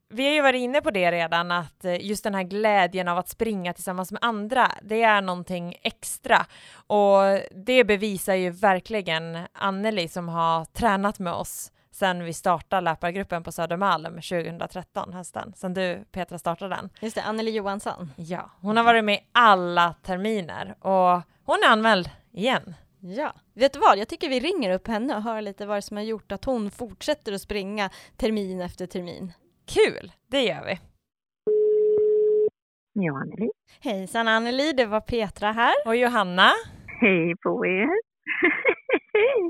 Vi 0.09 0.25
har 0.25 0.33
ju 0.33 0.41
varit 0.41 0.59
inne 0.59 0.81
på 0.81 0.91
det 0.91 1.11
redan, 1.11 1.51
att 1.51 1.85
eh, 1.85 2.05
just 2.05 2.23
den 2.23 2.35
här 2.35 2.43
glädjen 2.43 3.07
av 3.07 3.17
att 3.17 3.29
springa 3.29 3.73
tillsammans 3.73 4.11
med 4.11 4.19
andra, 4.23 4.71
det 4.81 5.03
är 5.03 5.21
någonting 5.21 5.75
extra. 5.81 6.45
Och 6.87 7.21
det 7.51 7.83
bevisar 7.83 8.35
ju 8.35 8.49
verkligen 8.49 9.37
Anneli 9.53 10.07
som 10.07 10.29
har 10.29 10.65
tränat 10.65 11.19
med 11.19 11.33
oss 11.33 11.71
sen 11.91 12.23
vi 12.23 12.33
startade 12.33 12.81
löpargruppen 12.81 13.43
på 13.43 13.51
Södermalm 13.51 14.13
2013, 14.13 15.13
hösten, 15.13 15.53
sen 15.55 15.73
du 15.73 16.03
Petra 16.11 16.39
startade 16.39 16.75
den. 16.75 16.89
Just 16.99 17.15
det, 17.15 17.23
Anneli 17.23 17.51
Johansson. 17.51 18.11
Ja, 18.15 18.51
hon 18.61 18.77
har 18.77 18.83
varit 18.83 19.03
med 19.03 19.19
alla 19.31 19.95
terminer 20.03 20.75
och 20.79 21.21
hon 21.43 21.63
är 21.65 21.67
anmäld 21.67 22.09
igen. 22.31 22.75
Ja, 22.99 23.33
vet 23.53 23.73
du 23.73 23.79
vad? 23.79 23.97
Jag 23.97 24.07
tycker 24.07 24.29
vi 24.29 24.39
ringer 24.39 24.71
upp 24.71 24.87
henne 24.87 25.15
och 25.15 25.23
hör 25.23 25.41
lite 25.41 25.65
vad 25.65 25.83
som 25.83 25.97
har 25.97 26.03
gjort 26.03 26.31
att 26.31 26.45
hon 26.45 26.71
fortsätter 26.71 27.33
att 27.33 27.41
springa 27.41 27.89
termin 28.17 28.61
efter 28.61 28.85
termin. 28.85 29.33
Kul, 29.69 30.11
det 30.31 30.41
gör 30.41 30.65
vi. 30.65 30.79
Ja, 32.93 33.13
Anneli. 33.21 33.49
Hejsan 33.79 34.27
Anneli, 34.27 34.73
det 34.73 34.85
var 34.85 35.01
Petra 35.01 35.51
här. 35.51 35.73
Och 35.85 35.95
Johanna. 35.95 36.51
Hej 37.01 37.35
på 37.35 37.65
er. 37.65 37.89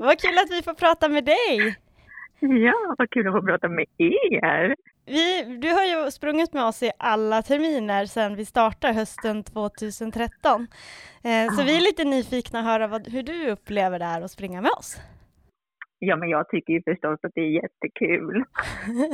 Vad 0.00 0.20
kul 0.20 0.38
att 0.38 0.50
vi 0.50 0.62
får 0.62 0.74
prata 0.74 1.08
med 1.08 1.24
dig. 1.24 1.76
ja, 2.40 2.94
vad 2.98 3.10
kul 3.10 3.28
att 3.28 3.34
få 3.34 3.42
prata 3.42 3.68
med 3.68 3.86
er. 3.98 4.74
Vi, 5.06 5.42
du 5.58 5.68
har 5.68 5.84
ju 5.84 6.10
sprungit 6.10 6.52
med 6.52 6.64
oss 6.64 6.82
i 6.82 6.90
alla 6.98 7.42
terminer 7.42 8.06
sedan 8.06 8.36
vi 8.36 8.44
startade 8.44 8.92
hösten 8.94 9.44
2013. 9.44 10.66
Eh, 11.24 11.54
så 11.54 11.62
vi 11.62 11.76
är 11.76 11.80
lite 11.80 12.04
nyfikna 12.04 12.58
att 12.58 12.64
höra 12.64 12.86
vad, 12.86 13.08
hur 13.08 13.22
du 13.22 13.50
upplever 13.50 13.98
det 13.98 14.04
här 14.04 14.22
att 14.22 14.30
springa 14.30 14.60
med 14.60 14.70
oss. 14.78 14.96
Ja, 16.02 16.16
men 16.16 16.28
jag 16.28 16.48
tycker 16.48 16.72
ju 16.72 16.82
förstås 16.82 17.18
att 17.22 17.32
det 17.34 17.40
är 17.40 17.62
jättekul. 17.62 18.44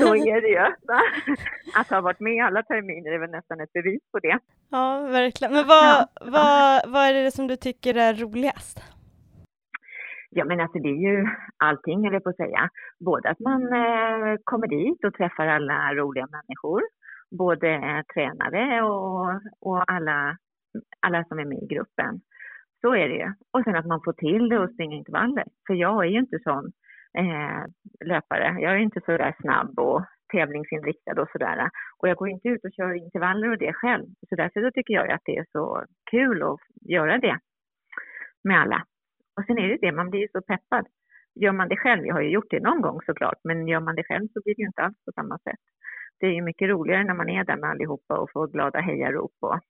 Så 0.01 0.17
är 0.17 0.41
det 0.41 0.49
ju. 0.49 0.59
Att 1.81 1.91
ha 1.91 2.01
varit 2.01 2.21
med 2.21 2.45
alla 2.45 2.63
terminer 2.63 3.13
är 3.13 3.19
väl 3.19 3.31
nästan 3.31 3.61
ett 3.61 3.73
bevis 3.73 4.03
på 4.13 4.19
det. 4.19 4.39
Ja, 4.71 5.09
verkligen. 5.11 5.53
Men 5.53 5.67
vad, 5.67 6.09
vad, 6.21 6.91
vad 6.93 7.03
är 7.03 7.25
det 7.25 7.31
som 7.31 7.47
du 7.47 7.57
tycker 7.57 7.95
är 7.95 8.15
roligast? 8.15 8.83
Ja, 10.31 10.45
men 10.45 10.61
alltså 10.61 10.79
det 10.79 10.89
är 10.89 11.03
ju 11.11 11.27
allting, 11.57 12.05
jag 12.05 12.23
på 12.23 12.29
att 12.29 12.37
säga. 12.37 12.71
Både 13.01 13.31
att 13.31 13.41
man 13.41 13.63
eh, 13.63 14.37
kommer 14.45 14.67
dit 14.67 15.05
och 15.05 15.15
träffar 15.15 15.47
alla 15.47 15.95
roliga 15.95 16.27
människor, 16.37 16.83
både 17.31 17.69
eh, 17.69 18.03
tränare 18.15 18.83
och, 18.83 19.41
och 19.61 19.93
alla, 19.93 20.37
alla 21.01 21.25
som 21.25 21.39
är 21.39 21.45
med 21.45 21.63
i 21.63 21.75
gruppen. 21.75 22.21
Så 22.87 22.95
är 22.95 23.09
det 23.09 23.15
ju. 23.15 23.29
Och 23.53 23.65
sen 23.65 23.77
att 23.77 23.87
man 23.87 24.01
får 24.05 24.13
till 24.13 24.49
det 24.49 24.59
och 24.59 24.71
springa 24.71 24.97
intervaller. 24.97 25.45
För 25.67 25.75
jag 25.75 26.05
är 26.05 26.11
ju 26.11 26.19
inte 26.19 26.39
sån 26.39 26.65
eh, 27.19 27.63
löpare. 28.05 28.57
Jag 28.61 28.73
är 28.73 28.77
inte 28.77 29.01
så 29.07 29.17
där 29.17 29.37
snabb 29.41 29.79
och 29.79 30.05
tävlingsinriktad 30.33 31.21
och 31.23 31.29
sådär. 31.33 31.71
Och 31.99 32.09
jag 32.09 32.17
går 32.17 32.29
inte 32.29 32.49
ut 32.49 32.65
och 32.65 32.73
kör 32.73 32.93
intervaller 32.93 33.51
och 33.51 33.59
det 33.59 33.73
själv. 33.73 34.07
Så 34.29 34.35
därför 34.37 34.61
så 34.63 34.71
tycker 34.71 34.95
jag 34.95 35.11
att 35.11 35.21
det 35.25 35.37
är 35.37 35.47
så 35.53 35.85
kul 36.11 36.43
att 36.43 36.59
göra 36.81 37.19
det 37.19 37.39
med 38.45 38.61
alla. 38.61 38.85
Och 39.37 39.45
sen 39.47 39.59
är 39.59 39.69
det 39.69 39.79
det, 39.81 39.93
man 39.93 40.11
blir 40.11 40.21
ju 40.21 40.29
så 40.33 40.41
peppad. 40.41 40.87
Gör 41.35 41.53
man 41.53 41.69
det 41.69 41.77
själv, 41.77 42.07
jag 42.07 42.15
har 42.15 42.23
ju 42.23 42.31
gjort 42.31 42.51
det 42.51 42.61
någon 42.61 42.81
gång 42.81 43.01
såklart, 43.07 43.41
men 43.45 43.69
gör 43.69 43.81
man 43.81 43.95
det 43.95 44.05
själv 44.05 44.29
så 44.33 44.41
blir 44.45 44.55
det 44.55 44.63
ju 44.63 44.67
inte 44.67 44.83
alls 44.83 45.05
på 45.05 45.13
samma 45.13 45.39
sätt. 45.39 45.65
Det 46.21 46.27
är 46.27 46.35
ju 46.39 46.43
mycket 46.43 46.69
roligare 46.69 47.05
när 47.05 47.15
man 47.15 47.29
är 47.29 47.45
där 47.45 47.57
med 47.57 47.71
allihopa 47.71 48.19
och 48.19 48.31
får 48.33 48.49
glada 48.49 48.81
hejarop 48.81 49.33
och, 49.41 49.61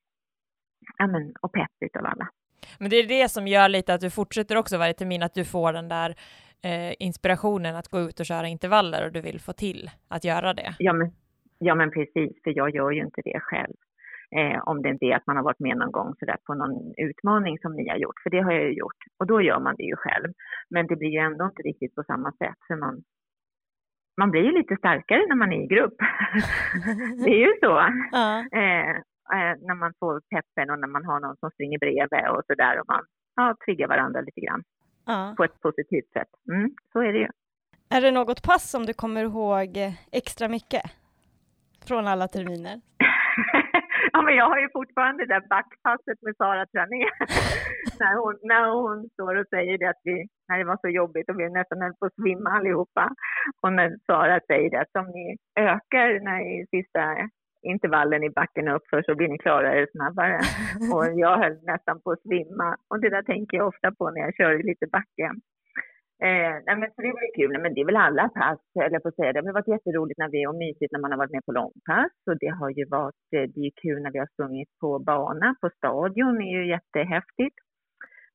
ja, 0.98 1.06
men, 1.06 1.34
och 1.40 1.52
pepp 1.52 1.76
utav 1.80 2.06
alla. 2.06 2.28
Men 2.78 2.90
det 2.90 2.96
är 2.96 3.08
det 3.08 3.28
som 3.28 3.46
gör 3.46 3.68
lite 3.68 3.94
att 3.94 4.00
du 4.00 4.10
fortsätter 4.10 4.56
också 4.56 4.78
varje 4.78 4.94
termin, 4.94 5.22
att 5.22 5.34
du 5.34 5.44
får 5.44 5.72
den 5.72 5.88
där 5.88 6.14
eh, 6.64 6.94
inspirationen 6.98 7.76
att 7.76 7.88
gå 7.88 8.00
ut 8.00 8.20
och 8.20 8.26
köra 8.26 8.46
intervaller 8.46 9.06
och 9.06 9.12
du 9.12 9.20
vill 9.20 9.40
få 9.40 9.52
till 9.52 9.90
att 10.08 10.24
göra 10.24 10.54
det. 10.54 10.74
Ja 10.78 10.92
men, 10.92 11.10
ja, 11.58 11.74
men 11.74 11.90
precis, 11.90 12.42
för 12.44 12.56
jag 12.56 12.74
gör 12.74 12.90
ju 12.90 13.00
inte 13.00 13.20
det 13.24 13.40
själv. 13.40 13.74
Eh, 14.36 14.58
om 14.68 14.82
det 14.82 14.88
inte 14.88 15.06
är 15.06 15.16
att 15.16 15.26
man 15.26 15.36
har 15.36 15.44
varit 15.44 15.60
med 15.60 15.76
någon 15.76 15.92
gång 15.92 16.14
sådär 16.18 16.36
på 16.46 16.54
någon 16.54 16.94
utmaning 16.96 17.58
som 17.58 17.72
ni 17.76 17.88
har 17.88 17.96
gjort, 17.96 18.20
för 18.22 18.30
det 18.30 18.40
har 18.40 18.52
jag 18.52 18.64
ju 18.64 18.72
gjort. 18.72 19.00
Och 19.18 19.26
då 19.26 19.42
gör 19.42 19.60
man 19.60 19.74
det 19.76 19.82
ju 19.82 19.96
själv. 19.96 20.32
Men 20.70 20.86
det 20.86 20.96
blir 20.96 21.08
ju 21.08 21.18
ändå 21.18 21.44
inte 21.44 21.62
riktigt 21.62 21.94
på 21.94 22.02
samma 22.02 22.32
sätt, 22.32 22.58
för 22.66 22.76
man, 22.76 23.02
man 24.16 24.30
blir 24.30 24.42
ju 24.42 24.52
lite 24.52 24.76
starkare 24.76 25.26
när 25.28 25.36
man 25.36 25.52
är 25.52 25.64
i 25.64 25.66
grupp. 25.66 25.94
det 27.24 27.30
är 27.30 27.46
ju 27.46 27.52
så. 27.60 27.74
Ja. 28.12 28.38
Eh, 28.60 28.96
när 29.68 29.74
man 29.74 29.92
får 30.00 30.20
peppen 30.20 30.70
och 30.70 30.78
när 30.78 30.88
man 30.88 31.04
har 31.04 31.20
någon 31.20 31.36
som 31.36 31.50
springer 31.50 31.78
bredvid 31.78 32.28
och 32.28 32.42
sådär 32.46 32.80
och 32.80 32.88
man 32.88 33.04
ja, 33.36 33.56
triggar 33.64 33.88
varandra 33.88 34.20
lite 34.20 34.40
grann 34.40 34.62
Ja. 35.06 35.34
på 35.36 35.44
ett 35.44 35.60
positivt 35.60 36.12
sätt. 36.12 36.28
Mm, 36.48 36.70
så 36.92 37.00
är 37.00 37.12
det 37.12 37.18
ju. 37.18 37.28
Är 37.90 38.00
det 38.00 38.10
något 38.10 38.42
pass 38.42 38.70
som 38.70 38.86
du 38.86 38.92
kommer 38.92 39.22
ihåg 39.22 39.76
eh, 39.76 39.92
extra 40.12 40.48
mycket? 40.48 40.82
Från 41.88 42.06
alla 42.06 42.28
terminer? 42.28 42.80
ja, 44.12 44.22
men 44.22 44.34
jag 44.36 44.48
har 44.48 44.58
ju 44.60 44.68
fortfarande 44.72 45.26
det 45.26 45.34
där 45.34 45.48
backpasset 45.48 46.22
med 46.22 46.36
Sara 46.36 46.66
Trané. 46.66 47.04
när, 48.00 48.14
hon, 48.22 48.38
när 48.42 48.68
hon 48.70 49.08
står 49.12 49.34
och 49.40 49.46
säger 49.50 49.78
det 49.78 49.88
att 49.88 50.00
vi, 50.04 50.26
när 50.48 50.58
det 50.58 50.64
var 50.64 50.78
så 50.80 50.88
jobbigt 50.88 51.28
och 51.30 51.40
vi 51.40 51.50
nästan 51.50 51.82
höll 51.82 51.94
på 51.94 52.06
att 52.06 52.14
svimma 52.14 52.50
allihopa. 52.50 53.14
Och 53.62 53.72
när 53.72 53.96
Sara 54.06 54.40
säger 54.46 54.70
det 54.70 54.80
att 54.80 54.96
om 54.98 55.06
ni 55.06 55.36
ökar 55.56 56.20
när 56.20 56.40
i 56.40 56.66
sista 56.70 57.00
intervallen 57.72 58.22
i 58.22 58.30
backen 58.30 58.68
uppför 58.68 59.02
så 59.02 59.14
blir 59.14 59.28
ni 59.28 59.38
klarare 59.38 59.86
snabbare. 59.94 60.38
och 60.94 61.04
jag 61.24 61.38
höll 61.42 61.56
nästan 61.62 62.00
på 62.02 62.10
att 62.10 62.22
svimma. 62.22 62.76
Och 62.90 63.00
det 63.00 63.10
där 63.10 63.22
tänker 63.22 63.56
jag 63.56 63.68
ofta 63.68 63.92
på 63.98 64.10
när 64.10 64.20
jag 64.20 64.34
kör 64.34 64.60
i 64.60 64.62
lite 64.62 64.86
backe. 64.86 65.26
Eh, 66.24 66.54
nej, 66.66 66.76
men 66.80 66.88
så 66.94 66.98
det 67.02 67.12
var 67.16 67.24
ju 67.28 67.32
kul. 67.38 67.50
Nej, 67.52 67.62
Men 67.62 67.74
det 67.74 67.80
är 67.80 67.90
väl 67.90 68.04
alla 68.06 68.28
pass, 68.28 68.60
eller 68.84 68.98
på 68.98 69.08
att 69.08 69.14
säga. 69.14 69.32
Det 69.32 69.40
har 69.40 69.52
varit 69.60 69.74
jätteroligt 69.76 70.18
när 70.18 70.28
vi, 70.28 70.46
och 70.46 70.54
mysigt 70.64 70.92
när 70.92 71.00
man 71.00 71.10
har 71.12 71.18
varit 71.18 71.36
med 71.36 71.44
på 71.46 71.52
långpass. 71.52 72.14
Och 72.30 72.38
det 72.40 72.52
har 72.60 72.70
ju 72.70 72.84
varit, 72.98 73.26
eh, 73.36 73.46
det 73.54 73.60
är 73.68 73.72
kul 73.82 74.02
när 74.02 74.10
vi 74.10 74.18
har 74.18 74.30
sprungit 74.34 74.70
på 74.80 74.98
bana, 74.98 75.54
på 75.60 75.70
stadion. 75.78 76.34
Det 76.38 76.44
är 76.44 76.56
ju 76.60 76.66
jättehäftigt. 76.74 77.56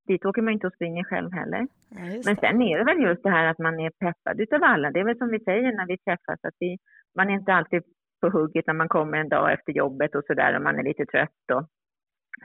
Dit 0.08 0.26
åker 0.26 0.42
man 0.42 0.54
inte 0.54 0.68
och 0.68 0.74
springer 0.74 1.04
själv 1.04 1.32
heller. 1.32 1.68
Ja, 1.90 2.06
Men 2.26 2.36
sen 2.36 2.62
är 2.62 2.78
det 2.78 2.84
väl 2.84 3.02
just 3.10 3.24
det 3.24 3.30
här 3.30 3.46
att 3.48 3.60
man 3.60 3.80
är 3.80 3.92
peppad 4.04 4.42
utav 4.42 4.64
alla. 4.64 4.92
Det 4.92 5.00
är 5.00 5.04
väl 5.04 5.18
som 5.18 5.30
vi 5.30 5.40
säger 5.40 5.72
när 5.78 5.88
vi 5.88 5.98
träffas, 5.98 6.40
att 6.44 6.58
vi, 6.60 6.78
man 7.18 7.30
är 7.30 7.34
inte 7.34 7.54
alltid 7.54 7.84
på 8.22 8.30
hugget 8.30 8.68
när 8.68 8.74
man 8.74 8.90
kommer 8.90 9.18
en 9.18 9.30
dag 9.30 9.54
efter 9.54 9.72
jobbet 9.74 10.16
och 10.16 10.24
sådär 10.28 10.56
och 10.56 10.62
man 10.62 10.80
är 10.80 10.84
lite 10.84 11.06
trött 11.06 11.52
och 11.54 11.64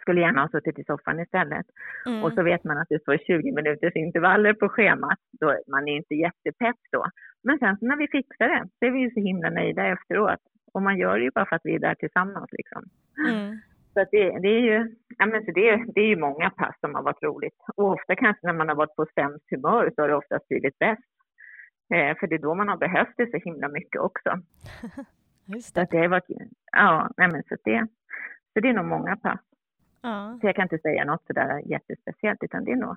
skulle 0.01 0.21
gärna 0.21 0.41
ha 0.41 0.49
suttit 0.49 0.79
i 0.79 0.85
soffan 0.85 1.21
istället. 1.21 1.67
Mm. 2.07 2.25
Och 2.25 2.33
så 2.33 2.43
vet 2.43 2.65
man 2.65 2.79
att 2.79 2.89
det 2.89 3.03
står 3.03 3.19
20 3.19 3.53
minuters 3.53 3.97
intervaller 3.97 4.53
på 4.55 4.69
schemat. 4.69 5.19
Då 5.41 5.47
man 5.67 5.89
är 5.89 5.97
inte 5.97 6.15
jättepepp 6.15 6.81
då. 6.93 7.05
Men 7.45 7.59
sen 7.59 7.77
när 7.81 7.97
vi 7.97 8.09
fixar 8.09 8.49
det 8.49 8.69
så 8.79 8.87
är 8.87 8.91
vi 8.91 9.01
ju 9.01 9.11
så 9.11 9.21
himla 9.21 9.51
nöjda 9.51 9.87
efteråt. 9.87 10.41
Och 10.75 10.83
man 10.83 10.99
gör 10.99 11.19
det 11.19 11.25
ju 11.25 11.31
bara 11.31 11.47
för 11.47 11.57
att 11.57 11.65
vi 11.65 11.75
är 11.75 11.79
där 11.79 11.95
tillsammans 11.95 12.49
liksom. 12.53 12.83
Mm. 13.29 13.59
Så 13.95 14.01
att 14.01 14.09
det, 14.11 14.39
det 14.39 14.49
är 14.49 14.61
ju, 14.61 14.95
ja 15.19 15.27
men 15.27 15.45
så 15.45 15.51
det, 15.51 15.85
det 15.95 16.01
är 16.01 16.07
ju 16.07 16.17
många 16.17 16.51
pass 16.51 16.81
som 16.81 16.95
har 16.95 17.03
varit 17.03 17.23
roligt. 17.23 17.59
Och 17.77 17.93
ofta 17.93 18.17
kanske 18.17 18.47
när 18.47 18.53
man 18.53 18.69
har 18.69 18.77
varit 18.77 18.97
på 18.97 19.07
sämst 19.15 19.51
humör 19.51 19.91
så 19.95 20.03
har 20.03 20.09
det 20.09 20.17
oftast 20.17 20.49
blivit 20.49 20.79
bäst. 20.79 21.03
Eh, 21.95 22.17
för 22.19 22.27
det 22.27 22.35
är 22.35 22.39
då 22.39 22.55
man 22.55 22.69
har 22.69 22.77
behövt 22.77 23.17
det 23.17 23.31
så 23.31 23.37
himla 23.37 23.69
mycket 23.69 24.01
också. 24.01 24.31
Just 25.47 25.69
Så 25.69 25.75
det. 25.75 25.83
att 25.83 25.91
det 25.91 25.99
har 25.99 26.09
varit, 26.09 26.25
ja, 26.73 27.11
nej 27.17 27.29
men 27.29 27.43
så 27.49 27.57
det, 27.65 27.87
så 28.53 28.61
det 28.61 28.69
är 28.69 28.73
nog 28.73 28.87
många 28.87 29.17
pass. 29.17 29.41
Ja. 30.03 30.39
Så 30.41 30.47
jag 30.47 30.55
kan 30.57 30.63
inte 30.63 30.79
säga 30.79 31.05
något 31.05 31.27
sådär 31.27 31.63
jättespeciellt 31.67 32.43
utan 32.43 32.65
det 32.65 32.73
är 32.73 32.77
nog, 32.77 32.97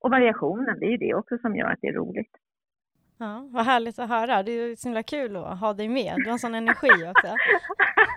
och 0.00 0.10
variationen, 0.10 0.78
det 0.80 0.86
är 0.86 0.90
ju 0.90 0.96
det 0.96 1.14
också 1.14 1.38
som 1.38 1.56
gör 1.56 1.70
att 1.70 1.78
det 1.82 1.88
är 1.88 1.92
roligt. 1.92 2.34
ja, 3.18 3.48
vad 3.52 3.64
härligt 3.64 3.98
att 3.98 4.08
höra. 4.08 4.42
Det 4.42 4.52
är 4.52 4.76
så 4.76 4.88
himla 4.88 5.02
kul 5.02 5.36
att 5.36 5.60
ha 5.60 5.72
dig 5.72 5.88
med. 5.88 6.14
Du 6.16 6.24
har 6.24 6.32
en 6.32 6.38
sån 6.38 6.54
energi 6.54 6.90
också. 7.12 7.34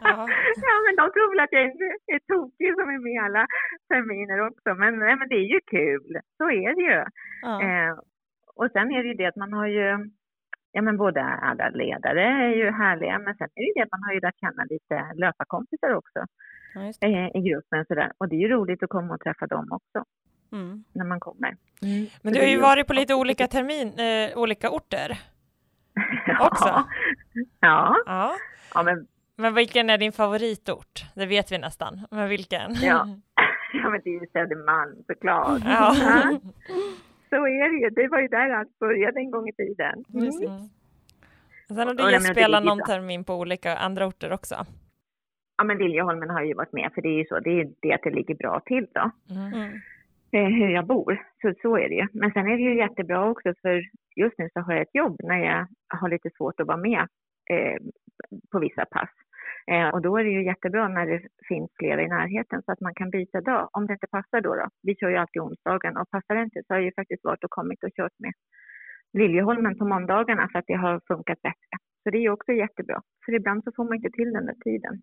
Ja. 0.03 0.27
ja, 0.69 0.75
men 0.85 0.95
de 0.99 1.05
tror 1.13 1.29
väl 1.31 1.43
att 1.43 1.51
jag 1.51 1.61
är, 1.61 1.71
är 2.15 2.19
tokig 2.33 2.73
som 2.79 2.89
är 2.89 2.99
med 3.07 3.23
alla 3.25 3.47
terminer 3.87 4.47
också. 4.47 4.69
Men, 4.81 4.99
nej, 4.99 5.15
men 5.15 5.29
det 5.29 5.35
är 5.35 5.47
ju 5.55 5.59
kul, 5.75 6.19
så 6.37 6.43
är 6.49 6.75
det 6.75 6.81
ju. 6.91 7.03
Ja. 7.41 7.61
Eh, 7.63 7.93
och 8.55 8.71
sen 8.71 8.91
är 8.91 9.03
det 9.03 9.09
ju 9.09 9.13
det 9.13 9.25
att 9.25 9.35
man 9.35 9.53
har 9.53 9.67
ju, 9.67 9.89
ja 10.71 10.81
men 10.81 10.97
både 10.97 11.23
alla 11.23 11.69
ledare 11.69 12.23
är 12.23 12.55
ju 12.55 12.71
härliga, 12.71 13.19
men 13.19 13.35
sen 13.35 13.47
är 13.55 13.61
det 13.61 13.67
ju 13.67 13.73
det 13.75 13.81
att 13.83 13.91
man 13.91 14.03
har 14.03 14.13
ju 14.13 14.19
lärt 14.19 14.39
känna 14.39 14.63
lite 14.69 15.11
löparkompisar 15.15 15.93
också 15.93 16.25
Ja, 16.75 16.85
just 16.85 17.01
det. 17.01 17.07
eh, 17.07 17.27
i 17.37 17.49
gruppen 17.49 17.85
sådär. 17.85 18.11
Och 18.17 18.27
det 18.29 18.35
är 18.35 18.39
ju 18.39 18.47
roligt 18.47 18.83
att 18.83 18.89
komma 18.89 19.13
och 19.13 19.19
träffa 19.21 19.47
dem 19.47 19.67
också 19.71 20.03
Mm. 20.51 20.83
när 20.93 21.05
man 21.05 21.19
kommer. 21.19 21.55
Men 21.81 22.07
Så 22.23 22.29
du 22.29 22.39
har 22.39 22.47
ju 22.47 22.59
varit 22.59 22.87
på 22.87 22.93
lite 22.93 23.13
olika 23.15 23.47
termin, 23.47 23.87
eh, 23.99 24.37
olika 24.37 24.69
orter. 24.69 25.19
Ja. 26.27 26.47
också. 26.47 26.83
Ja, 27.59 27.95
Ja. 28.05 28.35
ja 28.73 28.83
men, 28.83 29.07
Men 29.35 29.53
vilken 29.53 29.89
är 29.89 29.97
din 29.97 30.11
favoritort? 30.11 31.05
Det 31.15 31.25
vet 31.25 31.51
vi 31.51 31.57
nästan. 31.57 32.07
Men 32.11 32.29
vilken? 32.29 32.73
Ja. 32.73 33.07
ja, 33.73 33.89
men 33.89 34.01
det 34.03 34.09
är 34.09 34.21
ju 34.21 34.27
Södermalm 34.33 35.03
såklart. 35.07 35.61
Ja. 35.65 35.95
Så 37.31 37.47
är 37.47 37.69
det 37.71 37.77
ju. 37.83 37.89
Det 37.89 38.07
var 38.07 38.21
ju 38.21 38.27
där 38.27 38.49
allt 38.49 38.79
började 38.79 39.19
en 39.19 39.31
gång 39.31 39.47
i 39.49 39.53
tiden. 39.53 40.03
Mm. 40.13 40.23
Mm. 40.23 40.69
Sen 41.67 41.77
har 41.77 41.85
Och 41.85 41.95
du 41.95 42.03
det 42.03 42.19
spelat 42.19 42.63
någon 42.63 42.83
termin 42.83 43.23
på 43.23 43.33
olika 43.35 43.77
andra 43.77 44.07
orter 44.07 44.31
också. 44.31 44.55
Ja, 45.57 45.63
men 45.63 45.77
Liljeholmen 45.77 46.29
har 46.29 46.43
ju 46.43 46.53
varit 46.53 46.73
med, 46.73 46.91
för 46.93 47.01
det 47.01 47.09
är 47.09 47.17
ju 47.17 47.25
så. 47.25 47.39
Det 47.39 47.49
är 47.49 47.55
ju 47.63 47.73
det 47.81 47.93
att 47.93 48.03
det 48.03 48.09
ligger 48.09 48.35
bra 48.35 48.61
till 48.65 48.87
då. 48.93 49.11
Mm. 49.29 49.53
Mm. 49.53 49.71
eh, 50.31 50.49
hur 50.59 50.69
jag 50.69 50.85
bor. 50.85 51.23
Så, 51.41 51.53
så 51.61 51.77
är 51.77 51.89
det 51.89 51.95
ju. 51.95 52.07
Men 52.13 52.31
sen 52.31 52.47
är 52.47 52.57
det 52.57 52.63
ju 52.63 52.77
jättebra 52.77 53.29
också 53.29 53.53
för 53.61 53.83
just 54.15 54.37
nu 54.37 54.49
så 54.53 54.59
har 54.59 54.73
jag 54.73 54.81
ett 54.81 54.95
jobb 54.95 55.19
när 55.23 55.39
jag 55.45 55.67
har 55.87 56.09
lite 56.09 56.29
svårt 56.37 56.59
att 56.59 56.67
vara 56.67 56.77
med 56.77 57.07
eh, 57.51 57.77
på 58.51 58.59
vissa 58.59 58.85
pass. 58.85 59.09
Eh, 59.67 59.89
och 59.89 60.01
då 60.01 60.17
är 60.17 60.23
det 60.23 60.29
ju 60.29 60.45
jättebra 60.45 60.87
när 60.87 61.05
det 61.05 61.21
finns 61.47 61.71
flera 61.79 62.01
i 62.01 62.07
närheten 62.07 62.61
så 62.65 62.71
att 62.71 62.81
man 62.81 62.93
kan 62.93 63.09
byta 63.09 63.41
dag. 63.41 63.69
Om 63.71 63.87
det 63.87 63.93
inte 63.93 64.07
passar 64.07 64.41
då, 64.41 64.55
då. 64.55 64.67
Vi 64.83 64.95
kör 64.95 65.09
ju 65.09 65.17
alltid 65.17 65.41
onsdagen 65.41 65.97
och 65.97 66.09
passar 66.09 66.35
det 66.35 66.43
inte 66.43 66.61
så 66.67 66.73
har 66.73 66.77
jag 66.77 66.85
ju 66.85 66.93
faktiskt 66.93 67.23
varit 67.23 67.43
och 67.43 67.49
kommit 67.49 67.83
och 67.83 67.93
kört 67.95 68.19
med 68.19 68.33
Liljeholmen 69.13 69.77
på 69.77 69.85
måndagarna 69.85 70.49
för 70.51 70.59
att 70.59 70.67
det 70.67 70.73
har 70.73 71.01
funkat 71.07 71.41
bättre. 71.41 71.75
Så 72.03 72.09
det 72.09 72.17
är 72.17 72.21
ju 72.21 72.31
också 72.31 72.51
jättebra. 72.51 73.01
För 73.25 73.33
ibland 73.35 73.63
så 73.63 73.71
får 73.75 73.83
man 73.83 73.95
inte 73.95 74.09
till 74.09 74.33
den 74.33 74.45
där 74.45 74.55
tiden. 74.63 75.01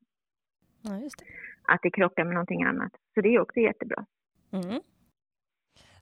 Ja, 0.82 0.98
just 0.98 1.18
det. 1.18 1.24
Att 1.72 1.80
det 1.82 1.90
krockar 1.90 2.24
med 2.24 2.34
någonting 2.34 2.62
annat. 2.62 2.92
Så 3.14 3.20
det 3.20 3.28
är 3.28 3.40
också 3.40 3.60
jättebra. 3.60 4.04
Mm. 4.52 4.80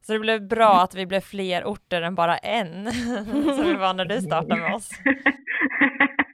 Så 0.00 0.12
det 0.12 0.18
blev 0.18 0.48
bra 0.48 0.82
att 0.82 0.94
vi 0.94 1.07
blev 1.07 1.20
fler 1.20 1.64
orter 1.64 2.02
än 2.02 2.14
bara 2.14 2.38
en, 2.38 2.92
som 3.57 3.64
vi 3.64 3.74
var 3.74 3.94
när 3.94 4.04
du 4.04 4.20
startade 4.20 4.61
med 4.61 4.74
oss. 4.74 4.90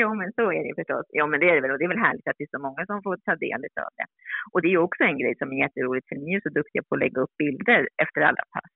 jo, 0.00 0.08
men 0.20 0.32
så 0.38 0.44
är 0.56 0.62
det 0.66 0.74
förstås. 0.80 1.06
Ja, 1.18 1.24
men 1.26 1.40
det 1.40 1.48
är 1.50 1.54
det 1.54 1.60
väl. 1.60 1.70
Och 1.70 1.78
det 1.78 1.88
är 1.88 1.94
väl 1.94 2.06
härligt 2.08 2.28
att 2.28 2.38
det 2.38 2.48
är 2.48 2.56
så 2.56 2.62
många 2.66 2.86
som 2.86 3.02
får 3.02 3.16
ta 3.16 3.34
del 3.46 3.60
av 3.84 3.90
det. 3.98 4.06
Och 4.52 4.62
det 4.62 4.68
är 4.72 4.78
också 4.86 5.02
en 5.04 5.18
grej 5.18 5.34
som 5.38 5.52
är 5.52 5.58
jätteroligt, 5.64 6.08
för 6.08 6.16
ni 6.16 6.34
är 6.34 6.40
så 6.40 6.48
duktiga 6.58 6.82
på 6.82 6.94
att 6.94 7.04
lägga 7.04 7.20
upp 7.20 7.34
bilder 7.38 7.80
efter 8.04 8.20
alla 8.20 8.44
pass. 8.54 8.70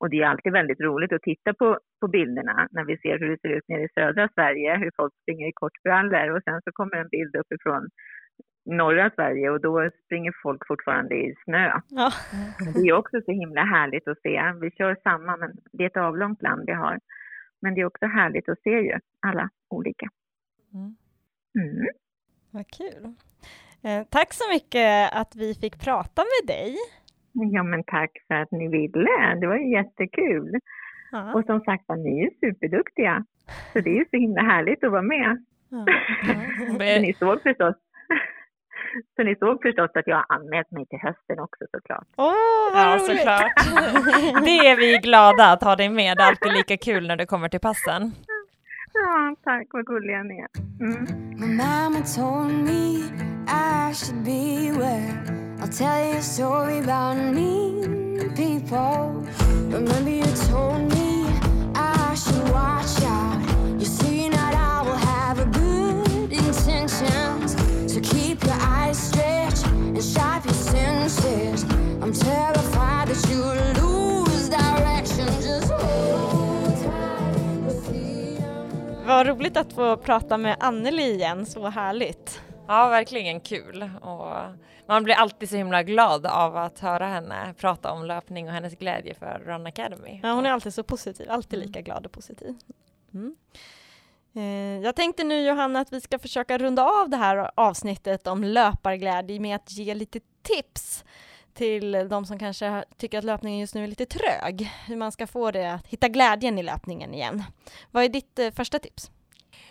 Och 0.00 0.10
det 0.10 0.18
är 0.22 0.26
alltid 0.26 0.52
väldigt 0.52 0.80
roligt 0.80 1.12
att 1.12 1.22
titta 1.30 1.54
på, 1.54 1.78
på 2.00 2.08
bilderna 2.08 2.68
när 2.70 2.84
vi 2.84 2.96
ser 2.98 3.18
hur 3.18 3.28
det 3.30 3.40
ser 3.40 3.48
ut 3.48 3.68
nere 3.68 3.82
i 3.82 3.94
södra 3.98 4.28
Sverige, 4.34 4.76
hur 4.76 4.90
folk 4.96 5.12
springer 5.22 5.46
i 5.48 5.52
kortbrallor 5.60 6.28
och 6.36 6.42
sen 6.44 6.60
så 6.64 6.70
kommer 6.72 6.96
en 6.96 7.08
bild 7.08 7.36
uppifrån 7.36 7.88
norra 8.66 9.10
Sverige 9.10 9.50
och 9.50 9.60
då 9.60 9.90
springer 10.04 10.32
folk 10.42 10.62
fortfarande 10.66 11.14
i 11.14 11.34
snö. 11.44 11.80
Ja. 11.88 12.10
Det 12.74 12.88
är 12.88 12.92
också 12.92 13.20
så 13.20 13.32
himla 13.32 13.64
härligt 13.64 14.08
att 14.08 14.20
se. 14.20 14.52
Vi 14.60 14.70
kör 14.70 14.96
samma, 15.02 15.36
men 15.36 15.50
det 15.72 15.82
är 15.84 15.86
ett 15.86 15.96
avlångt 15.96 16.42
land 16.42 16.62
vi 16.66 16.72
har. 16.72 16.98
Men 17.62 17.74
det 17.74 17.80
är 17.80 17.84
också 17.84 18.06
härligt 18.06 18.48
att 18.48 18.60
se 18.60 18.70
ju 18.70 18.98
alla 19.26 19.48
olika. 19.70 20.08
Mm. 20.74 20.96
Mm. 21.58 21.86
Vad 22.50 22.66
kul. 22.70 23.14
Eh, 23.82 24.06
tack 24.10 24.32
så 24.34 24.44
mycket 24.52 25.12
att 25.12 25.36
vi 25.36 25.54
fick 25.54 25.84
prata 25.84 26.22
med 26.22 26.56
dig. 26.56 26.76
Ja, 27.32 27.62
men 27.62 27.84
tack 27.84 28.10
för 28.28 28.34
att 28.34 28.50
ni 28.50 28.68
ville. 28.68 29.34
Det 29.40 29.46
var 29.46 29.56
ju 29.56 29.72
jättekul. 29.72 30.60
Ja. 31.12 31.34
Och 31.34 31.44
som 31.44 31.60
sagt 31.60 31.84
var, 31.86 31.96
ni 31.96 32.24
är 32.24 32.30
superduktiga. 32.40 33.24
Så 33.72 33.80
det 33.80 33.90
är 33.90 33.94
ju 33.94 34.04
så 34.10 34.16
himla 34.16 34.42
härligt 34.42 34.84
att 34.84 34.90
vara 34.90 35.02
med. 35.02 35.44
Ja. 35.68 35.86
Så 36.66 37.00
ni 37.00 37.14
såg 37.18 37.42
förstås. 37.42 37.74
Så 39.16 39.22
ni 39.22 39.36
såg 39.36 39.62
förstås 39.62 39.90
att 39.94 40.06
jag 40.06 40.16
har 40.16 40.26
anmält 40.28 40.70
mig 40.70 40.86
till 40.86 40.98
hösten 40.98 41.38
också 41.38 41.64
såklart. 41.72 42.06
Åh, 42.16 42.32
vad 42.72 42.82
Ja, 42.82 42.96
roligt! 42.96 43.06
såklart. 43.18 43.52
Det 44.44 44.58
är 44.68 44.76
vi 44.76 44.98
glada 44.98 45.52
att 45.52 45.62
ha 45.62 45.76
dig 45.76 45.88
med. 45.88 46.16
Det 46.16 46.22
är 46.22 46.26
alltid 46.26 46.52
lika 46.52 46.76
kul 46.76 47.06
när 47.06 47.16
du 47.16 47.26
kommer 47.26 47.48
till 47.48 47.60
passen. 47.60 48.12
Ja, 49.04 49.36
tack 49.44 49.66
vad 49.72 49.84
gulliga 49.84 50.22
ni 50.22 50.38
är. 50.38 50.48
Mm. 50.80 51.06
My 51.36 51.46
mama 51.46 52.00
told 52.16 52.52
me 52.52 53.02
I 53.46 53.94
should 53.94 54.24
beware. 54.24 55.24
I'll 55.60 55.68
tell 55.68 56.04
you 56.08 56.18
a 56.18 56.22
story 56.22 56.78
about 56.78 57.16
mean 57.34 58.32
people. 58.36 59.26
Remember 59.70 60.10
you 60.10 60.24
told 60.50 60.92
me 60.94 61.26
I 61.74 62.14
should 62.14 62.48
watch 62.50 63.02
out. 63.02 63.40
You 63.78 63.86
see 63.86 64.28
that 64.30 64.54
I 64.54 64.82
will 64.86 65.00
have 65.14 65.38
a 65.40 65.46
good 65.46 66.32
intentions. 66.32 67.56
So 67.92 68.00
keep 68.00 68.42
your 68.44 68.58
eyes 68.60 68.98
stretched 68.98 69.66
and 69.66 70.02
sharp 70.02 70.44
your 70.44 70.54
senses. 70.54 71.64
I'm 72.02 72.12
terrified 72.12 72.55
Vad 79.06 79.26
roligt 79.26 79.56
att 79.56 79.72
få 79.72 79.96
prata 79.96 80.36
med 80.36 80.56
Anneli 80.60 81.12
igen, 81.14 81.46
så 81.46 81.66
härligt. 81.68 82.42
Ja, 82.68 82.88
verkligen 82.88 83.40
kul. 83.40 83.90
Och 84.00 84.32
man 84.88 85.04
blir 85.04 85.14
alltid 85.14 85.50
så 85.50 85.56
himla 85.56 85.82
glad 85.82 86.26
av 86.26 86.56
att 86.56 86.78
höra 86.78 87.06
henne 87.06 87.54
prata 87.58 87.92
om 87.92 88.04
löpning 88.04 88.48
och 88.48 88.54
hennes 88.54 88.74
glädje 88.74 89.14
för 89.14 89.42
Run 89.46 89.66
Academy. 89.66 90.20
Ja, 90.22 90.32
hon 90.32 90.46
är 90.46 90.50
alltid 90.50 90.74
så 90.74 90.82
positiv, 90.82 91.30
alltid 91.30 91.58
lika 91.58 91.80
glad 91.80 92.06
och 92.06 92.12
positiv. 92.12 92.54
Mm. 93.14 93.36
Eh, 94.34 94.84
Jag 94.84 94.96
tänkte 94.96 95.24
nu 95.24 95.40
Johanna 95.40 95.80
att 95.80 95.92
vi 95.92 96.00
ska 96.00 96.18
försöka 96.18 96.58
runda 96.58 96.84
av 96.84 97.08
det 97.10 97.16
här 97.16 97.50
avsnittet 97.54 98.26
om 98.26 98.44
löparglädje 98.44 99.40
med 99.40 99.56
att 99.56 99.72
ge 99.72 99.94
lite 99.94 100.20
tips 100.42 101.04
till 101.56 101.92
de 101.92 102.26
som 102.26 102.38
kanske 102.38 102.84
tycker 102.96 103.18
att 103.18 103.24
löpningen 103.24 103.60
just 103.60 103.74
nu 103.74 103.84
är 103.84 103.88
lite 103.88 104.06
trög. 104.06 104.70
Hur 104.86 104.96
man 104.96 105.12
ska 105.12 105.26
få 105.26 105.50
det 105.50 105.72
att 105.72 105.86
hitta 105.86 106.08
glädjen 106.08 106.58
i 106.58 106.62
löpningen 106.62 107.14
igen. 107.14 107.44
Vad 107.90 108.04
är 108.04 108.08
ditt 108.08 108.38
eh, 108.38 108.50
första 108.50 108.78
tips? 108.78 109.10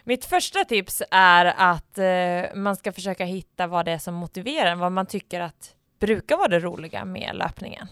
Mitt 0.04 0.26
första 0.26 0.66
tips 0.66 1.04
är 1.12 1.46
att 1.46 1.98
eh, 1.98 2.56
man 2.56 2.76
ska 2.76 2.92
försöka 2.92 3.26
hitta 3.26 3.68
vad 3.68 3.86
det 3.86 3.92
är 3.92 3.98
som 3.98 4.14
motiverar 4.14 4.72
en, 4.72 4.80
vad 4.80 4.92
man 4.92 5.06
tycker 5.06 5.42
att 5.42 5.76
brukar 6.00 6.38
vara 6.38 6.48
det 6.48 6.60
roliga 6.60 7.06
med 7.06 7.36
löpningen. 7.36 7.88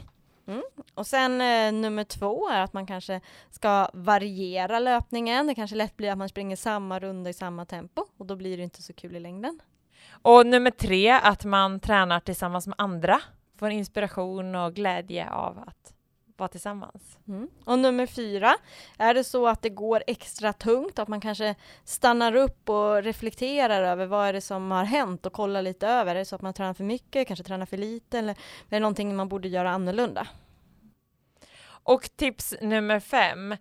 Och 0.94 1.08
sen 1.08 1.42
eh, 1.42 1.72
nummer 1.72 2.04
två 2.04 2.50
är 2.50 2.62
att 2.62 2.74
man 2.74 2.86
kanske 2.86 3.22
ska 3.52 3.90
variera 3.94 4.80
löpningen. 4.80 5.48
Det 5.48 5.56
kanske 5.56 5.76
lätt 5.76 5.98
blir 5.98 6.12
att 6.12 6.18
man 6.18 6.30
springer 6.30 6.56
samma 6.56 7.00
runda 7.00 7.30
i 7.30 7.34
samma 7.34 7.66
tempo 7.66 8.06
och 8.18 8.26
då 8.26 8.36
blir 8.36 8.58
det 8.58 8.64
inte 8.64 8.82
så 8.82 8.94
kul 8.94 9.16
i 9.16 9.20
längden. 9.20 9.60
Och 10.22 10.46
nummer 10.46 10.72
tre, 10.72 11.12
att 11.12 11.46
man 11.46 11.80
tränar 11.80 12.20
tillsammans 12.20 12.68
med 12.68 12.76
andra, 12.78 13.22
får 13.58 13.70
inspiration 13.70 14.56
och 14.56 14.74
glädje 14.74 15.30
av 15.30 15.60
att 15.60 15.94
vara 16.38 16.48
tillsammans. 16.48 17.20
Mm. 17.28 17.50
Och 17.66 17.80
nummer 17.80 18.06
fyra, 18.06 18.56
är 18.98 19.14
det 19.14 19.24
så 19.24 19.48
att 19.48 19.62
det 19.62 19.70
går 19.70 20.04
extra 20.08 20.54
tungt, 20.54 21.00
att 21.00 21.08
man 21.08 21.22
kanske 21.22 21.56
stannar 21.84 22.36
upp 22.36 22.70
och 22.70 23.04
reflekterar 23.04 23.84
över 23.84 24.06
vad 24.06 24.28
är 24.28 24.34
det 24.34 24.42
som 24.42 24.72
har 24.72 24.84
hänt 24.84 25.26
och 25.26 25.34
kollar 25.34 25.62
lite 25.62 25.88
över. 25.88 26.16
Är 26.16 26.20
det 26.20 26.26
så 26.26 26.36
att 26.36 26.42
man 26.42 26.54
tränar 26.54 26.74
för 26.74 26.84
mycket, 26.84 27.28
kanske 27.28 27.44
tränar 27.44 27.66
för 27.66 27.78
lite 27.78 28.20
eller 28.20 28.32
är 28.32 28.36
det 28.70 28.80
någonting 28.80 29.16
man 29.16 29.30
borde 29.30 29.48
göra 29.48 29.72
annorlunda? 29.72 30.28
Och 31.66 32.10
tips 32.16 32.56
nummer 32.62 33.00
fem, 33.00 33.56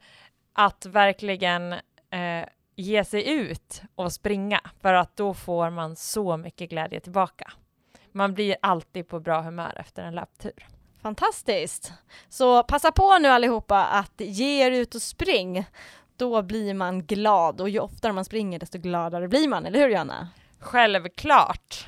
att 0.53 0.87
verkligen 0.87 1.73
eh, 2.11 2.49
ge 2.77 3.05
sig 3.05 3.29
ut 3.31 3.83
och 3.95 4.13
springa, 4.13 4.61
för 4.81 4.95
att 4.95 5.17
då 5.17 5.35
får 5.35 5.71
man 5.71 5.97
så 5.97 6.37
mycket 6.37 6.71
glädje 6.71 7.01
tillbaka. 7.01 7.53
Man 8.13 8.35
blir 8.35 8.57
alltid 8.63 9.09
på 9.09 9.21
bra 9.21 9.41
humör 9.41 9.75
efter 9.81 10.03
en 10.03 10.15
löptur. 10.15 10.67
Fantastiskt! 11.03 11.93
Så 12.29 12.63
passa 12.63 12.93
på 12.93 13.19
nu 13.19 13.29
allihopa 13.29 13.85
att 13.85 14.13
ge 14.17 14.67
er 14.67 14.71
ut 14.71 14.95
och 14.95 15.03
spring. 15.03 15.65
Då 16.17 16.43
blir 16.43 16.75
man 16.75 17.07
glad 17.07 17.61
och 17.61 17.69
ju 17.69 17.79
oftare 17.79 18.13
man 18.13 18.25
springer 18.25 18.59
desto 18.59 18.79
gladare 18.79 19.29
blir 19.29 19.49
man, 19.49 19.67
eller 19.67 19.79
hur 19.79 19.89
Johanna? 19.89 20.29
Självklart! 20.61 21.87